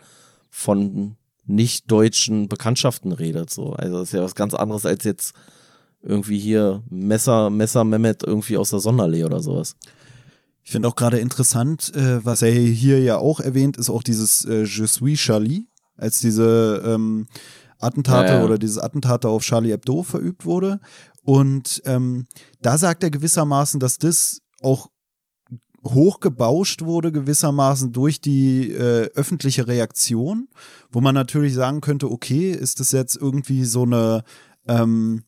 [0.50, 3.50] von nicht deutschen Bekanntschaften redet.
[3.50, 3.74] So.
[3.74, 5.34] Also das ist ja was ganz anderes als jetzt
[6.02, 9.76] irgendwie hier Messer, Messer Mehmet irgendwie aus der Sonderlee oder sowas.
[10.64, 14.46] Ich finde auch gerade interessant, äh, was er hier ja auch erwähnt, ist auch dieses
[14.46, 15.66] äh, Je suis Charlie,
[16.00, 17.28] als diese ähm,
[17.80, 18.46] Attentate ja, ja.
[18.46, 20.80] oder dieses Attentat auf Charlie Hebdo verübt wurde.
[21.24, 22.28] Und ähm,
[22.62, 24.90] da sagt er gewissermaßen, dass das auch
[25.84, 30.50] hochgebauscht wurde gewissermaßen durch die äh, öffentliche Reaktion,
[30.92, 34.24] wo man natürlich sagen könnte, okay, ist das jetzt irgendwie so eine
[34.68, 35.24] ähm,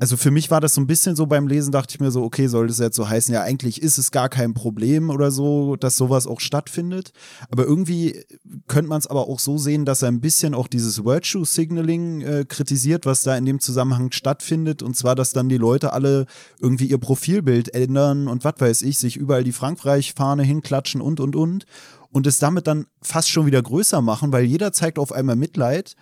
[0.00, 2.22] also für mich war das so ein bisschen so beim Lesen, dachte ich mir so,
[2.24, 5.76] okay, soll das jetzt so heißen, ja, eigentlich ist es gar kein Problem oder so,
[5.76, 7.12] dass sowas auch stattfindet.
[7.50, 8.24] Aber irgendwie
[8.66, 12.22] könnte man es aber auch so sehen, dass er ein bisschen auch dieses Virtue Signaling
[12.22, 14.82] äh, kritisiert, was da in dem Zusammenhang stattfindet.
[14.82, 16.24] Und zwar, dass dann die Leute alle
[16.58, 21.36] irgendwie ihr Profilbild ändern und was weiß ich, sich überall die Frankreich-Fahne hinklatschen und, und,
[21.36, 21.66] und.
[22.10, 25.94] Und es damit dann fast schon wieder größer machen, weil jeder zeigt auf einmal Mitleid.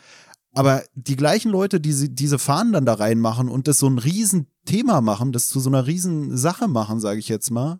[0.59, 3.99] Aber die gleichen Leute, die sie, diese Fahnen dann da reinmachen und das so ein
[3.99, 7.79] Riesenthema machen, das zu so einer Riesensache machen, sage ich jetzt mal,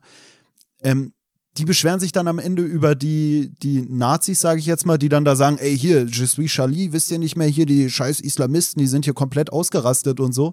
[0.85, 1.13] ähm,
[1.57, 5.09] die beschweren sich dann am Ende über die, die Nazis, sage ich jetzt mal, die
[5.09, 8.21] dann da sagen, ey, hier, je suis Charlie, wisst ihr nicht mehr, hier die scheiß
[8.21, 10.53] Islamisten, die sind hier komplett ausgerastet und so.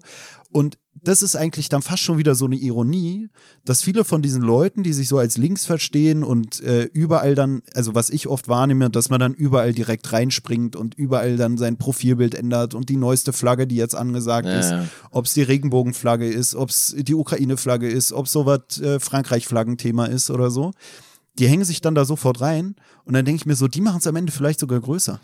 [0.56, 3.28] Und das ist eigentlich dann fast schon wieder so eine Ironie,
[3.66, 7.62] dass viele von diesen Leuten, die sich so als links verstehen und äh, überall dann,
[7.74, 11.76] also was ich oft wahrnehme, dass man dann überall direkt reinspringt und überall dann sein
[11.76, 14.88] Profilbild ändert und die neueste Flagge, die jetzt angesagt Ja, ist, ja.
[15.12, 20.06] ob es die Regenbogenflagge ist, ob es die Ukraine-Flagge ist, ob es sowas äh, Frankreich-Flaggenthema
[20.06, 20.72] ist oder so.
[21.38, 23.97] Die hängen sich dann da sofort rein und dann denke ich mir so, die machen
[23.97, 25.20] es am Ende vielleicht sogar größer.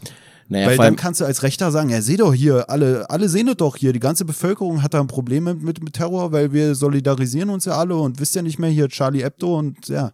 [0.52, 3.48] Naja, Weil dann kannst du als Rechter sagen, ja, seh doch hier, alle, alle sehen
[3.48, 6.76] es doch hier, die ganze Bevölkerung hat da ein Problem mit, mit, Terror, weil wir
[6.76, 10.12] solidarisieren uns ja alle und wisst ja nicht mehr hier Charlie Hebdo und ja.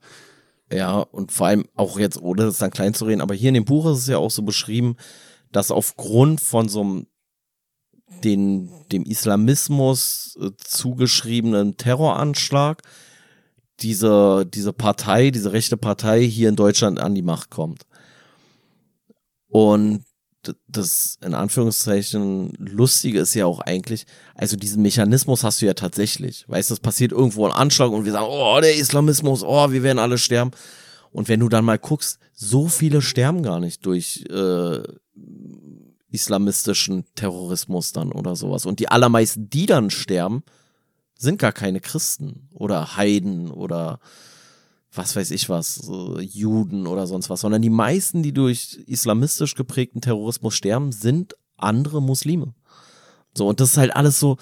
[0.71, 3.55] ja, und vor allem auch jetzt, ohne das dann klein zu reden, aber hier in
[3.55, 4.95] dem Buch ist es ja auch so beschrieben,
[5.51, 7.07] dass aufgrund von so einem
[8.23, 12.83] den, dem Islamismus äh, zugeschriebenen Terroranschlag
[13.79, 17.87] diese, diese Partei, diese rechte Partei hier in Deutschland an die Macht kommt.
[19.49, 20.03] Und
[20.67, 26.45] das in Anführungszeichen Lustige ist ja auch eigentlich, also diesen Mechanismus hast du ja tatsächlich.
[26.47, 29.83] Weißt du, es passiert irgendwo ein Anschlag und wir sagen, oh, der Islamismus, oh, wir
[29.83, 30.51] werden alle sterben.
[31.11, 34.83] Und wenn du dann mal guckst, so viele sterben gar nicht durch äh,
[36.11, 38.65] islamistischen Terrorismus dann oder sowas.
[38.65, 40.43] Und die allermeisten, die dann sterben,
[41.17, 43.99] sind gar keine Christen oder Heiden oder
[44.93, 49.55] was weiß ich was, so Juden oder sonst was, sondern die meisten, die durch islamistisch
[49.55, 52.53] geprägten Terrorismus sterben, sind andere Muslime.
[53.33, 54.37] So, und das ist halt alles so,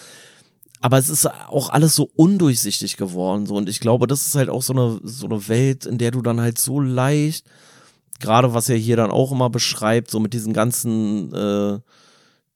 [0.81, 4.49] aber es ist auch alles so undurchsichtig geworden, so, und ich glaube, das ist halt
[4.49, 7.45] auch so eine, so eine Welt, in der du dann halt so leicht,
[8.19, 11.79] gerade was er hier dann auch immer beschreibt, so mit diesen ganzen, äh,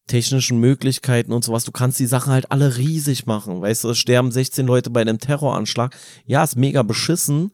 [0.10, 3.98] technischen Möglichkeiten und sowas, du kannst die Sachen halt alle riesig machen, weißt du, es
[3.98, 5.96] sterben 16 Leute bei einem Terroranschlag,
[6.26, 7.52] ja, ist mega beschissen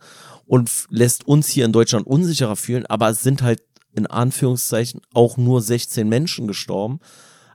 [0.48, 3.62] und lässt uns hier in Deutschland unsicherer fühlen, aber es sind halt
[3.94, 7.00] in Anführungszeichen auch nur 16 Menschen gestorben,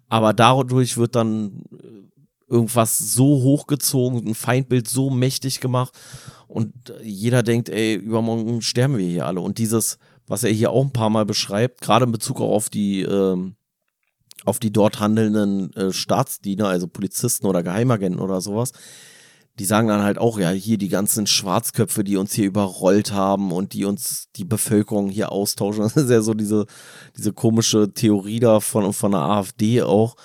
[0.09, 5.95] aber dadurch wird dann äh, irgendwas so hochgezogen, ein Feindbild so mächtig gemacht
[6.51, 9.41] und äh, jeder denkt, ey, übermorgen sterben wir hier alle.
[9.41, 12.69] Und dieses, was er hier auch ein paar Mal beschreibt, gerade in Bezug auch auf
[12.69, 13.55] die ähm,
[14.45, 18.73] auf die dort handelnden äh, Staatsdiener, also Polizisten oder Geheimagenten oder sowas,
[19.59, 23.53] die sagen dann halt auch, ja, hier die ganzen Schwarzköpfe, die uns hier überrollt haben
[23.53, 25.83] und die uns die Bevölkerung hier austauschen.
[25.95, 26.67] Das ist ja so diese,
[27.17, 30.17] diese komische Theorie da von, von der AfD auch.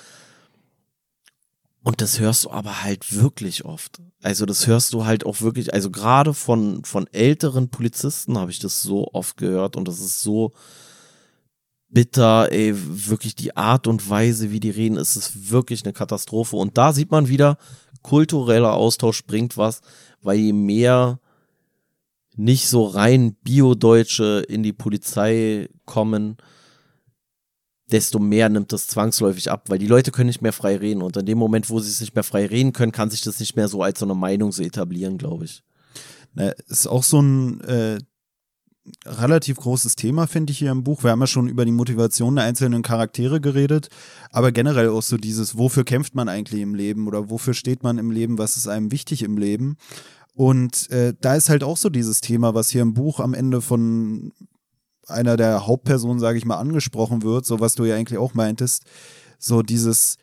[1.84, 4.02] Und das hörst du aber halt wirklich oft.
[4.24, 8.60] Also das hörst du halt auch wirklich, also gerade von, von älteren Polizisten habe ich
[8.60, 10.54] das so oft gehört und das ist so,
[11.96, 16.58] bitter, ey, wirklich die Art und Weise, wie die reden, ist es wirklich eine Katastrophe.
[16.58, 17.58] Und da sieht man wieder,
[18.04, 19.80] kultureller Austausch bringt was,
[20.22, 21.20] weil je mehr
[22.36, 26.36] nicht so rein Bio-Deutsche in die Polizei kommen,
[27.90, 31.02] desto mehr nimmt das zwangsläufig ab, weil die Leute können nicht mehr frei reden.
[31.02, 33.40] Und in dem Moment, wo sie es nicht mehr frei reden können, kann sich das
[33.40, 35.64] nicht mehr so als so eine Meinung so etablieren, glaube ich.
[36.34, 38.00] Ne, ist auch so ein äh,
[39.06, 41.04] relativ großes Thema, finde ich hier im Buch.
[41.04, 43.90] Wir haben ja schon über die Motivation der einzelnen Charaktere geredet,
[44.32, 47.98] aber generell auch so dieses, wofür kämpft man eigentlich im Leben oder wofür steht man
[47.98, 49.78] im Leben, was ist einem wichtig im Leben.
[50.36, 53.62] Und äh, da ist halt auch so dieses Thema, was hier im Buch am Ende
[53.62, 54.34] von
[55.08, 58.84] einer der Hauptpersonen, sage ich mal, angesprochen wird, so was du ja eigentlich auch meintest,
[59.40, 60.18] so dieses,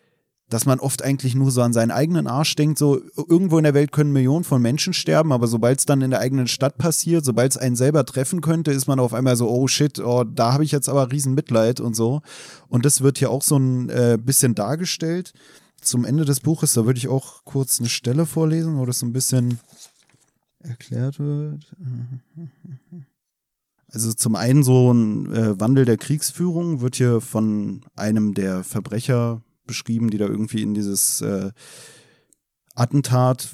[0.52, 3.74] dass man oft eigentlich nur so an seinen eigenen Arsch denkt, so irgendwo in der
[3.74, 7.24] Welt können Millionen von Menschen sterben, aber sobald es dann in der eigenen Stadt passiert,
[7.24, 10.52] sobald es einen selber treffen könnte, ist man auf einmal so, oh shit, oh, da
[10.52, 12.20] habe ich jetzt aber riesen Mitleid und so.
[12.68, 15.32] Und das wird hier auch so ein äh, bisschen dargestellt.
[15.80, 19.06] Zum Ende des Buches, da würde ich auch kurz eine Stelle vorlesen, wo das so
[19.06, 19.58] ein bisschen
[20.60, 21.64] erklärt wird.
[23.88, 29.42] Also zum einen so ein äh, Wandel der Kriegsführung wird hier von einem der Verbrecher
[29.73, 31.51] beschrieben, die da irgendwie in dieses äh,
[32.74, 33.49] Attentat,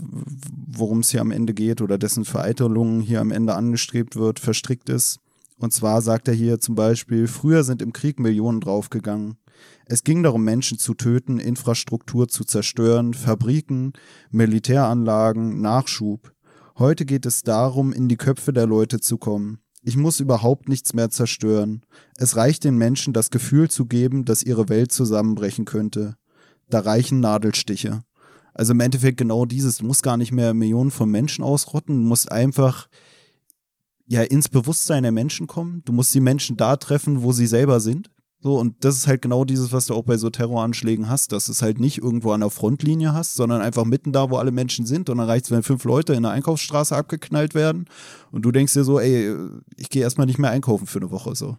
[0.67, 4.89] worum es hier am Ende geht, oder dessen Vereitelung hier am Ende angestrebt wird, verstrickt
[4.89, 5.21] ist.
[5.59, 9.39] Und zwar sagt er hier zum Beispiel, früher sind im Krieg Millionen draufgegangen.
[9.87, 13.93] Es ging darum, Menschen zu töten, Infrastruktur zu zerstören, Fabriken,
[14.31, 16.33] Militäranlagen, Nachschub.
[16.77, 19.61] Heute geht es darum, in die Köpfe der Leute zu kommen.
[19.89, 21.81] Ich muss überhaupt nichts mehr zerstören.
[22.19, 26.17] Es reicht den Menschen das Gefühl zu geben, dass ihre Welt zusammenbrechen könnte.
[26.69, 28.03] Da reichen Nadelstiche.
[28.53, 32.07] Also im Endeffekt genau dieses, du musst gar nicht mehr Millionen von Menschen ausrotten, du
[32.07, 32.89] musst einfach
[34.05, 35.81] ja ins Bewusstsein der Menschen kommen.
[35.87, 38.11] Du musst die Menschen da treffen, wo sie selber sind.
[38.41, 41.47] So, und das ist halt genau dieses, was du auch bei so Terroranschlägen hast, dass
[41.47, 44.53] du es halt nicht irgendwo an der Frontlinie hast, sondern einfach mitten da, wo alle
[44.53, 45.11] Menschen sind.
[45.11, 47.87] Und dann reicht es, wenn fünf Leute in der Einkaufsstraße abgeknallt werden.
[48.31, 49.35] Und du denkst dir so, ey,
[49.77, 51.57] ich gehe erstmal nicht mehr einkaufen für eine Woche so.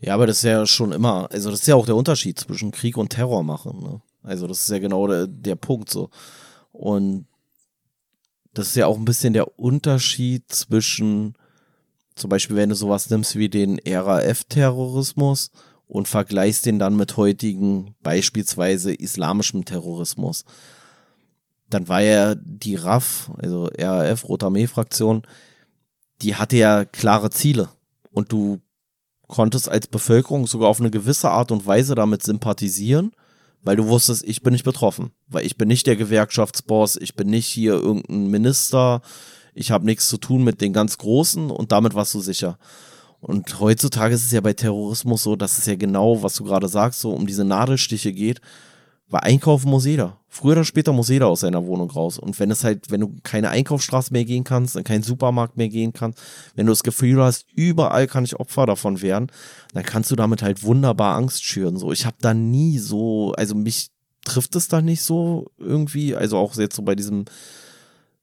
[0.00, 2.72] Ja, aber das ist ja schon immer, also das ist ja auch der Unterschied zwischen
[2.72, 3.80] Krieg und Terror machen.
[3.80, 4.02] Ne?
[4.22, 6.10] Also das ist ja genau der, der Punkt so.
[6.72, 7.26] Und
[8.52, 11.34] das ist ja auch ein bisschen der Unterschied zwischen,
[12.14, 15.50] zum Beispiel, wenn du sowas nimmst wie den RAF-Terrorismus
[15.86, 20.44] und vergleichst den dann mit heutigen, beispielsweise islamischem Terrorismus.
[21.68, 25.22] Dann war ja die RAF, also RAF, Rote Armee-Fraktion,
[26.22, 27.68] die hatte ja klare Ziele.
[28.10, 28.60] Und du
[29.26, 33.12] konntest als Bevölkerung sogar auf eine gewisse Art und Weise damit sympathisieren
[33.64, 37.28] weil du wusstest, ich bin nicht betroffen, weil ich bin nicht der Gewerkschaftsboss, ich bin
[37.28, 39.00] nicht hier irgendein Minister,
[39.54, 42.58] ich habe nichts zu tun mit den ganz Großen und damit warst du sicher.
[43.20, 46.68] Und heutzutage ist es ja bei Terrorismus so, dass es ja genau, was du gerade
[46.68, 48.40] sagst, so um diese Nadelstiche geht,
[49.08, 50.18] weil einkaufen muss jeder.
[50.28, 52.18] Früher oder später muss jeder aus seiner Wohnung raus.
[52.18, 55.68] Und wenn es halt, wenn du keine Einkaufsstraße mehr gehen kannst, in keinen Supermarkt mehr
[55.68, 56.20] gehen kannst,
[56.54, 59.30] wenn du das Gefühl hast, überall kann ich Opfer davon werden,
[59.72, 61.78] dann kannst du damit halt wunderbar Angst schüren.
[61.78, 63.90] So, ich habe da nie so, also mich
[64.24, 67.26] trifft es da nicht so irgendwie, also auch jetzt so bei diesem,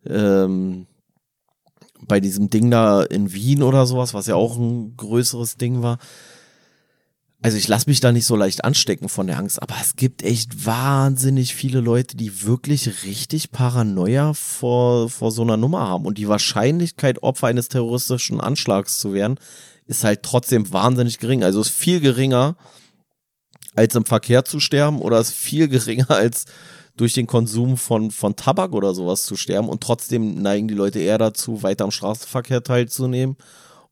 [0.05, 0.87] ähm,
[2.07, 5.97] bei diesem Ding da in Wien oder sowas, was ja auch ein größeres Ding war
[7.43, 10.21] also ich lasse mich da nicht so leicht anstecken von der Angst, aber es gibt
[10.21, 16.05] echt wahnsinnig viele Leute, die wirklich richtig Paranoia vor, vor so einer Nummer haben.
[16.05, 19.39] Und die Wahrscheinlichkeit, Opfer eines terroristischen Anschlags zu werden,
[19.87, 21.43] ist halt trotzdem wahnsinnig gering.
[21.43, 22.57] Also ist viel geringer,
[23.75, 26.45] als im Verkehr zu sterben oder ist viel geringer als
[26.97, 29.69] durch den Konsum von, von Tabak oder sowas zu sterben.
[29.69, 33.37] Und trotzdem neigen die Leute eher dazu, weiter am Straßenverkehr teilzunehmen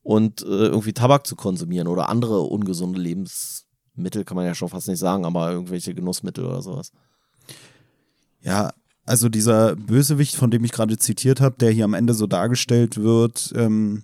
[0.03, 4.87] und äh, irgendwie Tabak zu konsumieren oder andere ungesunde Lebensmittel, kann man ja schon fast
[4.87, 6.91] nicht sagen, aber irgendwelche Genussmittel oder sowas.
[8.41, 8.71] Ja,
[9.05, 12.97] also dieser Bösewicht, von dem ich gerade zitiert habe, der hier am Ende so dargestellt
[12.97, 14.03] wird, ähm,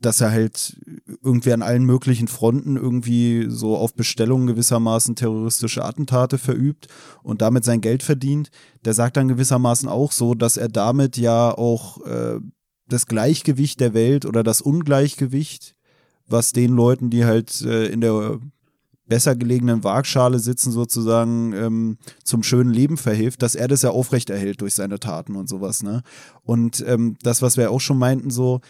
[0.00, 0.80] dass er halt
[1.22, 6.88] irgendwie an allen möglichen Fronten irgendwie so auf Bestellung gewissermaßen terroristische Attentate verübt
[7.22, 8.50] und damit sein Geld verdient.
[8.84, 12.40] Der sagt dann gewissermaßen auch so, dass er damit ja auch äh,
[12.88, 15.74] das Gleichgewicht der Welt oder das Ungleichgewicht,
[16.26, 18.40] was den Leuten, die halt äh, in der
[19.10, 24.60] besser gelegenen Waagschale sitzen, sozusagen ähm, zum schönen Leben verhilft, dass er das ja aufrechterhält
[24.60, 26.02] durch seine Taten und sowas, ne?
[26.44, 28.60] Und ähm, das, was wir auch schon meinten, so,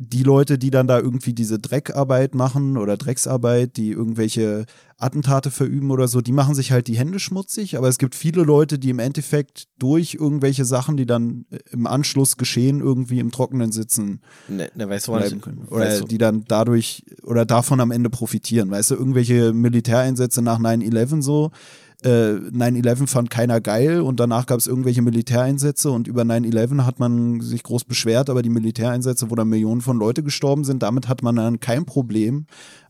[0.00, 4.64] die Leute, die dann da irgendwie diese Dreckarbeit machen oder Drecksarbeit, die irgendwelche
[4.96, 8.42] Attentate verüben oder so, die machen sich halt die Hände schmutzig, aber es gibt viele
[8.42, 13.32] Leute, die im Endeffekt durch irgendwelche Sachen, die dann äh, im Anschluss geschehen, irgendwie im
[13.32, 15.66] Trockenen sitzen ne, ne, weißt du, bleiben können.
[15.68, 16.06] Oder weißt du.
[16.06, 18.70] die dann dadurch oder davon am Ende profitieren.
[18.70, 21.50] Weißt du, irgendwelche Militäreinsätze nach 9-11 so,
[22.04, 27.00] äh, 9-11 fand keiner geil und danach gab es irgendwelche Militäreinsätze und über 9-11 hat
[27.00, 31.08] man sich groß beschwert, aber die Militäreinsätze, wo dann Millionen von Leute gestorben sind, damit
[31.08, 32.46] hat man dann kein Problem.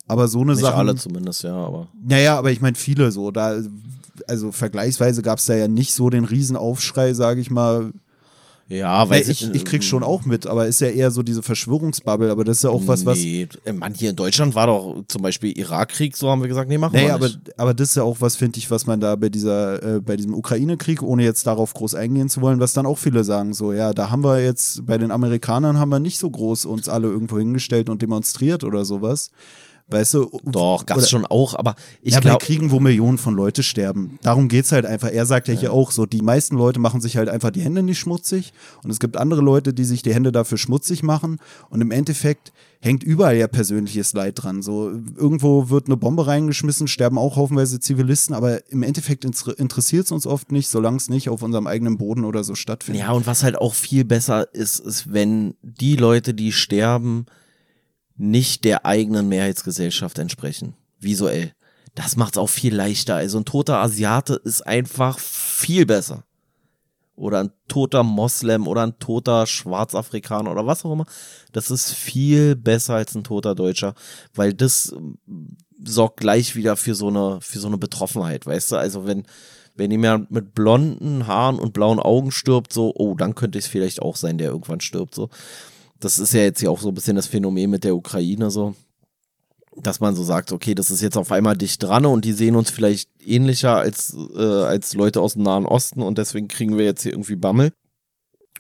[0.06, 0.74] Aber so eine Nicht Sache.
[0.74, 1.88] alle zumindest, ja, aber.
[2.02, 3.30] Naja, aber ich meine viele so.
[3.30, 3.60] Da,
[4.26, 7.92] also vergleichsweise gab es da ja nicht so den Riesenaufschrei, sage ich mal,
[8.68, 12.30] ja, weil ich, ich krieg's schon auch mit, aber ist ja eher so diese Verschwörungsbubble,
[12.30, 13.16] aber das ist ja auch was, was.
[13.18, 16.68] Nee, äh, man, hier in Deutschland war doch zum Beispiel Irakkrieg, so haben wir gesagt,
[16.68, 17.58] nee, machen nee, wir aber, nicht.
[17.58, 20.16] aber das ist ja auch was, finde ich, was man da bei dieser, äh, bei
[20.16, 23.72] diesem Ukraine-Krieg, ohne jetzt darauf groß eingehen zu wollen, was dann auch viele sagen, so,
[23.72, 27.08] ja, da haben wir jetzt, bei den Amerikanern haben wir nicht so groß uns alle
[27.08, 29.30] irgendwo hingestellt und demonstriert oder sowas.
[29.90, 30.30] Weißt du?
[30.44, 32.44] Doch, gab's schon auch, aber ich ja, glaube.
[32.44, 34.18] Kriegen, wo Millionen von Leute sterben.
[34.22, 35.10] Darum geht's halt einfach.
[35.10, 37.62] Er sagt ja, ja hier auch so, die meisten Leute machen sich halt einfach die
[37.62, 38.52] Hände nicht schmutzig
[38.84, 41.38] und es gibt andere Leute, die sich die Hände dafür schmutzig machen
[41.70, 44.62] und im Endeffekt hängt überall ja persönliches Leid dran.
[44.62, 50.12] So, irgendwo wird eine Bombe reingeschmissen, sterben auch haufenweise Zivilisten, aber im Endeffekt interessiert es
[50.12, 53.02] uns oft nicht, solange es nicht auf unserem eigenen Boden oder so stattfindet.
[53.02, 57.26] Ja, und was halt auch viel besser ist, ist, wenn die Leute, die sterben,
[58.18, 60.74] nicht der eigenen Mehrheitsgesellschaft entsprechen.
[61.00, 61.52] Visuell.
[61.94, 63.16] Das macht's auch viel leichter.
[63.16, 66.24] Also ein toter Asiate ist einfach viel besser.
[67.18, 71.06] oder ein toter Moslem oder ein toter Schwarzafrikaner oder was auch immer,
[71.52, 73.94] das ist viel besser als ein toter Deutscher,
[74.34, 75.18] weil das ähm,
[75.84, 78.76] sorgt gleich wieder für so eine, für so eine Betroffenheit, weißt du?
[78.76, 79.24] Also wenn,
[79.74, 84.00] wenn jemand mit blonden Haaren und blauen Augen stirbt, so, oh, dann könnte es vielleicht
[84.00, 85.28] auch sein, der irgendwann stirbt, so.
[86.00, 88.74] Das ist ja jetzt ja auch so ein bisschen das Phänomen mit der Ukraine, so
[89.82, 92.56] dass man so sagt, okay, das ist jetzt auf einmal dicht dran und die sehen
[92.56, 96.84] uns vielleicht ähnlicher als, äh, als Leute aus dem Nahen Osten und deswegen kriegen wir
[96.84, 97.72] jetzt hier irgendwie Bammel.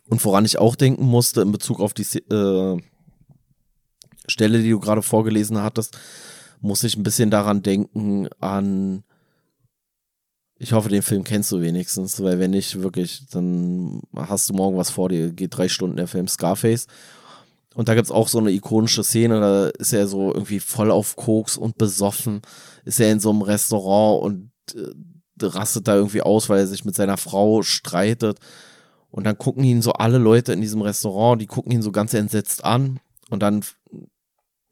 [0.08, 2.80] Und woran ich auch denken musste in Bezug auf die äh,
[4.26, 5.98] Stelle, die du gerade vorgelesen hattest,
[6.60, 9.04] muss ich ein bisschen daran denken an,
[10.60, 14.76] ich hoffe, den Film kennst du wenigstens, weil wenn nicht, wirklich, dann hast du morgen
[14.76, 16.86] was vor dir, geht drei Stunden der Film Scarface.
[17.78, 20.90] Und da gibt es auch so eine ikonische Szene, da ist er so irgendwie voll
[20.90, 22.42] auf Koks und besoffen,
[22.84, 26.84] ist er in so einem Restaurant und äh, rastet da irgendwie aus, weil er sich
[26.84, 28.38] mit seiner Frau streitet.
[29.12, 32.14] Und dann gucken ihn so alle Leute in diesem Restaurant, die gucken ihn so ganz
[32.14, 32.98] entsetzt an.
[33.30, 33.62] Und dann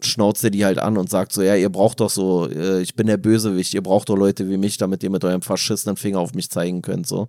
[0.00, 2.96] schnauzt er die halt an und sagt so, ja, ihr braucht doch so, äh, ich
[2.96, 6.18] bin der Bösewicht, ihr braucht doch Leute wie mich, damit ihr mit eurem faschistischen Finger
[6.18, 7.28] auf mich zeigen könnt, so.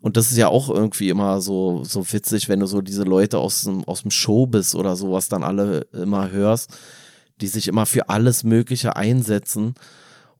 [0.00, 3.38] Und das ist ja auch irgendwie immer so, so witzig, wenn du so diese Leute
[3.38, 6.70] aus dem, aus dem Showbiz oder sowas dann alle immer hörst,
[7.40, 9.74] die sich immer für alles Mögliche einsetzen.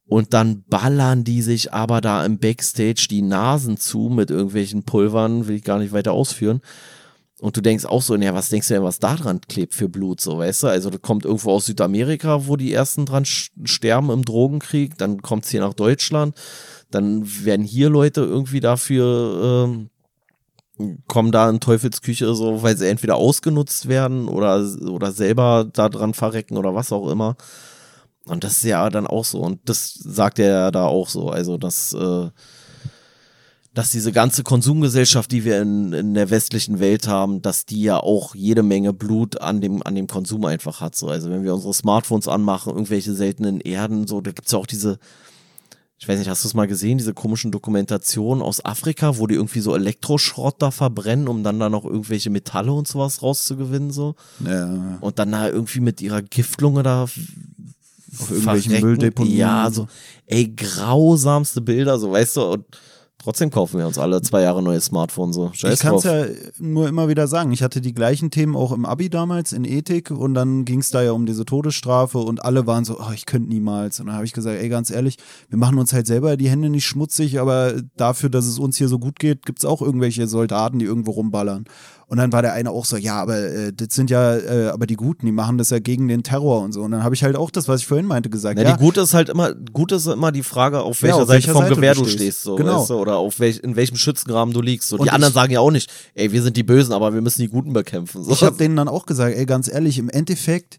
[0.06, 5.48] Und dann ballern die sich aber da im Backstage die Nasen zu mit irgendwelchen Pulvern,
[5.48, 6.62] will ich gar nicht weiter ausführen.
[7.40, 9.89] Und du denkst auch so, ja, was denkst du denn, was da dran klebt für
[9.89, 10.66] Blut, so, weißt du?
[10.68, 15.44] Also, das kommt irgendwo aus Südamerika, wo die ersten dran sterben im Drogenkrieg, dann kommt
[15.44, 16.35] es hier nach Deutschland
[16.90, 19.90] dann werden hier Leute irgendwie dafür ähm,
[21.06, 26.15] kommen da in Teufelsküche so, weil sie entweder ausgenutzt werden oder, oder selber da dran
[26.15, 27.36] verrecken oder was auch immer.
[28.27, 29.40] Und das ist ja dann auch so.
[29.40, 31.31] Und das sagt er ja da auch so.
[31.31, 32.28] Also, dass, äh,
[33.73, 37.98] dass diese ganze Konsumgesellschaft, die wir in, in der westlichen Welt haben, dass die ja
[37.98, 40.94] auch jede Menge Blut an dem, an dem Konsum einfach hat.
[40.94, 41.09] So.
[41.09, 44.98] Also, wenn wir unsere Smartphones anmachen, irgendwelche seltenen Erden, so, da gibt's ja auch diese,
[46.00, 49.34] ich weiß nicht, hast du es mal gesehen, diese komischen Dokumentationen aus Afrika, wo die
[49.34, 54.14] irgendwie so Elektroschrott da verbrennen, um dann da noch irgendwelche Metalle und sowas rauszugewinnen, so.
[54.44, 54.98] Ja.
[55.00, 57.18] Und dann da irgendwie mit ihrer Giftlunge da auf
[58.30, 59.36] irgendwelchen Mülldeponien.
[59.36, 59.88] Ja, so,
[60.26, 62.64] ey, grausamste Bilder, so, weißt du, und
[63.20, 65.51] Trotzdem kaufen wir uns alle zwei Jahre neue Smartphones so.
[65.53, 66.24] Scheiß ich kann es ja
[66.59, 67.51] nur immer wieder sagen.
[67.51, 70.90] Ich hatte die gleichen Themen auch im Abi damals in Ethik und dann ging es
[70.90, 73.99] da ja um diese Todesstrafe und alle waren so, oh, ich könnte niemals.
[73.99, 75.16] Und dann habe ich gesagt, ey, ganz ehrlich,
[75.49, 78.89] wir machen uns halt selber die Hände nicht schmutzig, aber dafür, dass es uns hier
[78.89, 81.65] so gut geht, gibt es auch irgendwelche Soldaten, die irgendwo rumballern.
[82.09, 84.86] Und dann war der eine auch so, ja, aber äh, das sind ja äh, aber
[84.86, 86.80] die Guten, die machen das ja gegen den Terror und so.
[86.80, 88.56] Und dann habe ich halt auch das, was ich vorhin meinte, gesagt.
[88.56, 91.22] Na, ja, die Gute ist halt immer, gut ist immer die Frage, auf welcher, ja,
[91.22, 92.80] auf Seite vom Seite Gewehr du stehst, stehst so, genau.
[92.80, 94.89] Weißt du, oder auf welch, in welchem Schützengraben du liegst.
[94.89, 97.43] So, die anderen sagen ja auch nicht, ey, wir sind die Bösen, aber wir müssen
[97.43, 98.24] die Guten bekämpfen.
[98.24, 98.32] So.
[98.32, 100.78] Ich habe denen dann auch gesagt, ey, ganz ehrlich, im Endeffekt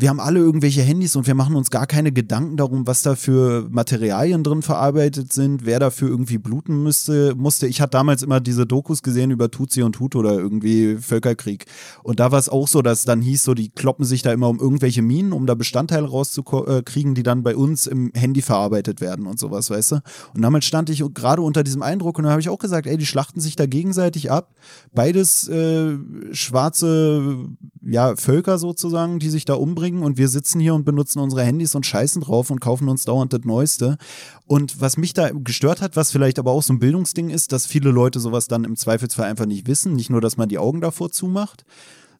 [0.00, 3.16] wir haben alle irgendwelche Handys und wir machen uns gar keine Gedanken darum, was da
[3.16, 7.66] für Materialien drin verarbeitet sind, wer dafür irgendwie bluten müsste, musste.
[7.66, 11.66] Ich hatte damals immer diese Dokus gesehen über Tutsi und Hutu oder irgendwie Völkerkrieg.
[12.02, 14.48] Und da war es auch so, dass dann hieß so, die kloppen sich da immer
[14.48, 19.26] um irgendwelche Minen, um da Bestandteile rauszukriegen, die dann bei uns im Handy verarbeitet werden
[19.26, 19.96] und sowas, weißt du?
[20.34, 22.96] Und damals stand ich gerade unter diesem Eindruck und da habe ich auch gesagt, ey,
[22.96, 24.54] die schlachten sich da gegenseitig ab.
[24.94, 25.98] Beides äh,
[26.32, 27.48] schwarze
[27.90, 31.74] ja, Völker sozusagen, die sich da umbringen und wir sitzen hier und benutzen unsere Handys
[31.74, 33.98] und scheißen drauf und kaufen uns dauernd das Neueste.
[34.46, 37.66] Und was mich da gestört hat, was vielleicht aber auch so ein Bildungsding ist, dass
[37.66, 39.94] viele Leute sowas dann im Zweifelsfall einfach nicht wissen.
[39.94, 41.64] Nicht nur, dass man die Augen davor zumacht,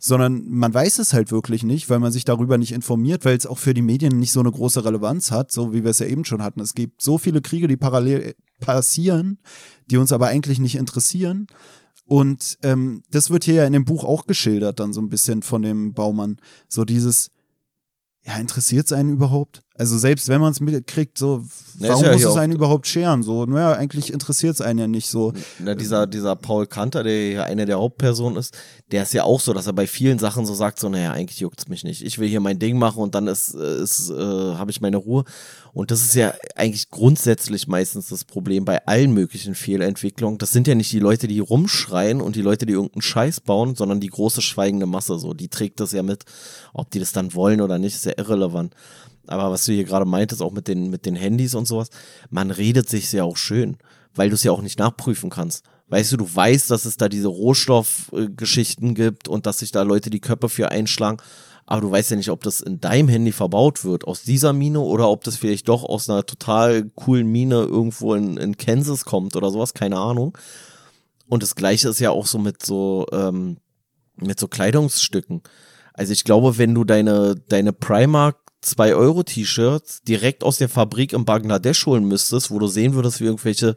[0.01, 3.47] sondern man weiß es halt wirklich nicht, weil man sich darüber nicht informiert, weil es
[3.47, 6.07] auch für die Medien nicht so eine große Relevanz hat, so wie wir es ja
[6.07, 6.61] eben schon hatten.
[6.61, 9.39] Es gibt so viele Kriege, die parallel passieren,
[9.89, 11.47] die uns aber eigentlich nicht interessieren.
[12.11, 15.43] Und ähm, das wird hier ja in dem Buch auch geschildert, dann so ein bisschen
[15.43, 16.39] von dem Baumann.
[16.67, 17.31] So dieses,
[18.25, 19.63] ja, interessiert es einen überhaupt?
[19.81, 21.43] Also selbst wenn man es mitkriegt, so,
[21.79, 23.23] warum ja muss es einen überhaupt scheren?
[23.23, 25.33] So, naja, eigentlich interessiert es einen ja nicht so.
[25.59, 28.55] Na, dieser, dieser Paul Kanter, der ja eine der Hauptpersonen ist,
[28.91, 31.41] der ist ja auch so, dass er bei vielen Sachen so sagt, so, naja, eigentlich
[31.41, 32.05] juckt es mich nicht.
[32.05, 35.25] Ich will hier mein Ding machen und dann ist, ist äh, habe ich meine Ruhe.
[35.73, 40.37] Und das ist ja eigentlich grundsätzlich meistens das Problem bei allen möglichen Fehlentwicklungen.
[40.37, 43.77] Das sind ja nicht die Leute, die rumschreien und die Leute, die irgendeinen Scheiß bauen,
[43.77, 45.19] sondern die große schweigende Masse.
[45.19, 46.25] So, die trägt das ja mit.
[46.75, 48.75] Ob die das dann wollen oder nicht, ist ja irrelevant.
[49.27, 51.91] Aber was du hier gerade meintest, auch mit den, mit den Handys und sowas,
[52.31, 53.77] man redet sich ja auch schön,
[54.15, 55.65] weil du es ja auch nicht nachprüfen kannst.
[55.89, 60.11] Weißt du, du weißt, dass es da diese Rohstoffgeschichten gibt und dass sich da Leute
[60.11, 61.19] die Köpfe für einschlagen,
[61.71, 64.81] aber du weißt ja nicht, ob das in deinem Handy verbaut wird, aus dieser Mine
[64.81, 69.37] oder ob das vielleicht doch aus einer total coolen Mine irgendwo in, in Kansas kommt
[69.37, 70.37] oder sowas, keine Ahnung.
[71.29, 73.59] Und das gleiche ist ja auch so mit so, ähm,
[74.17, 75.43] mit so Kleidungsstücken.
[75.95, 81.87] Also ich glaube, wenn du deine, deine Primark 2-Euro-T-Shirts direkt aus der Fabrik in Bangladesch
[81.87, 83.77] holen müsstest, wo du sehen würdest, wie irgendwelche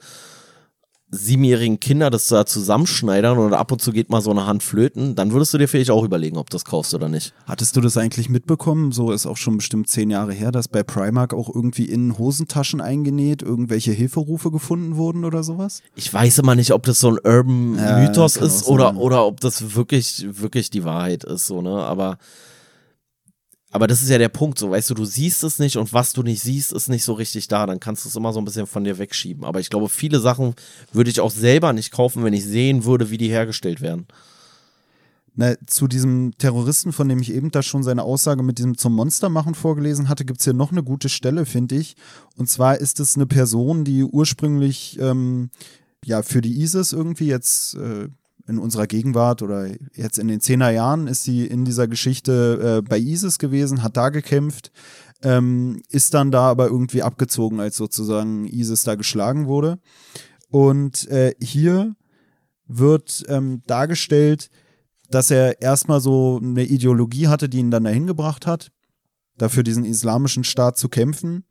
[1.13, 5.15] siebenjährigen Kinder das da zusammenschneidern oder ab und zu geht mal so eine Hand flöten,
[5.15, 7.33] dann würdest du dir vielleicht auch überlegen, ob du das kaufst oder nicht.
[7.45, 8.91] Hattest du das eigentlich mitbekommen?
[8.91, 12.81] So ist auch schon bestimmt zehn Jahre her, dass bei Primark auch irgendwie in Hosentaschen
[12.81, 15.81] eingenäht irgendwelche Hilferufe gefunden wurden oder sowas?
[15.95, 18.97] Ich weiß immer nicht, ob das so ein Urban Mythos ist oder, sein.
[18.97, 21.83] oder ob das wirklich, wirklich die Wahrheit ist, so, ne?
[21.83, 22.17] Aber,
[23.73, 26.13] aber das ist ja der Punkt, so, weißt du, du siehst es nicht und was
[26.13, 27.65] du nicht siehst, ist nicht so richtig da.
[27.65, 29.43] Dann kannst du es immer so ein bisschen von dir wegschieben.
[29.43, 30.53] Aber ich glaube, viele Sachen
[30.91, 34.05] würde ich auch selber nicht kaufen, wenn ich sehen würde, wie die hergestellt werden.
[35.35, 38.93] Na, zu diesem Terroristen, von dem ich eben da schon seine Aussage mit diesem zum
[38.93, 41.95] Monstermachen vorgelesen hatte, gibt's hier noch eine gute Stelle, finde ich.
[42.37, 45.49] Und zwar ist es eine Person, die ursprünglich ähm,
[46.05, 48.07] ja für die ISIS irgendwie jetzt äh,
[48.47, 52.81] in unserer Gegenwart oder jetzt in den zehner Jahren ist sie in dieser Geschichte äh,
[52.81, 54.71] bei ISIS gewesen, hat da gekämpft,
[55.21, 59.79] ähm, ist dann da aber irgendwie abgezogen, als sozusagen ISIS da geschlagen wurde.
[60.49, 61.95] Und äh, hier
[62.67, 64.49] wird ähm, dargestellt,
[65.09, 68.71] dass er erstmal so eine Ideologie hatte, die ihn dann dahin gebracht hat,
[69.37, 71.45] dafür diesen islamischen Staat zu kämpfen.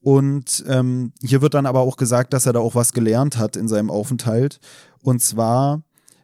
[0.00, 3.56] Und ähm, hier wird dann aber auch gesagt, dass er da auch was gelernt hat
[3.56, 4.60] in seinem Aufenthalt.
[5.02, 5.82] Und zwar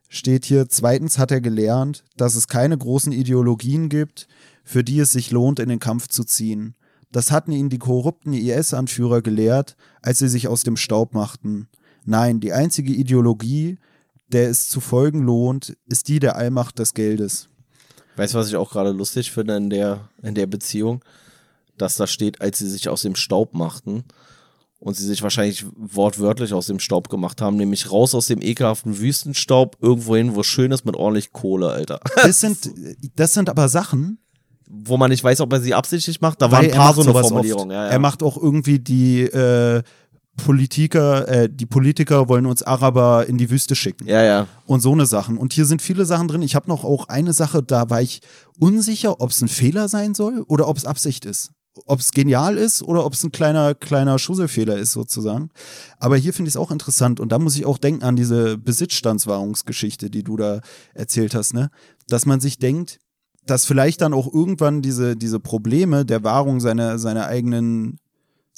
[0.09, 4.29] steht hier, zweitens hat er gelernt, dass es keine großen Ideologien gibt,
[4.65, 6.75] für die es sich lohnt, in den Kampf zu ziehen.
[7.13, 11.69] Das hatten ihn die korrupten IS-Anführer gelehrt, als sie sich aus dem Staub machten.
[12.05, 13.79] Nein, die einzige Ideologie,
[14.29, 17.49] der es zu folgen lohnt, ist die der Allmacht des Geldes.
[18.17, 21.05] Weißt du, was ich auch gerade lustig finde in der, in der Beziehung?
[21.79, 24.05] Dass da steht, als sie sich aus dem Staub machten
[24.79, 28.99] und sie sich wahrscheinlich wortwörtlich aus dem Staub gemacht haben, nämlich raus aus dem ekelhaften
[28.99, 32.01] Wüstenstaub, irgendwo hin, wo es schön ist mit ordentlich Kohle, Alter.
[32.17, 32.71] Das sind,
[33.15, 34.19] das sind aber Sachen,
[34.69, 37.03] Wo man nicht weiß, ob er sie absichtlich macht, da waren ein er paar so
[37.03, 37.71] eine Formulierung.
[37.71, 37.91] Ja, ja.
[37.91, 39.83] Er macht auch irgendwie die äh,
[40.37, 44.07] Politiker, äh, die Politiker wollen uns Araber in die Wüste schicken.
[44.07, 44.47] ja, ja.
[44.67, 45.39] und so eine Sachen.
[45.39, 46.43] Und hier sind viele Sachen drin.
[46.43, 48.21] Ich habe noch auch eine Sache, da war ich
[48.59, 51.53] unsicher, ob es ein Fehler sein soll oder ob es Absicht ist.
[51.85, 55.51] Ob es genial ist oder ob es ein kleiner, kleiner Schusselfehler ist, sozusagen.
[55.99, 58.57] Aber hier finde ich es auch interessant und da muss ich auch denken an diese
[58.57, 60.61] Besitzstandswahrungsgeschichte, die du da
[60.95, 61.71] erzählt hast, ne?
[62.09, 62.99] Dass man sich denkt,
[63.45, 67.99] dass vielleicht dann auch irgendwann diese, diese Probleme der Wahrung seiner, seiner eigenen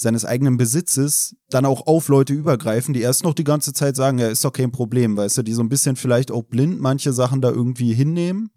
[0.01, 4.19] seines eigenen Besitzes dann auch auf Leute übergreifen, die erst noch die ganze Zeit sagen,
[4.19, 7.12] ja, ist doch kein Problem, weißt du, die so ein bisschen vielleicht auch blind manche
[7.12, 8.51] Sachen da irgendwie hinnehmen.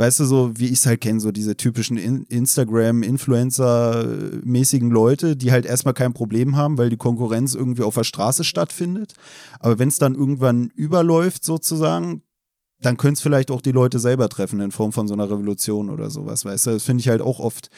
[0.00, 5.52] Weißt du, so wie ich es halt kenne, so diese typischen In Instagram-Influencer-mäßigen Leute, die
[5.52, 9.12] halt erstmal kein Problem haben, weil die Konkurrenz irgendwie auf der Straße stattfindet.
[9.58, 12.22] Aber wenn es dann irgendwann überläuft, sozusagen,
[12.80, 15.90] dann können es vielleicht auch die Leute selber treffen in Form von so einer Revolution
[15.90, 16.70] oder sowas, weißt du?
[16.70, 17.68] Das finde ich halt auch oft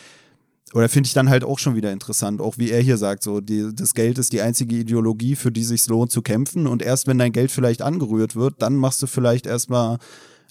[0.74, 3.40] oder finde ich dann halt auch schon wieder interessant, auch wie er hier sagt, so
[3.40, 7.08] die, das Geld ist die einzige Ideologie, für die sich lohnt zu kämpfen und erst
[7.08, 9.98] wenn dein Geld vielleicht angerührt wird, dann machst du vielleicht erstmal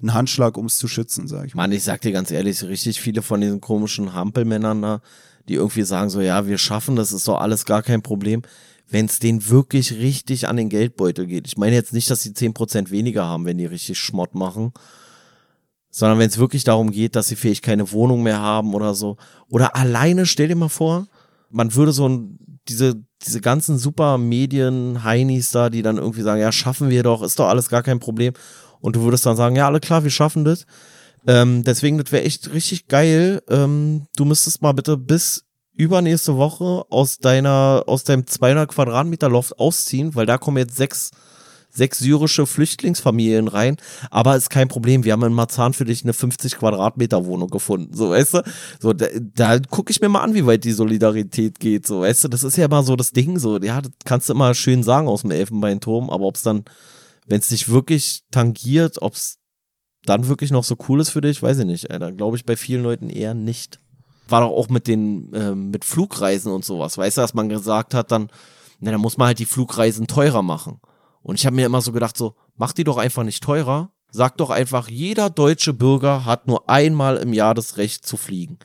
[0.02, 1.64] einen Handschlag, um es zu schützen, sag ich mal.
[1.64, 5.02] Mann, ich sag dir ganz ehrlich, richtig viele von diesen komischen Hampelmännern da,
[5.48, 8.42] die irgendwie sagen so, ja, wir schaffen das, ist doch alles gar kein Problem.
[8.88, 11.48] Wenn es denen wirklich richtig an den Geldbeutel geht.
[11.48, 14.74] Ich meine jetzt nicht, dass sie 10% weniger haben, wenn die richtig Schmott machen,
[15.90, 19.18] sondern wenn es wirklich darum geht, dass sie vielleicht keine Wohnung mehr haben oder so.
[19.50, 21.08] Oder alleine, stell dir mal vor,
[21.50, 22.38] man würde so ein,
[22.68, 27.40] diese, diese ganzen super Medien-Heinis da, die dann irgendwie sagen, ja, schaffen wir doch, ist
[27.40, 28.34] doch alles gar kein Problem.
[28.82, 30.66] Und du würdest dann sagen, ja, alle klar, wir schaffen das.
[31.28, 33.42] Ähm, deswegen, das wäre echt richtig geil.
[33.50, 39.60] Ähm, du müsstest mal bitte bis übernächste Woche aus deiner, aus deinem 200 Quadratmeter Loft
[39.60, 41.12] ausziehen, weil da kommen jetzt sechs,
[41.70, 43.78] sechs syrische Flüchtlingsfamilien rein.
[44.10, 45.04] Aber ist kein Problem.
[45.04, 47.94] Wir haben in Marzahn für dich eine 50 Quadratmeter Wohnung gefunden.
[47.96, 48.44] So, weißt du?
[48.80, 51.88] So, da, da gucke ich mir mal an, wie weit die Solidarität geht.
[51.88, 52.28] So, weißt du?
[52.28, 53.40] Das ist ja immer so das Ding.
[53.40, 56.10] So, ja, das kannst du immer schön sagen aus dem Elfenbeinturm.
[56.10, 56.66] Aber ob es dann,
[57.26, 59.40] wenn es dich wirklich tangiert, ob es
[60.06, 61.92] dann wirklich noch so cool ist für dich, weiß ich nicht.
[61.92, 62.12] Alter.
[62.12, 63.80] Glaube ich bei vielen Leuten eher nicht.
[64.28, 67.94] War doch auch mit den, ähm, mit Flugreisen und sowas, weißt du, dass man gesagt
[67.94, 68.30] hat, dann,
[68.80, 70.80] na, dann muss man halt die Flugreisen teurer machen.
[71.22, 73.92] Und ich habe mir immer so gedacht, so, mach die doch einfach nicht teurer.
[74.10, 78.58] Sag doch einfach, jeder deutsche Bürger hat nur einmal im Jahr das Recht zu fliegen.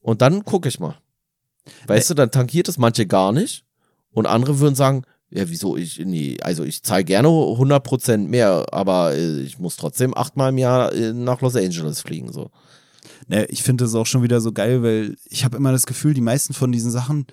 [0.00, 0.98] Und dann gucke ich mal.
[1.86, 3.64] Weißt du, dann tankiert es manche gar nicht.
[4.12, 9.14] Und andere würden sagen, ja, wieso ich, nee, also ich zahle gerne 100% mehr, aber
[9.14, 12.50] äh, ich muss trotzdem achtmal im Jahr äh, nach Los Angeles fliegen, so.
[13.28, 16.14] Ne, ich finde das auch schon wieder so geil, weil ich habe immer das Gefühl,
[16.14, 17.26] die meisten von diesen Sachen,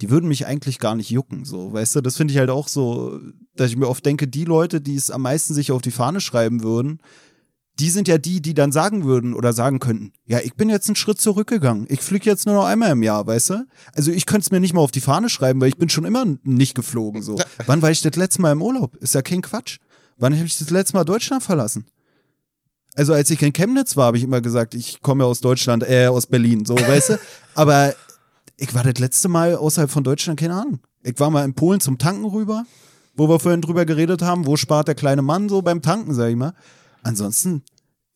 [0.00, 2.00] die würden mich eigentlich gar nicht jucken, so, weißt du?
[2.00, 3.20] Das finde ich halt auch so,
[3.54, 6.20] dass ich mir oft denke, die Leute, die es am meisten sich auf die Fahne
[6.20, 7.00] schreiben würden,
[7.82, 10.88] die sind ja die, die dann sagen würden oder sagen könnten, ja, ich bin jetzt
[10.88, 11.86] einen Schritt zurückgegangen.
[11.88, 13.66] Ich fliege jetzt nur noch einmal im Jahr, weißt du?
[13.96, 16.04] Also ich könnte es mir nicht mal auf die Fahne schreiben, weil ich bin schon
[16.04, 17.40] immer nicht geflogen, so.
[17.66, 18.94] Wann war ich das letzte Mal im Urlaub?
[18.98, 19.78] Ist ja kein Quatsch.
[20.16, 21.86] Wann habe ich das letzte Mal Deutschland verlassen?
[22.94, 26.06] Also als ich in Chemnitz war, habe ich immer gesagt, ich komme aus Deutschland, äh,
[26.06, 27.18] aus Berlin, so, weißt du?
[27.56, 27.96] Aber
[28.58, 30.78] ich war das letzte Mal außerhalb von Deutschland, keine Ahnung.
[31.02, 32.64] Ich war mal in Polen zum Tanken rüber,
[33.16, 36.30] wo wir vorhin drüber geredet haben, wo spart der kleine Mann so beim Tanken, sag
[36.30, 36.54] ich mal.
[37.02, 37.64] Ansonsten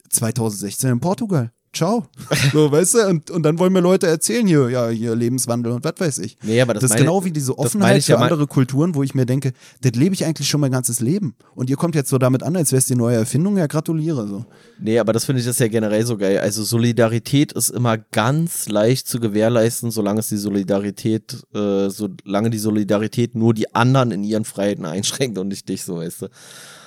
[0.08, 1.50] 2016 in Portugal.
[1.72, 2.06] Ciao.
[2.54, 5.84] So, weißt du, und, und dann wollen mir Leute erzählen hier, ja, hier Lebenswandel und
[5.84, 6.38] was weiß ich.
[6.42, 8.46] Nee, aber das, Das ist meine- genau wie diese Offenheit ich ja für mal- andere
[8.46, 9.52] Kulturen, wo ich mir denke,
[9.82, 11.34] das lebe ich eigentlich schon mein ganzes Leben.
[11.54, 14.26] Und ihr kommt jetzt so damit an, als wäre es die neue Erfindung, ja, gratuliere.
[14.26, 14.46] So.
[14.80, 16.38] Nee, aber das finde ich das ja generell so geil.
[16.38, 22.58] Also Solidarität ist immer ganz leicht zu gewährleisten, solange es die Solidarität, äh, solange die
[22.58, 26.26] Solidarität nur die anderen in ihren Freiheiten einschränkt und nicht dich, so weißt du.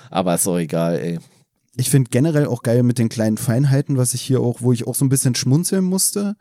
[0.10, 1.20] Aber ist doch egal, ey.
[1.80, 4.86] Ich finde generell auch geil mit den kleinen Feinheiten, was ich hier auch, wo ich
[4.86, 6.36] auch so ein bisschen schmunzeln musste,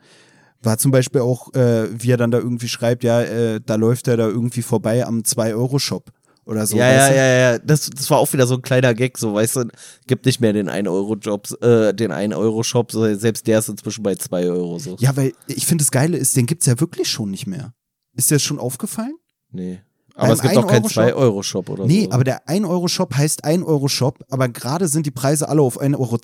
[0.61, 4.09] war zum Beispiel auch, äh, wie er dann da irgendwie schreibt, ja, äh, da läuft
[4.09, 6.11] er da irgendwie vorbei am 2-Euro-Shop
[6.43, 6.75] oder so.
[6.75, 7.15] ja, ja, du?
[7.15, 7.59] ja, ja.
[7.59, 9.67] Das, das war auch wieder so ein kleiner Gag, so, weißt du,
[10.07, 14.49] gibt nicht mehr den 1-Euro-Jobs, äh, den 1-Euro-Shop, so, selbst der ist inzwischen bei 2
[14.49, 14.97] Euro, so.
[14.99, 17.73] Ja, weil ich finde, das Geile ist, den gibt's ja wirklich schon nicht mehr.
[18.13, 19.15] Ist dir das schon aufgefallen?
[19.51, 19.79] Nee.
[20.19, 21.03] Aber es gibt doch keinen 1-Euro-Shop?
[21.15, 22.11] 2-Euro-Shop oder Nee, so.
[22.11, 26.17] aber der 1-Euro-Shop heißt 1-Euro-Shop, aber gerade sind die Preise alle auf 1,10 Euro.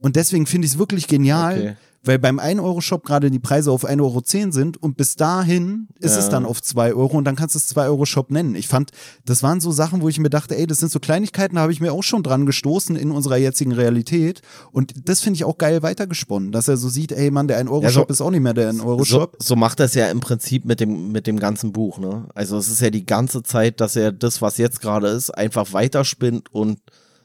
[0.00, 1.76] Und deswegen finde ich es wirklich genial, Okay.
[2.04, 4.22] Weil beim 1-Euro-Shop gerade die Preise auf 1,10 Euro
[4.52, 6.30] sind und bis dahin ist es Ja.
[6.32, 8.54] dann auf 2 Euro und dann kannst du es 2-Euro-Shop nennen.
[8.56, 8.90] Ich fand,
[9.24, 11.72] das waren so Sachen, wo ich mir dachte, ey, das sind so Kleinigkeiten, da habe
[11.72, 14.42] ich mir auch schon dran gestoßen in unserer jetzigen Realität.
[14.72, 17.82] Und das finde ich auch geil weitergesponnen, dass er so sieht, ey Mann, der 1-Euro-Shop
[17.84, 19.36] Ja, so- ist auch nicht mehr der so, 1-Euro-Shop.
[19.40, 22.26] so macht das ja im Prinzip mit dem, mit dem ganzen Buch, ne?
[22.34, 25.72] Also es ist ja die ganze Zeit, dass er das, was jetzt gerade ist, einfach
[25.72, 26.80] weiterspinnt und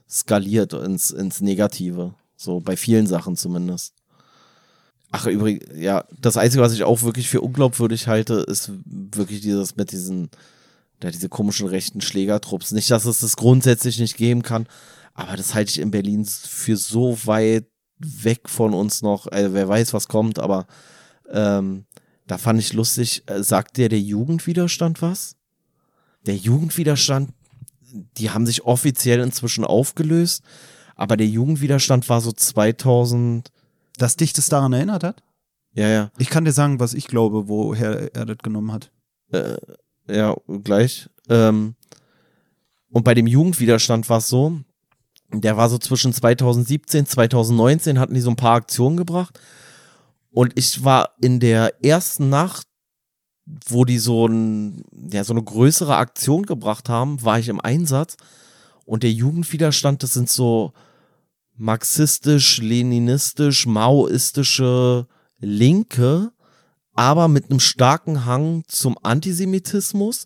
[0.10, 2.14] skaliert ins, ins Negative.
[2.36, 3.94] So bei vielen Sachen zumindest.
[5.12, 9.76] Ach, übrigens, ja, das Einzige, was ich auch wirklich für unglaubwürdig halte, ist wirklich dieses
[9.76, 10.30] mit diesen,
[11.02, 12.72] ja, diese komischen rechten Schlägertrupps.
[12.72, 14.68] Nicht, dass es das grundsätzlich nicht geben kann,
[15.14, 17.66] aber das halte ich in Berlin für so weit
[18.00, 19.28] weg von uns noch.
[19.28, 20.68] Also wer weiß, was kommt, aber
[21.32, 21.86] ähm,
[22.28, 25.36] da fand ich lustig, äh, sagt der der Jugendwiderstand was?
[26.26, 27.32] Der Jugendwiderstand,
[28.18, 30.44] die haben sich offiziell inzwischen aufgelöst,
[30.96, 33.50] aber der Jugendwiderstand war so 2000,
[33.98, 35.24] Dass dich das daran erinnert hat?
[35.74, 38.92] ja, ja, Ich kann dir sagen, was ich glaube, woher er das genommen hat.
[39.32, 39.58] äh,
[40.10, 41.10] ja, gleich.
[41.30, 41.76] Ähm,
[42.90, 44.60] und bei dem Jugendwiderstand war es so,
[45.34, 49.40] der war so zwischen 2017, 2019 hatten die so ein paar Aktionen gebracht.
[50.32, 52.68] Und ich war in der ersten Nacht,
[53.68, 58.18] wo die so, ein, ja, so eine größere Aktion gebracht haben, war ich im Einsatz.
[58.86, 60.74] Und der Jugendwiderstand, das sind so
[61.58, 65.08] marxistisch, leninistisch, maoistische
[65.40, 66.32] Linke,
[66.94, 70.26] aber mit einem starken Hang zum Antisemitismus.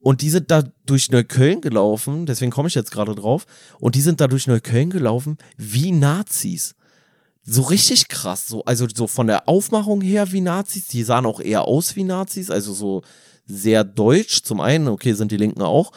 [0.00, 3.46] Und die sind da durch Neukölln gelaufen, deswegen komme ich jetzt gerade drauf.
[3.80, 6.74] Und die sind da durch Neukölln gelaufen wie Nazis.
[7.42, 10.86] So richtig krass, so, also so von der Aufmachung her wie Nazis.
[10.88, 13.02] Die sahen auch eher aus wie Nazis, also so
[13.46, 14.42] sehr deutsch.
[14.42, 15.92] Zum einen, okay, sind die Linken auch,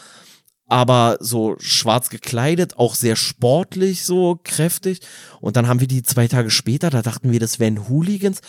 [0.67, 4.99] aber so schwarz gekleidet, auch sehr sportlich, so kräftig.
[5.39, 8.41] Und dann haben wir die zwei Tage später, da dachten wir, das wären Hooligans.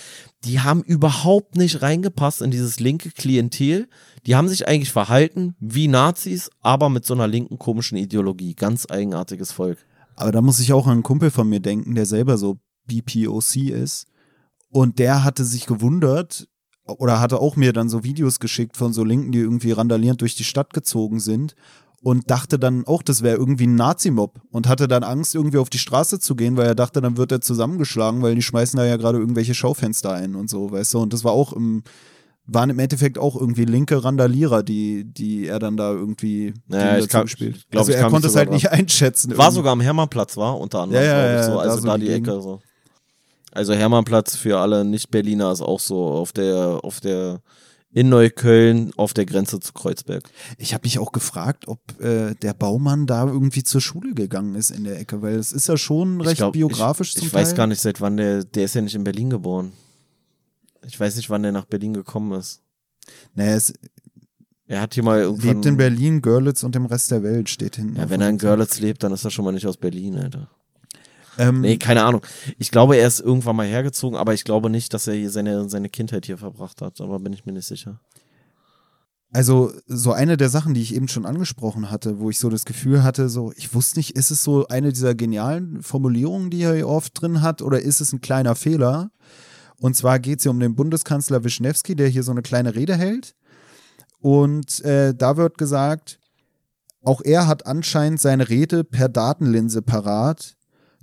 [0.45, 3.89] Die haben überhaupt nicht reingepasst in dieses linke Klientel.
[4.27, 8.55] Die haben sich eigentlich verhalten wie Nazis, aber mit so einer linken komischen Ideologie.
[8.55, 9.79] Ganz eigenartiges Volk.
[10.17, 13.57] Aber da muss ich auch an einen Kumpel von mir denken, der selber so BPOC
[13.71, 14.09] ist.
[14.71, 16.49] Und der hatte sich gewundert
[16.85, 20.35] oder hatte auch mir dann so Videos geschickt von so Linken, die irgendwie randalierend durch
[20.35, 21.55] die Stadt gezogen sind
[22.03, 25.69] und dachte dann auch, das wäre irgendwie ein Nazi-Mob und hatte dann Angst, irgendwie auf
[25.71, 28.87] die Straße zu gehen, weil er dachte, dann wird er zusammengeschlagen, weil die schmeißen da
[28.87, 31.01] ja gerade irgendwelche Schaufenster ein und so, weißt du.
[31.01, 31.83] Und das war auch im,
[32.47, 37.03] waren im Endeffekt auch irgendwie linke Randalierer, die, die er dann da irgendwie Ja, denen
[37.05, 37.57] ich kann- gespielt.
[37.57, 39.33] ich glaub, also er konnte es halt sogar nicht einschätzen.
[39.37, 39.55] War irgendwie.
[39.57, 41.53] sogar am Hermannplatz, war unter anderem, Ja, ja, ja, so.
[41.55, 42.09] da Also so da die.
[42.11, 42.61] Ecke so.
[43.51, 47.41] Also Hermannplatz für alle Nicht-Berliner ist auch so auf der, auf der,
[47.91, 50.29] in Neukölln auf der Grenze zu Kreuzberg.
[50.59, 54.71] Ich habe mich auch gefragt, ob äh, der Baumann da irgendwie zur Schule gegangen ist
[54.71, 57.33] in der Ecke, weil es ist ja schon recht ich glaub, biografisch ich, zum Ich
[57.33, 57.43] Teil.
[57.43, 59.73] weiß gar nicht, seit wann der, der ist ja nicht in Berlin geboren.
[60.87, 62.61] Ich weiß nicht, wann der nach Berlin gekommen ist.
[63.35, 63.73] Naja, es
[64.67, 65.55] Er hat hier mal irgendwann.
[65.55, 67.97] lebt in Berlin, Görlitz und im Rest der Welt steht hinten.
[67.97, 70.17] Ja, wenn dem- er in Görlitz lebt, dann ist er schon mal nicht aus Berlin,
[70.17, 70.51] Alter.
[71.39, 72.23] Ähm, Nee, keine Ahnung.
[72.59, 75.69] Ich glaube, er ist irgendwann mal hergezogen, aber ich glaube nicht, dass er hier seine,
[75.69, 77.01] seine Kindheit hier verbracht hat.
[77.01, 78.01] Aber bin ich mir nicht sicher.
[79.33, 82.65] also so eine der Sachen, die ich eben schon angesprochen hatte, wo ich so das
[82.65, 86.75] Gefühl hatte, so, ich wusste nicht, ist es so eine dieser genialen Formulierungen, die er
[86.75, 89.11] hier oft drin hat, oder ist es ein kleiner Fehler?
[89.81, 92.97] Und zwar geht es hier um den Bundeskanzler Wischnewski, der hier so eine kleine Rede
[92.97, 93.37] hält.
[94.21, 96.19] Und äh, da wird gesagt,
[97.03, 100.57] auch er hat anscheinend seine Rede per Datenlinse parat,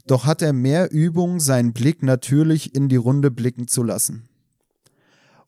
[0.07, 4.27] doch hat er mehr Übung, seinen Blick natürlich in die Runde blicken zu lassen.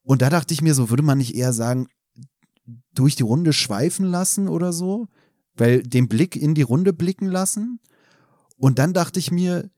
[0.03, 1.87] Und da dachte ich mir so, würde man nicht eher sagen,
[2.93, 5.07] durch die Runde schweifen lassen oder so?
[5.55, 7.79] Weil den Blick in die Runde blicken lassen?
[8.57, 9.69] Und dann dachte ich mir,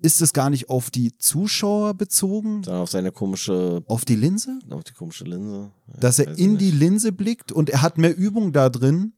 [0.00, 2.62] ist es gar nicht auf die Zuschauer bezogen?
[2.62, 3.82] Dann auf seine komische.
[3.86, 4.58] Auf die Linse?
[4.70, 5.70] Auf die komische Linse.
[5.88, 6.60] Ja, Dass er in nicht.
[6.60, 9.14] die Linse blickt und er hat mehr Übung da drin,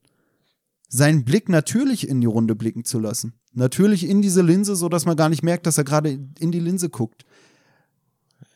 [0.91, 3.33] seinen Blick natürlich in die Runde blicken zu lassen.
[3.53, 6.61] Natürlich in diese Linse, so dass man gar nicht merkt, dass er gerade in die
[6.61, 7.25] Linse guckt.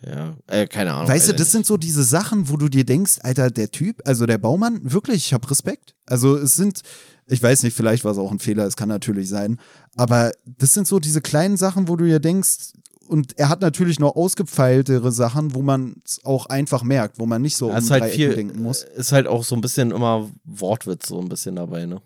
[0.05, 1.09] Ja, äh, keine Ahnung.
[1.09, 1.52] Weißt du, das nicht.
[1.52, 5.27] sind so diese Sachen, wo du dir denkst, Alter, der Typ, also der Baumann, wirklich,
[5.27, 5.94] ich habe Respekt.
[6.06, 6.82] Also es sind,
[7.27, 9.59] ich weiß nicht, vielleicht war es auch ein Fehler, es kann natürlich sein,
[9.97, 12.73] aber das sind so diese kleinen Sachen, wo du dir denkst,
[13.06, 17.43] und er hat natürlich noch ausgepfeiltere Sachen, wo man es auch einfach merkt, wo man
[17.43, 18.82] nicht so ja, um halt viel, denken muss.
[18.82, 22.01] Ist halt auch so ein bisschen immer Wortwitz so ein bisschen dabei, ne?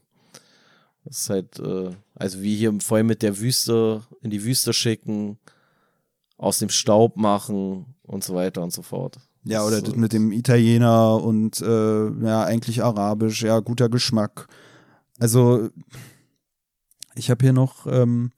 [1.05, 5.39] Das ist halt, äh, also wie hier vorhin mit der Wüste, in die Wüste schicken,
[6.37, 9.19] aus dem Staub machen und so weiter und so fort.
[9.45, 14.47] Ja, oder das mit dem Italiener und äh, ja, eigentlich arabisch, ja, guter Geschmack.
[15.19, 15.71] Also,
[17.15, 18.31] ich habe hier noch, ähm,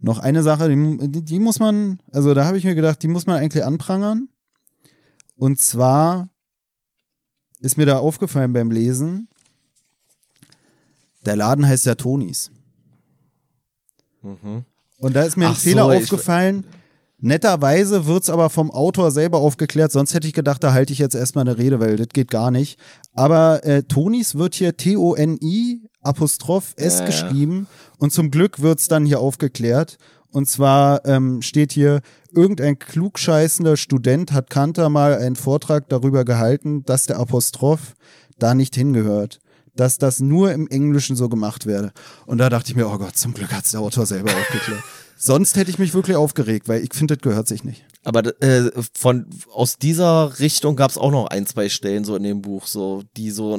[0.00, 3.26] noch eine Sache, die, die muss man, also da habe ich mir gedacht, die muss
[3.26, 4.28] man eigentlich anprangern.
[5.36, 6.28] Und zwar
[7.60, 9.28] ist mir da aufgefallen beim Lesen,
[11.28, 12.50] der Laden heißt ja Tonis.
[14.22, 14.64] Mhm.
[14.98, 16.64] Und da ist mir ein Ach Fehler so, aufgefallen.
[17.20, 21.00] Netterweise wird es aber vom Autor selber aufgeklärt, sonst hätte ich gedacht, da halte ich
[21.00, 22.78] jetzt erstmal eine Rede, weil das geht gar nicht.
[23.12, 27.94] Aber äh, Tonis wird hier T-O-N-I Apostroph S ja, geschrieben ja.
[27.98, 29.98] und zum Glück wird es dann hier aufgeklärt.
[30.30, 32.02] Und zwar ähm, steht hier,
[32.32, 37.94] irgendein klugscheißender Student hat Kanter mal einen Vortrag darüber gehalten, dass der Apostroph
[38.38, 39.40] da nicht hingehört.
[39.78, 41.92] Dass das nur im Englischen so gemacht werde.
[42.26, 44.82] Und da dachte ich mir, oh Gott, zum Glück hat es der Autor selber aufgeklärt.
[45.16, 47.84] Sonst hätte ich mich wirklich aufgeregt, weil ich finde, das gehört sich nicht.
[48.02, 52.24] Aber äh, von aus dieser Richtung gab es auch noch ein, zwei Stellen so in
[52.24, 53.56] dem Buch, so die so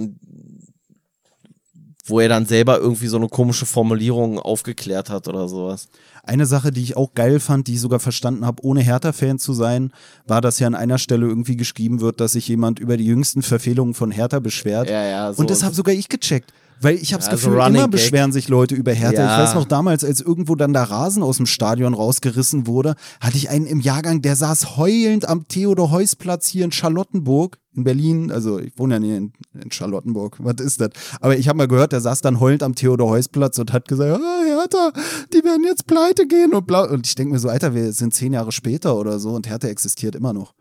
[2.10, 5.90] wo er dann selber irgendwie so eine komische Formulierung aufgeklärt hat oder sowas.
[6.24, 9.54] Eine Sache, die ich auch geil fand, die ich sogar verstanden habe, ohne Hertha-Fan zu
[9.54, 9.92] sein,
[10.28, 13.42] war, dass ja an einer Stelle irgendwie geschrieben wird, dass sich jemand über die jüngsten
[13.42, 14.90] Verfehlungen von Hertha beschwert.
[14.90, 16.54] Ja, ja, so und das habe sogar ich gecheckt.
[16.82, 17.92] Weil ich habe das ja, Gefühl, immer Gag.
[17.92, 19.22] beschweren sich Leute über Hertha.
[19.22, 19.36] Ja.
[19.36, 23.38] Ich weiß noch damals, als irgendwo dann der Rasen aus dem Stadion rausgerissen wurde, hatte
[23.38, 28.32] ich einen im Jahrgang, der saß heulend am Theodor-Heuss-Platz hier in Charlottenburg in Berlin.
[28.32, 30.38] Also ich wohne ja nie in, in Charlottenburg.
[30.40, 30.90] Was ist das?
[31.20, 34.44] Aber ich habe mal gehört, der saß dann heulend am Theodor-Heuss-Platz und hat gesagt, ah,
[34.46, 34.94] Hertha,
[35.34, 36.88] die werden jetzt pleite gehen und blau.
[36.88, 39.68] Und ich denke mir so, Alter, wir sind zehn Jahre später oder so und Hertha
[39.68, 40.54] existiert immer noch.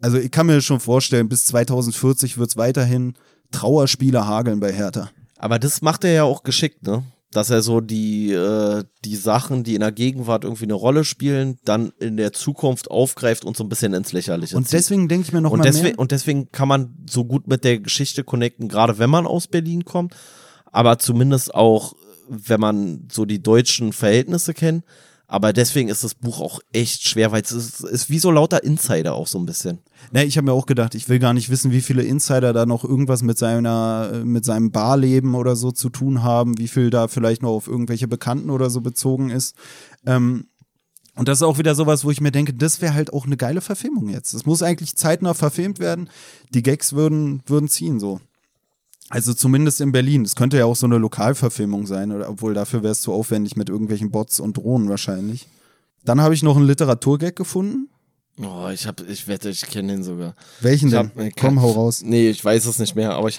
[0.00, 3.14] Also ich kann mir schon vorstellen, bis 2040 wird es weiterhin
[3.52, 5.10] Trauerspiele hageln bei Hertha.
[5.42, 7.02] Aber das macht er ja auch geschickt, ne?
[7.32, 11.58] Dass er so die, äh, die Sachen, die in der Gegenwart irgendwie eine Rolle spielen,
[11.64, 15.32] dann in der Zukunft aufgreift und so ein bisschen ins Lächerliche Und deswegen denke ich
[15.32, 15.98] mir noch und mal deswegen, mehr.
[15.98, 19.84] Und deswegen kann man so gut mit der Geschichte connecten, gerade wenn man aus Berlin
[19.84, 20.14] kommt,
[20.66, 21.94] aber zumindest auch,
[22.28, 24.84] wenn man so die deutschen Verhältnisse kennt.
[25.32, 28.62] Aber deswegen ist das Buch auch echt schwer, weil es ist, ist wie so lauter
[28.64, 29.78] Insider auch so ein bisschen.
[30.10, 32.66] Ne, ich habe mir auch gedacht, ich will gar nicht wissen, wie viele Insider da
[32.66, 37.08] noch irgendwas mit seiner, mit seinem Barleben oder so zu tun haben, wie viel da
[37.08, 39.56] vielleicht noch auf irgendwelche Bekannten oder so bezogen ist.
[40.04, 40.48] Ähm,
[41.14, 43.38] und das ist auch wieder sowas, wo ich mir denke, das wäre halt auch eine
[43.38, 44.34] geile Verfilmung jetzt.
[44.34, 46.10] Es muss eigentlich zeitnah verfilmt werden.
[46.50, 48.20] Die Gags würden, würden ziehen so.
[49.12, 50.24] Also zumindest in Berlin.
[50.24, 53.56] Es könnte ja auch so eine Lokalverfilmung sein, oder, obwohl dafür wäre es zu aufwendig
[53.56, 55.48] mit irgendwelchen Bots und Drohnen wahrscheinlich.
[56.02, 57.90] Dann habe ich noch einen Literaturgag gefunden.
[58.40, 60.34] Oh, ich hab, ich wette, ich kenne den sogar.
[60.62, 61.10] Welchen ich denn?
[61.10, 62.00] Hab, ich Komm, hau raus.
[62.02, 63.38] Nee, ich weiß es nicht mehr, aber ich,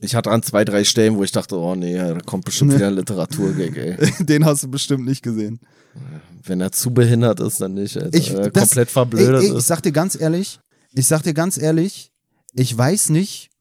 [0.00, 2.88] ich hatte an zwei, drei Stellen, wo ich dachte, oh nee, da kommt bestimmt wieder
[2.88, 3.96] ein Literaturgag, ey.
[4.24, 5.60] den hast du bestimmt nicht gesehen.
[6.42, 8.18] Wenn er zu behindert ist, dann nicht, Alter.
[8.18, 10.58] Ich, das, komplett verblödet ey, ey, Ich sag dir ganz ehrlich,
[10.92, 12.10] ich sag dir ganz ehrlich,
[12.52, 13.51] ich weiß nicht,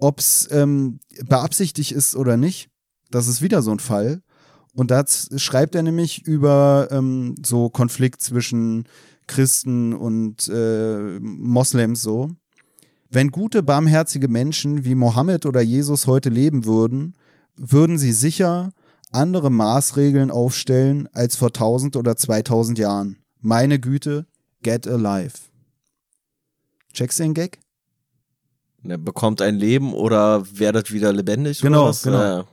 [0.00, 2.68] ob es ähm, beabsichtigt ist oder nicht.
[3.10, 4.22] Das ist wieder so ein Fall.
[4.74, 5.04] Und da
[5.36, 8.84] schreibt er nämlich über ähm, so Konflikt zwischen
[9.26, 12.30] Christen und äh, Moslems so.
[13.10, 17.14] Wenn gute, barmherzige Menschen wie Mohammed oder Jesus heute leben würden,
[17.56, 18.72] würden sie sicher
[19.12, 23.16] andere Maßregeln aufstellen als vor 1000 oder 2000 Jahren.
[23.40, 24.26] Meine Güte,
[24.62, 25.34] get alive.
[26.92, 27.58] Checkst du den Gag?
[28.82, 32.02] Er bekommt ein Leben oder werdet wieder lebendig Genau, oder was?
[32.02, 32.18] genau.
[32.20, 32.44] Ja.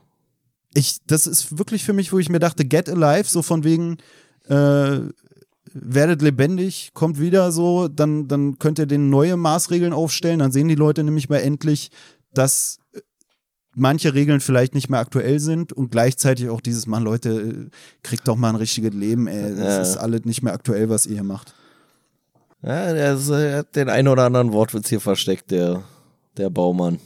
[0.74, 3.96] Ich, das ist wirklich für mich, wo ich mir dachte, get alive, so von wegen,
[4.48, 4.98] äh,
[5.72, 10.68] werdet lebendig, kommt wieder so, dann, dann könnt ihr den neue Maßregeln aufstellen, dann sehen
[10.68, 11.90] die Leute nämlich mal endlich,
[12.34, 13.00] dass äh,
[13.74, 17.70] manche Regeln vielleicht nicht mehr aktuell sind und gleichzeitig auch dieses, Mann, Leute, äh,
[18.02, 19.80] kriegt doch mal ein richtiges Leben, ey, das Ja.
[19.82, 21.54] ist alles nicht mehr aktuell, was ihr hier macht.
[22.62, 25.82] Ja, der äh, hat den einen oder anderen Wortwitz hier versteckt, der,
[26.38, 26.98] der Baumann.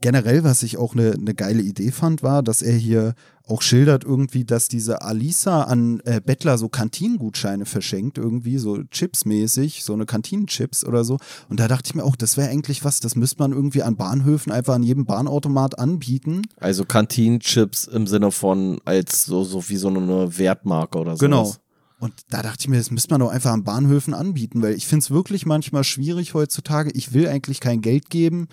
[0.00, 3.14] Generell, was ich auch eine ne geile Idee fand, war, dass er hier
[3.44, 9.82] auch schildert irgendwie, dass diese Alisa an äh, Bettler so Kantinengutscheine verschenkt, irgendwie so Chips-mäßig,
[9.82, 11.18] so eine Kantinenchips oder so.
[11.48, 13.96] Und da dachte ich mir auch, das wäre eigentlich was, das müsste man irgendwie an
[13.96, 16.42] Bahnhöfen einfach an jedem Bahnautomat anbieten.
[16.58, 21.24] Also Kantinenchips im Sinne von als so, so wie so eine Wertmarke oder so.
[21.24, 21.54] Genau.
[22.00, 24.86] Und da dachte ich mir, das müsste man doch einfach an Bahnhöfen anbieten, weil ich
[24.86, 26.90] finde es wirklich manchmal schwierig heutzutage.
[26.92, 28.46] Ich will eigentlich kein Geld geben.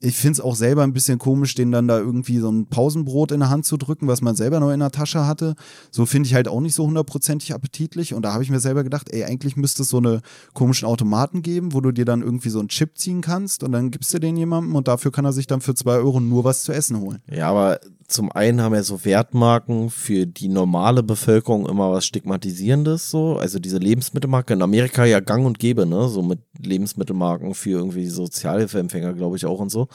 [0.00, 3.32] Ich finde es auch selber ein bisschen komisch, denen dann da irgendwie so ein Pausenbrot
[3.32, 5.56] in der Hand zu drücken, was man selber noch in der Tasche hatte.
[5.90, 8.12] So finde ich halt auch nicht so hundertprozentig appetitlich.
[8.12, 10.20] Und da habe ich mir selber gedacht, ey, eigentlich müsste es so eine
[10.52, 13.90] komischen Automaten geben, wo du dir dann irgendwie so einen Chip ziehen kannst und dann
[13.90, 16.62] gibst du den jemandem und dafür kann er sich dann für zwei Euro nur was
[16.62, 17.22] zu essen holen.
[17.30, 22.89] Ja, aber zum einen haben ja so Wertmarken für die normale Bevölkerung immer was Stigmatisierendes,
[22.98, 23.36] so.
[23.36, 26.08] Also diese Lebensmittelmarke in Amerika ja gang und gäbe, ne?
[26.08, 29.88] So mit Lebensmittelmarken für irgendwie Sozialhilfeempfänger, glaube ich auch und so.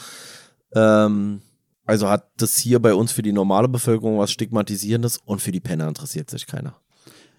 [0.73, 1.41] Ähm,
[1.85, 5.59] also hat das hier bei uns für die normale Bevölkerung was Stigmatisierendes und für die
[5.59, 6.75] Penner interessiert sich keiner.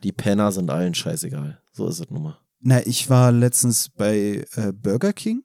[0.02, 1.60] Die Penner sind allen scheißegal.
[1.72, 2.38] So ist es nun mal.
[2.60, 5.42] Na, ich war letztens bei äh, Burger King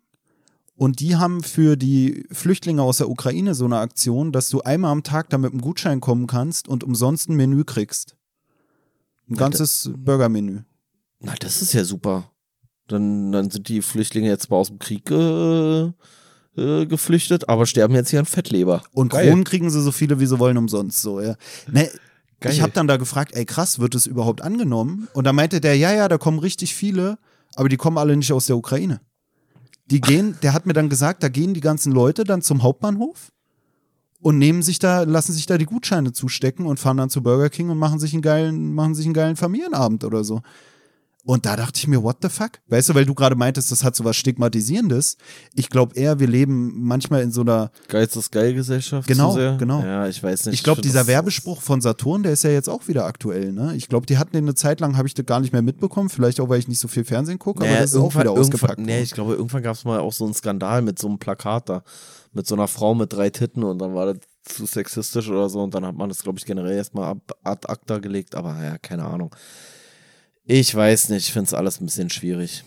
[0.76, 4.92] und die haben für die Flüchtlinge aus der Ukraine so eine Aktion, dass du einmal
[4.92, 8.16] am Tag da mit einem Gutschein kommen kannst und umsonst ein Menü kriegst.
[9.32, 10.62] Ein Ja, ganzes Burgermenü.
[11.22, 12.30] Na, das ist ja super.
[12.88, 15.92] Dann, dann sind die Flüchtlinge jetzt zwar aus dem Krieg äh,
[16.58, 18.84] äh, geflüchtet, aber sterben jetzt hier an Fettleber.
[18.92, 19.30] Und Geil.
[19.30, 21.02] Kronen kriegen sie so viele, wie sie wollen, umsonst.
[21.02, 21.36] So, ja.
[21.72, 21.90] Ne,
[22.42, 22.52] Geil.
[22.52, 25.08] ich habe dann da gefragt, ey krass, wird es überhaupt angenommen?
[25.14, 27.18] Und da meinte der, ja, ja, da kommen richtig viele,
[27.56, 29.00] aber die kommen alle nicht aus der Ukraine.
[29.86, 33.32] Die gehen, der hat mir dann gesagt, da gehen die ganzen Leute dann zum Hauptbahnhof
[34.22, 37.50] und nehmen sich da, lassen sich da die Gutscheine zustecken und fahren dann zu Burger
[37.50, 40.42] King und machen sich einen geilen, machen sich einen geilen Familienabend oder so.
[41.24, 42.54] Und da dachte ich mir, what the fuck?
[42.68, 45.18] Weißt du, weil du gerade meintest, das hat so was Stigmatisierendes.
[45.54, 49.08] Ich glaube eher, wir leben manchmal in so einer Geiz ist geil Gesellschaft.
[49.08, 49.84] Genau, genau.
[49.84, 50.56] Ja, ich weiß nicht.
[50.56, 53.52] Ich glaube, dieser Werbespruch von Saturn, der ist ja jetzt auch wieder aktuell.
[53.52, 53.76] Ne?
[53.76, 56.10] Ich glaube, die hatten den eine Zeit lang, habe ich das gar nicht mehr mitbekommen.
[56.10, 58.32] Vielleicht auch, weil ich nicht so viel Fernsehen gucke, aber Naja, das ist auch wieder
[58.32, 58.80] ausgepackt.
[58.80, 61.70] Nee, ich glaube, irgendwann gab es mal auch so einen Skandal mit so einem Plakat
[61.70, 61.84] da.
[62.34, 65.62] Mit so einer Frau mit drei Titten und dann war das zu sexistisch oder so
[65.62, 68.78] und dann hat man das, glaube ich, generell erstmal ab, ad acta gelegt, aber ja,
[68.78, 69.36] keine Ahnung.
[70.44, 72.64] Ich weiß nicht, ich finde es alles ein bisschen schwierig.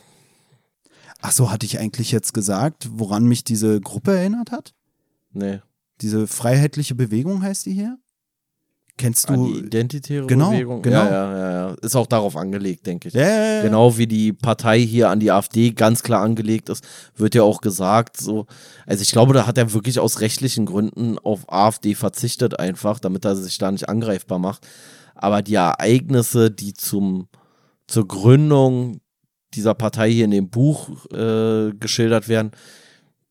[1.21, 4.75] Ach so, hatte ich eigentlich jetzt gesagt, woran mich diese Gruppe erinnert hat?
[5.33, 5.61] Nee.
[6.01, 7.99] Diese freiheitliche Bewegung heißt die hier?
[8.97, 9.47] Kennst du?
[9.53, 10.81] die identitäre Genau, Bewegung.
[10.83, 11.05] genau.
[11.05, 11.75] Ja, ja, ja.
[11.83, 13.15] Ist auch darauf angelegt, denke ich.
[13.15, 13.63] ja, ja, ja.
[13.63, 16.85] Genau wie die Partei hier an die AfD ganz klar angelegt ist,
[17.17, 18.47] wird ja auch gesagt, so,
[18.87, 23.25] also ich glaube, da hat er wirklich aus rechtlichen Gründen auf AfD verzichtet einfach, damit
[23.25, 24.67] er sich da nicht angreifbar macht.
[25.17, 27.27] Aber die Ereignisse, die zum,
[27.89, 29.01] zur Gründung
[29.55, 32.53] dieser Partei hier in dem Buch äh, geschildert werden,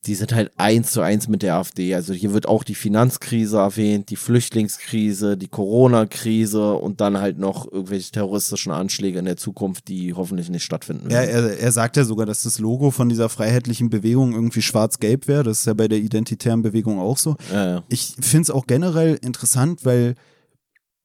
[0.06, 1.96] die sind halt eins zu eins mit der AfD.
[1.96, 7.72] Also hier wird auch die Finanzkrise erwähnt, die Flüchtlingskrise, die Corona-Krise und dann halt noch
[7.72, 11.52] irgendwelche terroristischen Anschläge in der Zukunft, die hoffentlich nicht stattfinden Ja, werden.
[11.52, 15.44] er, er sagt ja sogar, dass das Logo von dieser freiheitlichen Bewegung irgendwie schwarz-gelb wäre.
[15.44, 17.36] Das ist ja bei der identitären Bewegung auch so.
[17.52, 17.84] Ja, ja.
[17.88, 20.16] Ich finde es auch generell interessant, weil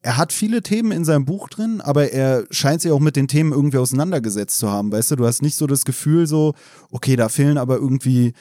[0.00, 3.28] er hat viele Themen in seinem Buch drin, aber er scheint sich auch mit den
[3.28, 4.92] Themen irgendwie auseinandergesetzt zu haben.
[4.92, 6.54] Weißt du, du hast nicht so das Gefühl, so,
[6.90, 8.32] okay, da fehlen aber irgendwie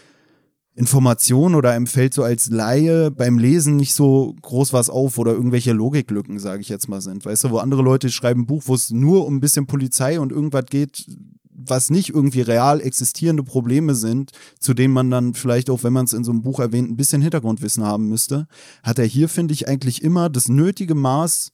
[0.78, 5.32] Informationen oder ihm fällt so als Laie beim Lesen nicht so groß was auf oder
[5.32, 7.26] irgendwelche Logiklücken, sage ich jetzt mal, sind.
[7.26, 10.20] Weißt du, wo andere Leute schreiben ein Buch, wo es nur um ein bisschen Polizei
[10.20, 11.08] und irgendwas geht,
[11.50, 16.06] was nicht irgendwie real existierende Probleme sind, zu denen man dann vielleicht auch, wenn man
[16.06, 18.48] es in so einem Buch erwähnt, ein bisschen Hintergrundwissen haben müsste,
[18.84, 21.54] hat er hier, finde ich, eigentlich immer das nötige Maß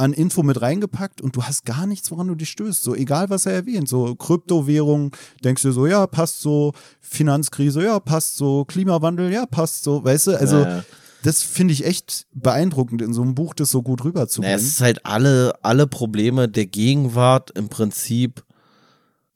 [0.00, 2.82] an Info mit reingepackt und du hast gar nichts, woran du dich stößt.
[2.82, 3.88] So egal, was er erwähnt.
[3.88, 5.14] So Kryptowährung,
[5.44, 6.72] denkst du so, ja, passt so.
[7.00, 8.64] Finanzkrise, ja, passt so.
[8.64, 10.02] Klimawandel, ja, passt so.
[10.02, 10.84] Weißt du, also Ja, ja.
[11.22, 14.56] das finde ich echt beeindruckend, in so einem Buch das so gut Naja, rüberzubringen.
[14.56, 18.42] es ist halt alle, alle Probleme der Gegenwart im Prinzip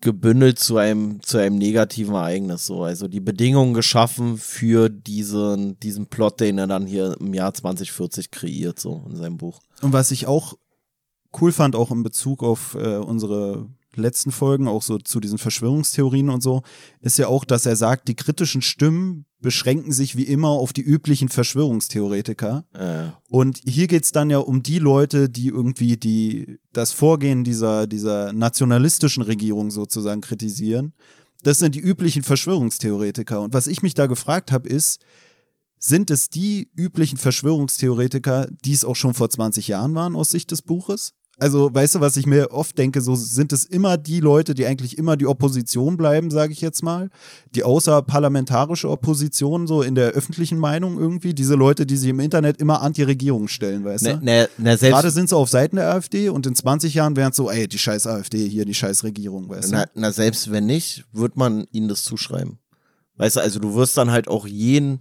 [0.04, 2.66] gebündelt zu einem, zu einem negativen Ereignis.
[2.66, 2.84] So.
[2.84, 8.30] Also die Bedingungen geschaffen für diesen, diesen Plot, den er dann hier im Jahr 2040
[8.30, 9.60] kreiert, so in seinem Buch.
[9.82, 10.54] Und was ich auch
[11.40, 13.66] cool fand, auch in Bezug auf äh, unsere
[13.96, 16.62] letzten Folgen, auch so zu diesen Verschwörungstheorien und so,
[17.00, 20.82] ist ja auch, dass er sagt, die kritischen Stimmen beschränken sich wie immer auf die
[20.82, 22.64] üblichen Verschwörungstheoretiker.
[22.72, 27.86] Äh, Und hier geht's dann ja um die Leute, die irgendwie die, das Vorgehen dieser,
[27.86, 30.94] dieser nationalistischen Regierung sozusagen kritisieren.
[31.42, 33.42] Das sind die üblichen Verschwörungstheoretiker.
[33.42, 35.04] Und was ich mich da gefragt habe, ist,
[35.78, 40.50] sind es die üblichen Verschwörungstheoretiker, die es auch schon vor 20 Jahren waren aus Sicht
[40.50, 41.12] des Buches?
[41.38, 44.66] Also, weißt du, was ich mir oft denke, so sind es immer die Leute, die
[44.66, 47.10] eigentlich immer die Opposition bleiben, sage ich jetzt mal,
[47.56, 52.58] die außerparlamentarische Opposition so in der öffentlichen Meinung irgendwie, diese Leute, die sich im Internet
[52.58, 54.24] immer Anti-Regierung stellen, weißt ne, du?
[54.24, 57.30] ne, ne, selbst, Gerade sind sie auf Seiten der AfD und in 20 Jahren wären
[57.30, 59.76] es so, ey, die scheiß AfD hier, die scheiß Regierung, weißt du?
[59.76, 62.58] na, na, selbst wenn nicht, wird man ihnen das zuschreiben.
[63.16, 65.00] Weißt du, also du wirst dann halt auch jeden,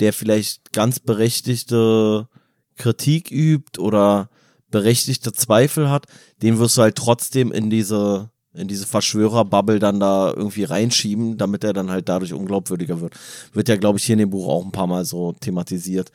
[0.00, 2.28] der vielleicht ganz berechtigte
[2.76, 4.28] Kritik übt oder
[4.70, 6.06] berechtigte Zweifel hat,
[6.42, 11.64] den wirst du halt trotzdem in diese in diese Verschwörerbubble dann da irgendwie reinschieben, damit
[11.64, 13.14] er dann halt dadurch unglaubwürdiger wird.
[13.52, 16.10] Wird ja, glaube ich, hier in dem Buch auch ein paar Mal so thematisiert.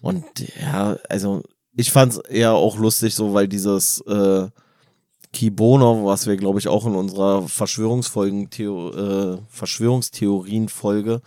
[0.00, 0.24] Und
[0.60, 1.42] ja, also
[1.74, 4.48] ich fand es eher auch lustig, so weil dieses äh,
[5.32, 11.20] Kibono, was wir, glaube ich, auch in unserer Verschwörungsfolgen, äh, Verschwörungstheorien-Folge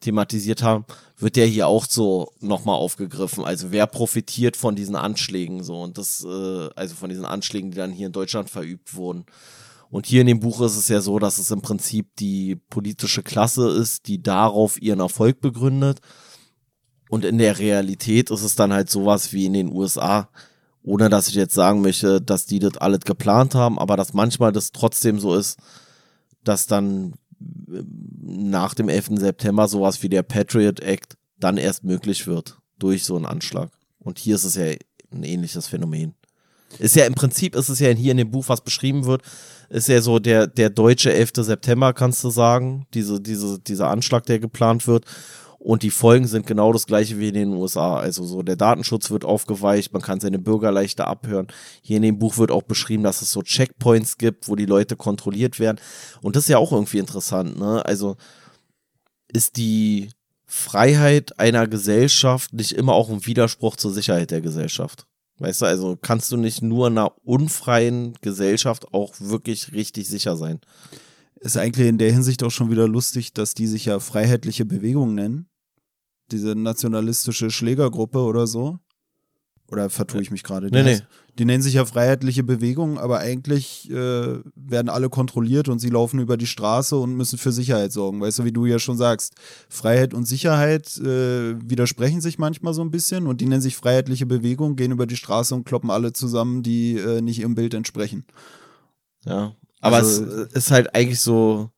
[0.00, 0.84] thematisiert haben,
[1.18, 3.44] wird der hier auch so nochmal aufgegriffen.
[3.44, 7.78] Also wer profitiert von diesen Anschlägen so und das, äh, also von diesen Anschlägen, die
[7.78, 9.24] dann hier in Deutschland verübt wurden.
[9.88, 13.22] Und hier in dem Buch ist es ja so, dass es im Prinzip die politische
[13.22, 16.00] Klasse ist, die darauf ihren Erfolg begründet.
[17.08, 20.28] Und in der Realität ist es dann halt sowas wie in den USA,
[20.82, 24.52] ohne dass ich jetzt sagen möchte, dass die das alles geplant haben, aber dass manchmal
[24.52, 25.58] das trotzdem so ist,
[26.42, 29.10] dass dann nach dem 11.
[29.16, 33.70] September sowas wie der Patriot Act dann erst möglich wird durch so einen Anschlag.
[33.98, 34.74] Und hier ist es ja
[35.12, 36.14] ein ähnliches Phänomen.
[36.78, 39.22] Ist ja im Prinzip, ist es ja hier in dem Buch, was beschrieben wird,
[39.68, 41.32] ist ja so der, der deutsche 11.
[41.36, 45.04] September, kannst du sagen, diese, diese, dieser Anschlag, der geplant wird.
[45.66, 47.96] Und die Folgen sind genau das gleiche wie in den USA.
[47.96, 51.48] Also so der Datenschutz wird aufgeweicht, man kann seine Bürger leichter abhören.
[51.82, 54.94] Hier in dem Buch wird auch beschrieben, dass es so Checkpoints gibt, wo die Leute
[54.94, 55.80] kontrolliert werden.
[56.22, 57.84] Und das ist ja auch irgendwie interessant, ne?
[57.84, 58.16] Also
[59.26, 60.10] ist die
[60.44, 65.08] Freiheit einer Gesellschaft nicht immer auch ein Widerspruch zur Sicherheit der Gesellschaft?
[65.38, 70.36] Weißt du, also kannst du nicht nur in einer unfreien Gesellschaft auch wirklich richtig sicher
[70.36, 70.60] sein?
[71.40, 75.16] Ist eigentlich in der Hinsicht auch schon wieder lustig, dass die sich ja freiheitliche Bewegung
[75.16, 75.48] nennen.
[76.32, 78.78] Diese nationalistische Schlägergruppe oder so.
[79.68, 80.68] Oder vertue ich mich gerade?
[80.68, 81.00] Nee, nee.
[81.38, 86.20] Die nennen sich ja freiheitliche Bewegung, aber eigentlich äh, werden alle kontrolliert und sie laufen
[86.20, 88.20] über die Straße und müssen für Sicherheit sorgen.
[88.20, 89.34] Weißt du, wie du ja schon sagst,
[89.68, 94.24] Freiheit und Sicherheit äh, widersprechen sich manchmal so ein bisschen und die nennen sich freiheitliche
[94.24, 98.24] Bewegung, gehen über die Straße und kloppen alle zusammen, die äh, nicht ihrem Bild entsprechen.
[99.24, 99.56] Ja.
[99.80, 101.70] Aber Also- es ist halt eigentlich so,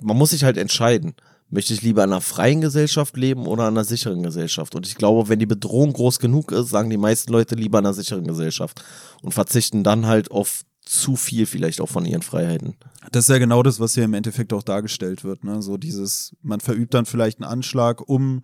[0.00, 1.12] man muss sich halt entscheiden.
[1.50, 4.74] Möchte ich lieber in einer freien Gesellschaft leben oder in einer sicheren Gesellschaft?
[4.76, 7.86] Und ich glaube, wenn die Bedrohung groß genug ist, sagen die meisten Leute lieber in
[7.86, 8.82] einer sicheren Gesellschaft
[9.22, 12.74] und verzichten dann halt auf zu viel vielleicht auch von ihren Freiheiten.
[13.12, 15.44] Das ist ja genau das, was hier im Endeffekt auch dargestellt wird.
[15.44, 15.62] Ne?
[15.62, 18.42] So dieses, man verübt dann vielleicht einen Anschlag, um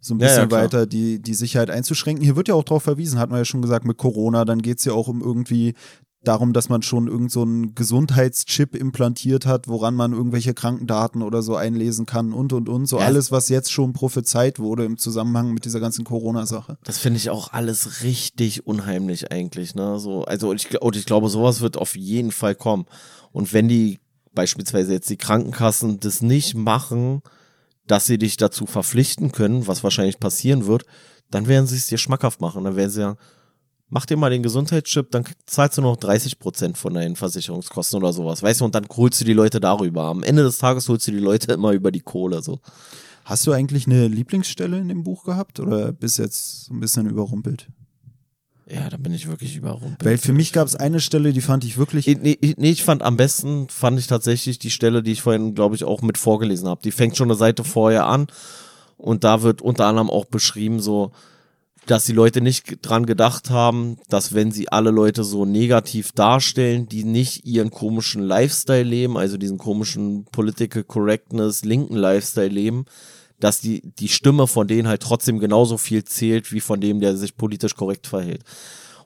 [0.00, 0.62] so ein Ja, ja, bisschen klar.
[0.62, 2.24] weiter die, die Sicherheit einzuschränken.
[2.24, 4.84] Hier wird ja auch darauf verwiesen, hat man ja schon gesagt, mit Corona, dann geht's
[4.84, 5.74] ja auch um irgendwie
[6.24, 11.42] darum, dass man schon irgend so einen Gesundheitschip implantiert hat, woran man irgendwelche Krankendaten oder
[11.42, 12.86] so einlesen kann und und und.
[12.86, 13.06] So Ja.
[13.06, 16.76] alles, was jetzt schon prophezeit wurde im Zusammenhang mit dieser ganzen Corona-Sache.
[16.84, 19.98] Das finde ich auch alles richtig unheimlich eigentlich, ne?
[20.00, 22.86] So, also und ich, und ich glaube, sowas wird auf jeden Fall kommen.
[23.32, 24.00] Und wenn die
[24.34, 27.22] beispielsweise jetzt die Krankenkassen das nicht machen,
[27.86, 30.84] dass sie dich dazu verpflichten können, was wahrscheinlich passieren wird,
[31.30, 32.64] dann werden sie es dir schmackhaft machen.
[32.64, 33.16] Dann werden sie ja,
[33.88, 38.12] mach dir mal den Gesundheitschip, dann zahlst du noch 30 Prozent von deinen Versicherungskosten oder
[38.12, 40.04] sowas, weißt du, und dann holst du die Leute darüber.
[40.04, 42.60] Am Ende des Tages holst du die Leute immer über die Kohle, so.
[43.24, 47.08] Hast du eigentlich eine Lieblingsstelle in dem Buch gehabt oder bist jetzt so ein bisschen
[47.10, 47.68] überrumpelt?
[48.70, 50.04] Ja, da bin ich wirklich überrumpelt.
[50.04, 52.84] Weil für mich gab es eine Stelle, die fand ich wirklich Ich- Nee, nee, ich
[52.84, 56.18] fand am besten, fand ich tatsächlich die Stelle, die ich vorhin, glaube ich, auch mit
[56.18, 56.80] vorgelesen habe.
[56.82, 58.26] Die fängt schon eine Seite vorher an
[58.98, 61.12] und da wird unter anderem auch beschrieben, so,
[61.90, 66.86] dass die Leute nicht dran gedacht haben, dass wenn sie alle Leute so negativ darstellen,
[66.86, 72.84] die nicht ihren komischen Lifestyle leben, also diesen komischen Political Correctness, linken Lifestyle leben,
[73.40, 77.16] dass die, die Stimme von denen halt trotzdem genauso viel zählt, wie von dem, der
[77.16, 78.44] sich politisch korrekt verhält.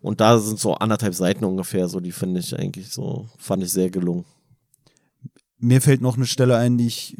[0.00, 3.70] Und da sind so anderthalb Seiten ungefähr, so die finde ich eigentlich so, fand ich
[3.70, 4.24] sehr gelungen.
[5.58, 7.16] Mir fällt noch eine Stelle ein, die ich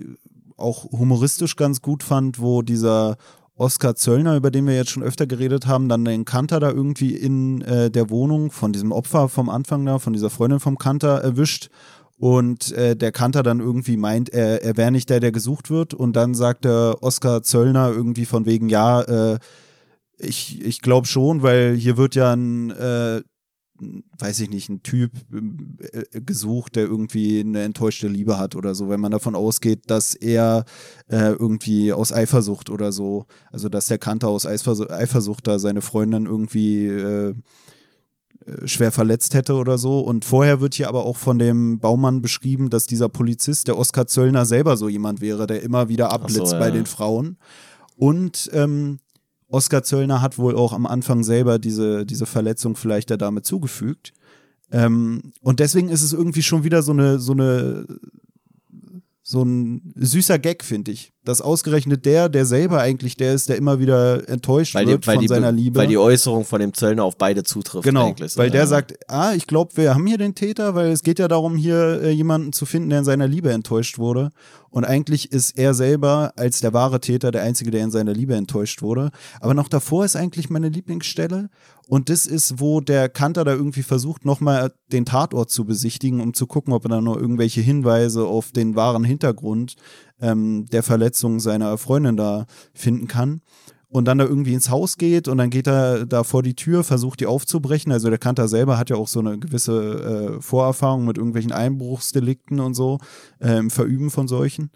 [0.56, 3.16] auch humoristisch ganz gut fand, wo dieser
[3.62, 7.14] Oskar Zöllner, über den wir jetzt schon öfter geredet haben, dann den Kanter da irgendwie
[7.14, 11.20] in äh, der Wohnung von diesem Opfer vom Anfang da, von dieser Freundin vom Kanter
[11.20, 11.70] erwischt.
[12.18, 15.94] Und äh, der Kanter dann irgendwie meint, er, er wäre nicht der, der gesucht wird.
[15.94, 19.38] Und dann sagt der Oskar Zöllner irgendwie von wegen, ja, äh,
[20.18, 23.22] ich, ich glaube schon, weil hier wird ja ein äh,
[24.18, 28.88] weiß ich nicht, ein Typ äh, gesucht, der irgendwie eine enttäuschte Liebe hat oder so,
[28.88, 30.64] wenn man davon ausgeht, dass er
[31.08, 36.26] äh, irgendwie aus Eifersucht oder so, also dass der Kanter aus Eifersucht da seine Freundin
[36.26, 37.34] irgendwie äh,
[38.46, 40.00] äh, schwer verletzt hätte oder so.
[40.00, 44.06] Und vorher wird hier aber auch von dem Baumann beschrieben, dass dieser Polizist, der Oskar
[44.06, 46.58] Zöllner, selber so jemand wäre, der immer wieder abblitzt so, ja.
[46.58, 47.36] bei den Frauen.
[47.96, 48.98] Und ähm,
[49.52, 54.12] Oskar Zöllner hat wohl auch am Anfang selber diese, diese Verletzung vielleicht der Dame zugefügt.
[54.70, 57.86] Ähm, und deswegen ist es irgendwie schon wieder so eine, so eine,
[59.32, 61.14] so ein süßer Gag, finde ich.
[61.24, 65.10] Dass ausgerechnet der, der selber eigentlich der ist, der immer wieder enttäuscht weil wird die,
[65.10, 65.78] von die, seiner Liebe.
[65.78, 67.84] Weil die Äußerung von dem Zöllner auf beide zutrifft.
[67.84, 71.18] Genau, weil der sagt, ah, ich glaube, wir haben hier den Täter, weil es geht
[71.18, 74.32] ja darum, hier äh, jemanden zu finden, der in seiner Liebe enttäuscht wurde.
[74.68, 78.34] Und eigentlich ist er selber als der wahre Täter der Einzige, der in seiner Liebe
[78.34, 79.12] enttäuscht wurde.
[79.40, 81.48] Aber noch davor ist eigentlich meine Lieblingsstelle.
[81.92, 86.32] Und das ist, wo der Kanter da irgendwie versucht, nochmal den Tatort zu besichtigen, um
[86.32, 89.76] zu gucken, ob er da noch irgendwelche Hinweise auf den wahren Hintergrund
[90.18, 93.42] ähm, der Verletzung seiner Freundin da finden kann
[93.90, 96.82] und dann da irgendwie ins Haus geht und dann geht er da vor die Tür,
[96.82, 97.92] versucht die aufzubrechen.
[97.92, 102.58] Also der Kanter selber hat ja auch so eine gewisse äh, Vorerfahrung mit irgendwelchen Einbruchsdelikten
[102.60, 103.00] und so,
[103.38, 104.70] äh, im Verüben von solchen.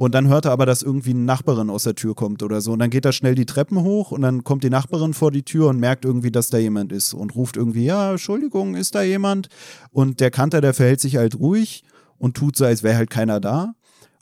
[0.00, 2.72] Und dann hört er aber, dass irgendwie eine Nachbarin aus der Tür kommt oder so.
[2.72, 5.42] Und dann geht er schnell die Treppen hoch und dann kommt die Nachbarin vor die
[5.42, 9.02] Tür und merkt irgendwie, dass da jemand ist und ruft irgendwie, ja, Entschuldigung, ist da
[9.02, 9.50] jemand?
[9.90, 11.84] Und der Kanter, der verhält sich halt ruhig
[12.16, 13.74] und tut so, als wäre halt keiner da.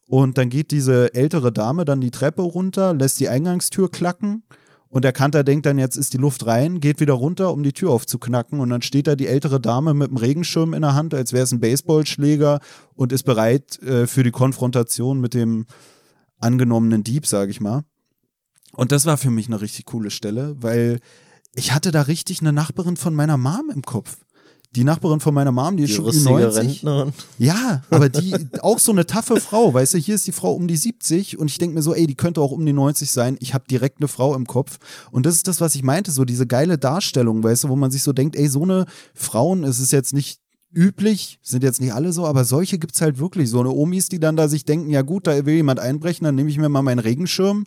[0.09, 4.43] Und dann geht diese ältere Dame dann die Treppe runter, lässt die Eingangstür klacken.
[4.91, 7.73] Und der Kanter denkt dann, jetzt ist die Luft rein, geht wieder runter, um die
[7.73, 8.61] Tür aufzuknacken.
[8.61, 11.45] Und dann steht da die ältere Dame mit dem Regenschirm in der Hand, als wäre
[11.45, 12.61] es ein Baseballschläger
[12.95, 15.67] und ist bereit äh, für die Konfrontation mit dem
[16.39, 17.85] angenommenen Dieb, sage ich mal.
[18.73, 21.01] Und das war für mich eine richtig coole Stelle, weil
[21.55, 24.19] ich hatte da richtig eine Nachbarin von meiner Mom im Kopf
[24.73, 26.57] die Nachbarin von meiner Mom, die ist die schon 90.
[26.57, 27.13] Rentnerin.
[27.39, 30.69] Ja, aber die auch so eine taffe Frau, weißt du, hier ist die Frau um
[30.69, 33.37] die 70 und ich denke mir so, ey, die könnte auch um die 90 sein.
[33.41, 34.79] Ich habe direkt eine Frau im Kopf
[35.11, 37.91] und das ist das, was ich meinte, so diese geile Darstellung, weißt du, wo man
[37.91, 38.85] sich so denkt, ey, so eine
[39.15, 40.41] Frauen, es ist jetzt nicht
[40.71, 44.21] üblich, sind jetzt nicht alle so, aber solche gibt's halt wirklich, so eine Omis, die
[44.21, 46.83] dann da sich denken, ja gut, da will jemand einbrechen, dann nehme ich mir mal
[46.83, 47.65] meinen Regenschirm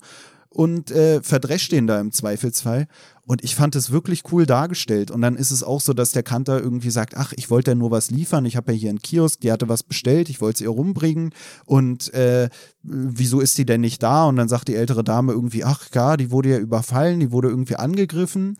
[0.54, 2.88] und äh, verdrescht den da im Zweifelsfall.
[3.26, 5.10] Und ich fand es wirklich cool dargestellt.
[5.10, 7.76] Und dann ist es auch so, dass der Kanter irgendwie sagt, ach, ich wollte ja
[7.76, 10.56] nur was liefern, ich habe ja hier einen Kiosk, die hatte was bestellt, ich wollte
[10.56, 11.34] es ihr rumbringen.
[11.66, 12.50] Und äh,
[12.84, 14.26] wieso ist sie denn nicht da?
[14.26, 17.48] Und dann sagt die ältere Dame irgendwie, ach ja, die wurde ja überfallen, die wurde
[17.48, 18.58] irgendwie angegriffen.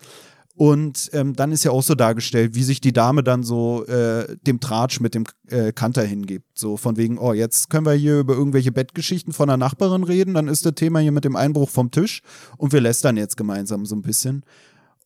[0.56, 4.36] Und ähm, dann ist ja auch so dargestellt, wie sich die Dame dann so äh,
[4.42, 6.58] dem Tratsch mit dem äh, Kanter hingibt.
[6.58, 10.34] So von wegen, oh, jetzt können wir hier über irgendwelche Bettgeschichten von einer Nachbarin reden,
[10.34, 12.22] dann ist das Thema hier mit dem Einbruch vom Tisch
[12.58, 14.44] und wir lästern jetzt gemeinsam so ein bisschen.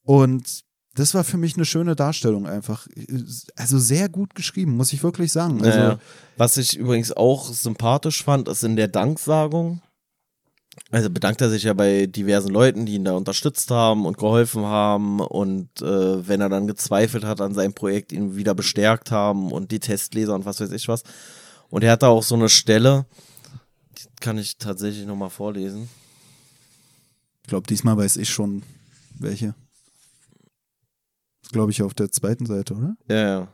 [0.04, 0.66] Und
[0.96, 2.88] das war für mich eine schöne Darstellung einfach.
[3.56, 5.64] Also sehr gut geschrieben, muss ich wirklich sagen.
[5.64, 6.00] Also, ja,
[6.38, 9.82] was ich übrigens auch sympathisch fand, ist in der Danksagung
[10.92, 14.66] also bedankt er sich ja bei diversen Leuten, die ihn da unterstützt haben und geholfen
[14.66, 19.52] haben und äh, wenn er dann gezweifelt hat an seinem Projekt, ihn wieder bestärkt haben
[19.52, 21.04] und die Testleser und was weiß ich was.
[21.70, 23.06] Und er hat da auch so eine Stelle,
[23.98, 25.90] die kann ich tatsächlich nochmal vorlesen.
[27.42, 28.64] Ich glaube, diesmal weiß ich schon
[29.20, 29.56] welche.
[31.52, 32.96] Glaube ich auf der zweiten Seite, oder?
[33.10, 33.48] Ja, ja.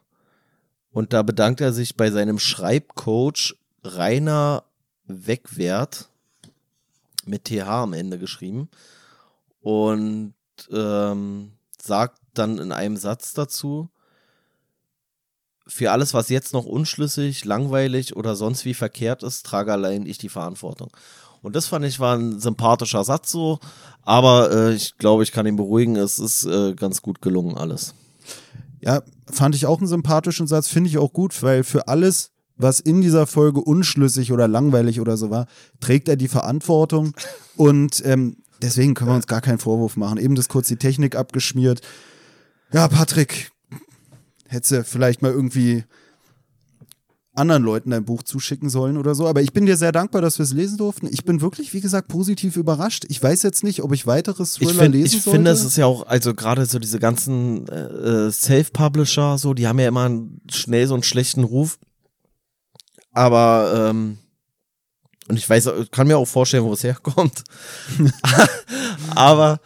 [0.91, 4.63] Und da bedankt er sich bei seinem Schreibcoach Rainer
[5.05, 6.10] Wegwert
[7.25, 8.69] mit TH am Ende geschrieben
[9.61, 10.33] und
[10.71, 13.89] ähm, sagt dann in einem Satz dazu,
[15.67, 20.17] für alles, was jetzt noch unschlüssig, langweilig oder sonst wie verkehrt ist, trage allein ich
[20.17, 20.91] die Verantwortung.
[21.41, 23.59] Und das fand ich war ein sympathischer Satz so,
[24.03, 27.95] aber äh, ich glaube, ich kann ihn beruhigen, es ist äh, ganz gut gelungen alles.
[28.81, 32.31] Ja, fand ich auch einen sympathischen Satz, finde ich auch gut, weil für alles,
[32.61, 35.47] was in dieser Folge unschlüssig oder langweilig oder so war,
[35.79, 37.13] trägt er die Verantwortung.
[37.55, 40.17] Und ähm, deswegen können wir uns gar keinen Vorwurf machen.
[40.17, 41.81] Eben das kurz die Technik abgeschmiert.
[42.73, 43.51] Ja, Patrick,
[44.47, 45.83] hättest du vielleicht mal irgendwie
[47.33, 49.27] anderen Leuten dein Buch zuschicken sollen oder so.
[49.27, 51.07] Aber ich bin dir sehr dankbar, dass wir es lesen durften.
[51.09, 53.05] Ich bin wirklich, wie gesagt, positiv überrascht.
[53.07, 55.29] Ich weiß jetzt nicht, ob ich weiteres Thriller ich find, lesen ich sollte.
[55.29, 59.67] Ich finde, es ist ja auch, also gerade so diese ganzen äh, Self-Publisher, so, die
[59.67, 60.11] haben ja immer
[60.49, 61.79] schnell so einen schlechten Ruf.
[63.13, 64.17] Aber ähm,
[65.27, 67.43] Und ich weiß, kann mir auch vorstellen, wo es herkommt.
[69.15, 69.59] aber,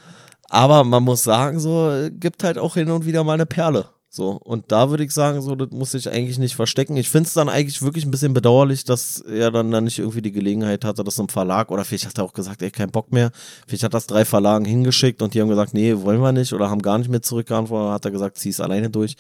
[0.49, 3.89] aber man muss sagen, so, gibt halt auch hin und wieder mal eine Perle.
[4.09, 6.95] So, und da würde ich sagen, so, das muss ich eigentlich nicht verstecken.
[6.95, 10.22] Ich finde es dann eigentlich wirklich ein bisschen bedauerlich, dass er dann, dann nicht irgendwie
[10.22, 13.11] die Gelegenheit hatte, das im Verlag, oder vielleicht hat er auch gesagt, ey, kein Bock
[13.11, 13.31] mehr.
[13.67, 16.69] Vielleicht hat das drei Verlagen hingeschickt und die haben gesagt, nee, wollen wir nicht, oder
[16.69, 19.17] haben gar nicht mehr zurückgeantwortet, hat er gesagt, zieh es alleine durch.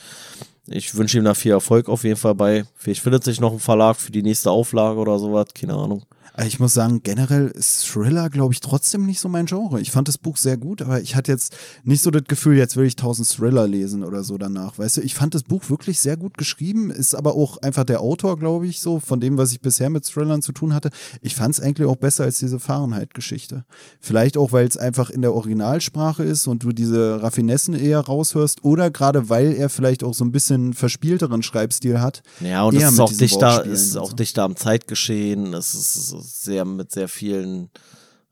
[0.67, 2.65] Ich wünsche ihm da viel Erfolg auf jeden Fall bei.
[2.75, 6.03] Vielleicht findet sich noch ein Verlag für die nächste Auflage oder sowas, keine Ahnung.
[6.43, 9.79] Ich muss sagen, generell ist Thriller, glaube ich, trotzdem nicht so mein Genre.
[9.79, 11.55] Ich fand das Buch sehr gut, aber ich hatte jetzt
[11.85, 14.77] nicht so das Gefühl, jetzt will ich tausend Thriller lesen oder so danach.
[14.77, 18.01] Weißt du, ich fand das Buch wirklich sehr gut geschrieben, ist aber auch einfach der
[18.01, 20.89] Autor, glaube ich, so von dem, was ich bisher mit Thrillern zu tun hatte.
[21.21, 23.63] Ich fand es eigentlich auch besser als diese Fahrenheit-Geschichte.
[24.01, 28.65] Vielleicht auch, weil es einfach in der Originalsprache ist und du diese Raffinessen eher raushörst
[28.65, 32.23] oder gerade weil er vielleicht auch so ein bisschen verspielteren Schreibstil hat.
[32.41, 35.53] Ja, und es ist auch dichter, ist auch dichter am Zeitgeschehen.
[35.53, 37.69] Es ist sehr mit sehr vielen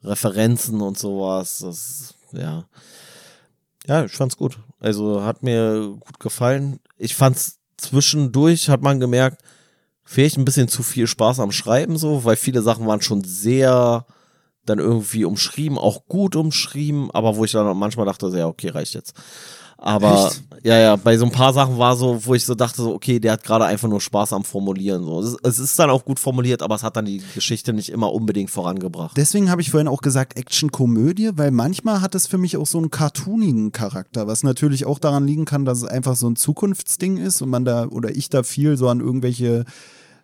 [0.03, 1.59] Referenzen und sowas.
[1.59, 2.65] Das, ja.
[3.87, 4.59] Ja, ich fand's gut.
[4.79, 6.79] Also hat mir gut gefallen.
[6.97, 9.41] Ich fand's zwischendurch, hat man gemerkt,
[10.03, 14.05] vielleicht ein bisschen zu viel Spaß am Schreiben so, weil viele Sachen waren schon sehr
[14.65, 18.93] dann irgendwie umschrieben, auch gut umschrieben, aber wo ich dann manchmal dachte, ja, okay, reicht
[18.93, 19.13] jetzt.
[19.85, 20.43] Aber Echt?
[20.63, 23.19] ja, ja, bei so ein paar Sachen war so, wo ich so dachte, so, okay,
[23.19, 25.03] der hat gerade einfach nur Spaß am Formulieren.
[25.03, 25.19] So.
[25.19, 28.13] Es, es, ist dann auch gut formuliert, aber es hat dann die Geschichte nicht immer
[28.13, 29.17] unbedingt vorangebracht.
[29.17, 32.77] Deswegen habe ich vorhin auch gesagt, Action-Komödie, weil manchmal hat es für mich auch so
[32.77, 37.17] einen cartoonigen Charakter, was natürlich auch daran liegen kann, dass es einfach so ein Zukunftsding
[37.17, 39.65] ist und man da oder ich da viel so an irgendwelche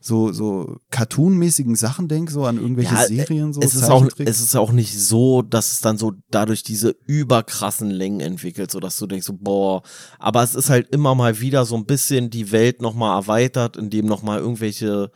[0.01, 4.39] so, so cartoonmäßigen Sachen denke, so an irgendwelche ja, Serien, so es ist, auch, es
[4.39, 8.97] ist auch nicht so, dass es dann so dadurch diese überkrassen Längen entwickelt, so dass
[8.97, 9.83] du denkst, so, boah,
[10.17, 14.05] aber es ist halt immer mal wieder so ein bisschen die Welt nochmal erweitert, indem
[14.05, 15.11] nochmal irgendwelche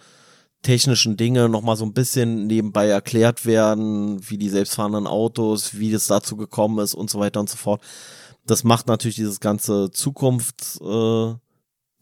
[0.64, 6.08] technischen Dinge nochmal so ein bisschen nebenbei erklärt werden, wie die selbstfahrenden Autos, wie es
[6.08, 7.82] dazu gekommen ist und so weiter und so fort.
[8.46, 11.34] Das macht natürlich dieses ganze Zukunft, äh,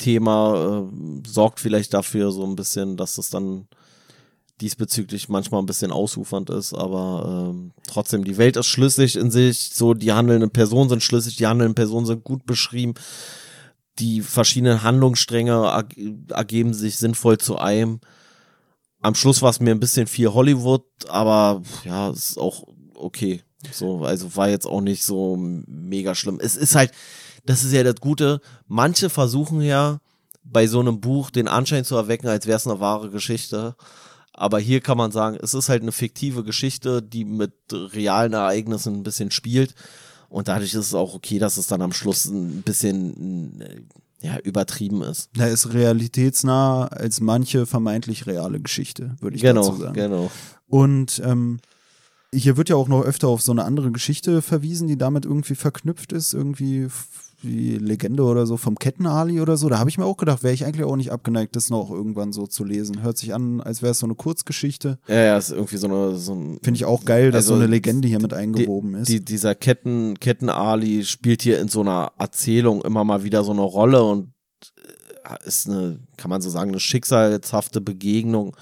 [0.02, 3.68] Thema äh, sorgt vielleicht dafür so ein bisschen, dass es dann
[4.60, 9.72] diesbezüglich manchmal ein bisschen ausufernd ist, aber ähm, trotzdem, die Welt ist schlüssig in sich,
[9.74, 12.94] so die handelnden Personen sind schlüssig, die handelnden Personen sind gut beschrieben,
[14.00, 15.86] die verschiedenen Handlungsstränge
[16.30, 18.00] ergeben sich sinnvoll zu einem.
[19.02, 22.64] Am Schluss war es mir ein bisschen viel Hollywood, aber ja, ist auch
[22.96, 23.42] okay.
[23.72, 26.40] So, also war jetzt auch nicht so mega schlimm.
[26.42, 26.92] Es ist halt,
[27.46, 28.42] das ist ja das Gute.
[28.68, 30.00] Manche versuchen ja
[30.44, 33.76] bei so einem Buch den Anschein zu erwecken, als wäre es eine wahre Geschichte.
[34.34, 38.96] Aber hier kann man sagen, es ist halt eine fiktive Geschichte, die mit realen Ereignissen
[38.96, 39.76] ein bisschen spielt.
[40.30, 43.62] Und dadurch ist es auch okay, dass es dann am Schluss ein bisschen
[44.22, 45.30] ja, übertrieben ist.
[45.36, 49.94] Da ist realitätsnah als manche vermeintlich reale Geschichte, würde ich genau, dazu sagen.
[49.94, 50.32] Genau.
[50.68, 51.60] Und ähm,
[52.34, 55.56] hier wird ja auch noch öfter auf so eine andere Geschichte verwiesen, die damit irgendwie
[55.56, 56.88] verknüpft ist, irgendwie
[57.44, 59.70] wie Legende oder so vom Kettenali oder so.
[59.70, 62.34] Da habe ich mir auch gedacht, wäre ich eigentlich auch nicht abgeneigt, das noch irgendwann
[62.34, 63.02] so zu lesen.
[63.02, 65.00] Hört sich an, als wäre es so eine Kurzgeschichte.
[65.08, 66.16] Ja, ja, ist irgendwie so eine.
[66.16, 69.00] So ein, Finde ich auch geil, dass also so eine Legende hier mit eingewoben die,
[69.00, 69.10] ist.
[69.10, 73.62] Die, dieser Ketten, Kettenali spielt hier in so einer Erzählung immer mal wieder so eine
[73.62, 74.34] Rolle und
[75.26, 78.56] äh, ist eine, kann man so sagen, eine schicksalshafte Begegnung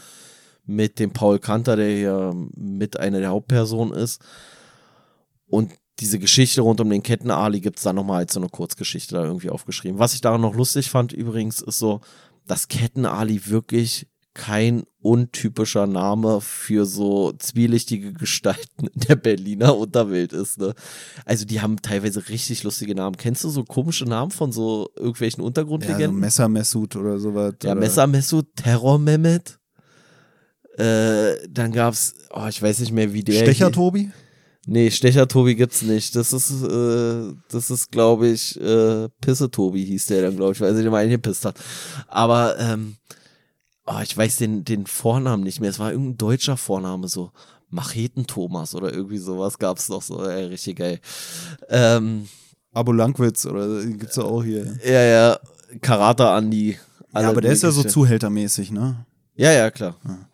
[0.65, 4.21] mit dem Paul Kanter, der hier mit einer der Hauptpersonen ist.
[5.47, 9.15] Und diese Geschichte rund um den Ketten-Ali gibt es dann nochmal als so eine Kurzgeschichte
[9.15, 9.99] da irgendwie aufgeschrieben.
[9.99, 12.01] Was ich daran noch lustig fand übrigens, ist so,
[12.47, 20.59] dass Ketten-Ali wirklich kein untypischer Name für so zwielichtige Gestalten in der Berliner Unterwelt ist.
[20.59, 20.73] Ne?
[21.25, 23.17] Also die haben teilweise richtig lustige Namen.
[23.17, 26.11] Kennst du so komische Namen von so irgendwelchen Untergrundlegenden?
[26.11, 27.55] Ja, so Messer Messut oder sowas.
[27.63, 29.59] Ja, Messer Messut, Terror Mehmet.
[30.77, 33.41] Äh, dann gab's, oh, ich weiß nicht mehr, wie der.
[33.41, 34.11] Stecher Tobi?
[34.65, 36.15] Nee, Stecher Tobi gibt's nicht.
[36.15, 40.61] Das ist, äh, das ist, glaube ich, äh, Pisse Tobi hieß der dann, glaube ich,
[40.61, 41.57] weil sie den mal eingepisst hat.
[42.07, 42.97] Aber, ähm,
[43.85, 45.69] oh, ich weiß den, den Vornamen nicht mehr.
[45.69, 47.31] Es war irgendein deutscher Vorname, so
[47.69, 50.23] Macheten Thomas oder irgendwie sowas gab's noch so.
[50.23, 50.99] Ey, richtig geil.
[51.69, 52.27] Ähm,
[52.73, 54.77] Abo Langwitz oder gibt's ja auch hier.
[54.85, 55.39] Ja, ja.
[55.81, 56.77] Karate Andi.
[57.13, 59.05] Ja, aber der ist ja so zuhältermäßig, ne?
[59.35, 59.97] Ja, ja, klar.
[60.05, 60.28] Ja.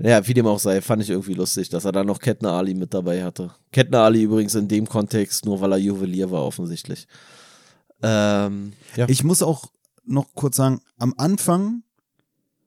[0.00, 2.74] Ja, wie dem auch sei, fand ich irgendwie lustig, dass er da noch Kettner Ali
[2.74, 3.50] mit dabei hatte.
[3.72, 7.08] Kettner Ali übrigens in dem Kontext nur, weil er Juwelier war, offensichtlich.
[8.02, 9.08] Ähm, ja.
[9.08, 9.66] Ich muss auch
[10.04, 11.82] noch kurz sagen, am Anfang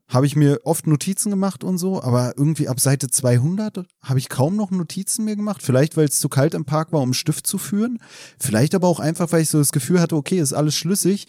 [0.09, 4.27] habe ich mir oft Notizen gemacht und so, aber irgendwie ab Seite 200 habe ich
[4.27, 5.63] kaum noch Notizen mehr gemacht.
[5.63, 7.99] Vielleicht, weil es zu kalt im Park war, um einen Stift zu führen.
[8.37, 11.27] Vielleicht aber auch einfach, weil ich so das Gefühl hatte, okay, ist alles schlüssig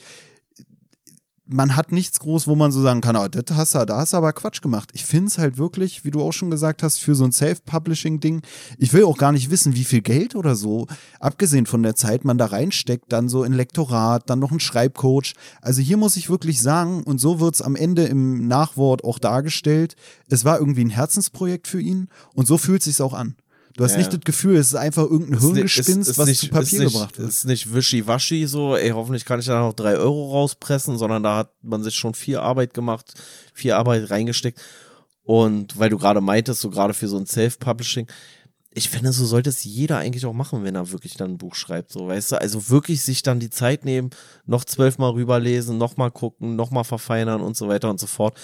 [1.52, 4.12] man hat nichts groß, wo man so sagen kann, oh, das hast du, da hast
[4.12, 4.90] du aber Quatsch gemacht.
[4.92, 8.42] Ich finde es halt wirklich, wie du auch schon gesagt hast, für so ein Self-Publishing-Ding.
[8.78, 10.86] Ich will auch gar nicht wissen, wie viel Geld oder so,
[11.20, 15.34] abgesehen von der Zeit, man da reinsteckt, dann so in Lektorat, dann noch ein Schreibcoach.
[15.60, 19.18] Also hier muss ich wirklich sagen, und so wird es am Ende im Nachwort auch
[19.18, 19.96] dargestellt,
[20.28, 23.36] es war irgendwie ein Herzensprojekt für ihn und so fühlt es sich auch an.
[23.76, 23.98] Du hast Ja.
[23.98, 27.28] nicht das Gefühl, es ist einfach irgendein Hirngespinst, was zu Papier ist nicht, gebracht wird.
[27.28, 31.36] Ist nicht wischiwaschi so, ey, hoffentlich kann ich da noch drei Euro rauspressen, sondern da
[31.38, 33.14] hat man sich schon viel Arbeit gemacht,
[33.54, 34.60] viel Arbeit reingesteckt.
[35.24, 38.06] Und weil du gerade meintest, so gerade für so ein Self-Publishing,
[38.74, 41.54] ich finde, so sollte es jeder eigentlich auch machen, wenn er wirklich dann ein Buch
[41.54, 44.10] schreibt, so, weißt du, also wirklich sich dann die Zeit nehmen,
[44.46, 48.34] noch zwölfmal rüberlesen, nochmal gucken, nochmal verfeinern und so weiter und so fort.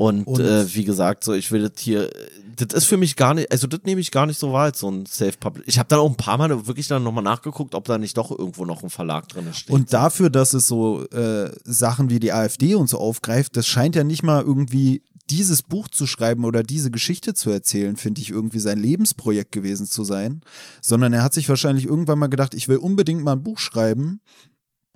[0.00, 2.08] Und, Und- äh, wie gesagt, so ich will das hier,
[2.56, 4.78] das ist für mich gar nicht, also das nehme ich gar nicht so wahr als
[4.78, 5.64] so ein Self-Publish.
[5.66, 8.30] Ich habe dann auch ein paar Mal wirklich dann nochmal nachgeguckt, ob da nicht doch
[8.30, 9.74] irgendwo noch ein Verlag drin steht.
[9.74, 13.94] Und dafür, dass es so äh, Sachen wie die AfD und so aufgreift, das scheint
[13.94, 18.30] ja nicht mal irgendwie dieses Buch zu schreiben oder diese Geschichte zu erzählen, finde ich
[18.30, 20.40] irgendwie sein Lebensprojekt gewesen zu sein,
[20.80, 24.22] sondern er hat sich wahrscheinlich irgendwann mal gedacht, ich will unbedingt mal ein Buch schreiben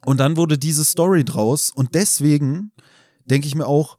[0.06, 2.72] und dann wurde diese Story draus und deswegen
[3.26, 3.98] denke ich mir auch,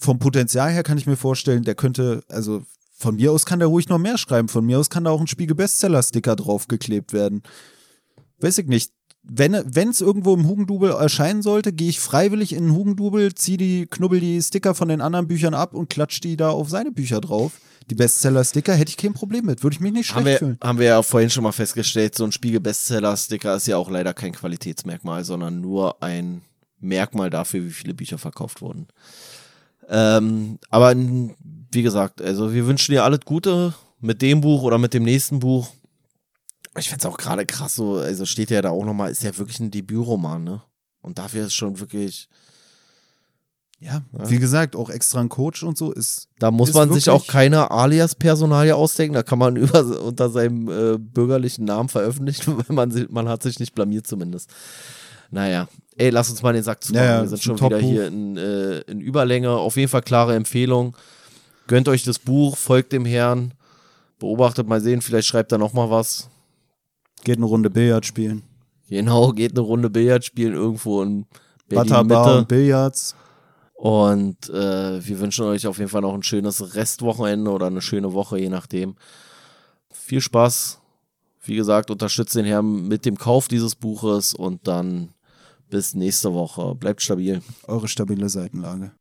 [0.00, 2.62] vom Potenzial her kann ich mir vorstellen, der könnte, also
[2.96, 5.20] von mir aus kann der ruhig noch mehr schreiben, von mir aus kann da auch
[5.20, 7.42] ein Spiegel-Bestseller-Sticker draufgeklebt werden.
[8.40, 8.92] Weiß ich nicht.
[9.22, 13.86] Wenn es irgendwo im Hugendubel erscheinen sollte, gehe ich freiwillig in den Hugendubel, zieh die,
[13.86, 17.20] knubbel die Sticker von den anderen Büchern ab und klatsch die da auf seine Bücher
[17.20, 17.52] drauf.
[17.90, 20.58] Die Bestseller-Sticker hätte ich kein Problem mit, würde ich mich nicht schlecht haben wir, fühlen.
[20.62, 24.32] haben wir ja vorhin schon mal festgestellt, so ein Spiegel-Bestseller-Sticker ist ja auch leider kein
[24.32, 26.40] Qualitätsmerkmal, sondern nur ein
[26.78, 28.88] Merkmal dafür, wie viele Bücher verkauft wurden.
[29.90, 34.94] Ähm, aber wie gesagt, also wir wünschen dir alles Gute mit dem Buch oder mit
[34.94, 35.68] dem nächsten Buch.
[36.78, 39.58] Ich find's auch gerade krass, so, also steht ja da auch nochmal, ist ja wirklich
[39.58, 40.62] ein Debütroman, ne?
[41.02, 42.28] Und dafür ist schon wirklich,
[43.80, 46.28] Ja, wie gesagt, auch extra ein Coach und so ist.
[46.38, 50.68] da muss Ist man sich auch keine Alias-Personalie ausdenken, da kann man über, unter seinem
[50.68, 54.50] äh, bürgerlichen Namen veröffentlichen, weil man, man hat sich nicht blamiert zumindest.
[55.30, 58.36] Naja, ey, lass uns mal den Sack zu Ja, Wir sind schon wieder hier in,
[58.36, 59.50] äh, in Überlänge.
[59.50, 60.96] Auf jeden Fall klare Empfehlung.
[61.66, 63.54] Gönnt euch das Buch, folgt dem Herrn,
[64.18, 66.28] beobachtet mal sehen, vielleicht schreibt er noch mal was.
[67.22, 68.42] Geht eine Runde Billard spielen.
[68.88, 71.26] Genau, geht eine Runde Billard spielen irgendwo in
[71.68, 72.38] Berlin Mitte.
[72.38, 73.14] und Billards.
[73.74, 78.12] Und äh, wir wünschen euch auf jeden Fall noch ein schönes Restwochenende oder eine schöne
[78.12, 78.96] Woche, je nachdem.
[79.92, 80.80] Viel Spaß.
[81.42, 85.14] Wie gesagt, unterstützt den Herrn mit dem Kauf dieses Buches und dann
[85.70, 86.74] bis nächste Woche.
[86.74, 87.40] Bleibt stabil.
[87.66, 88.92] Eure stabile Seitenlage.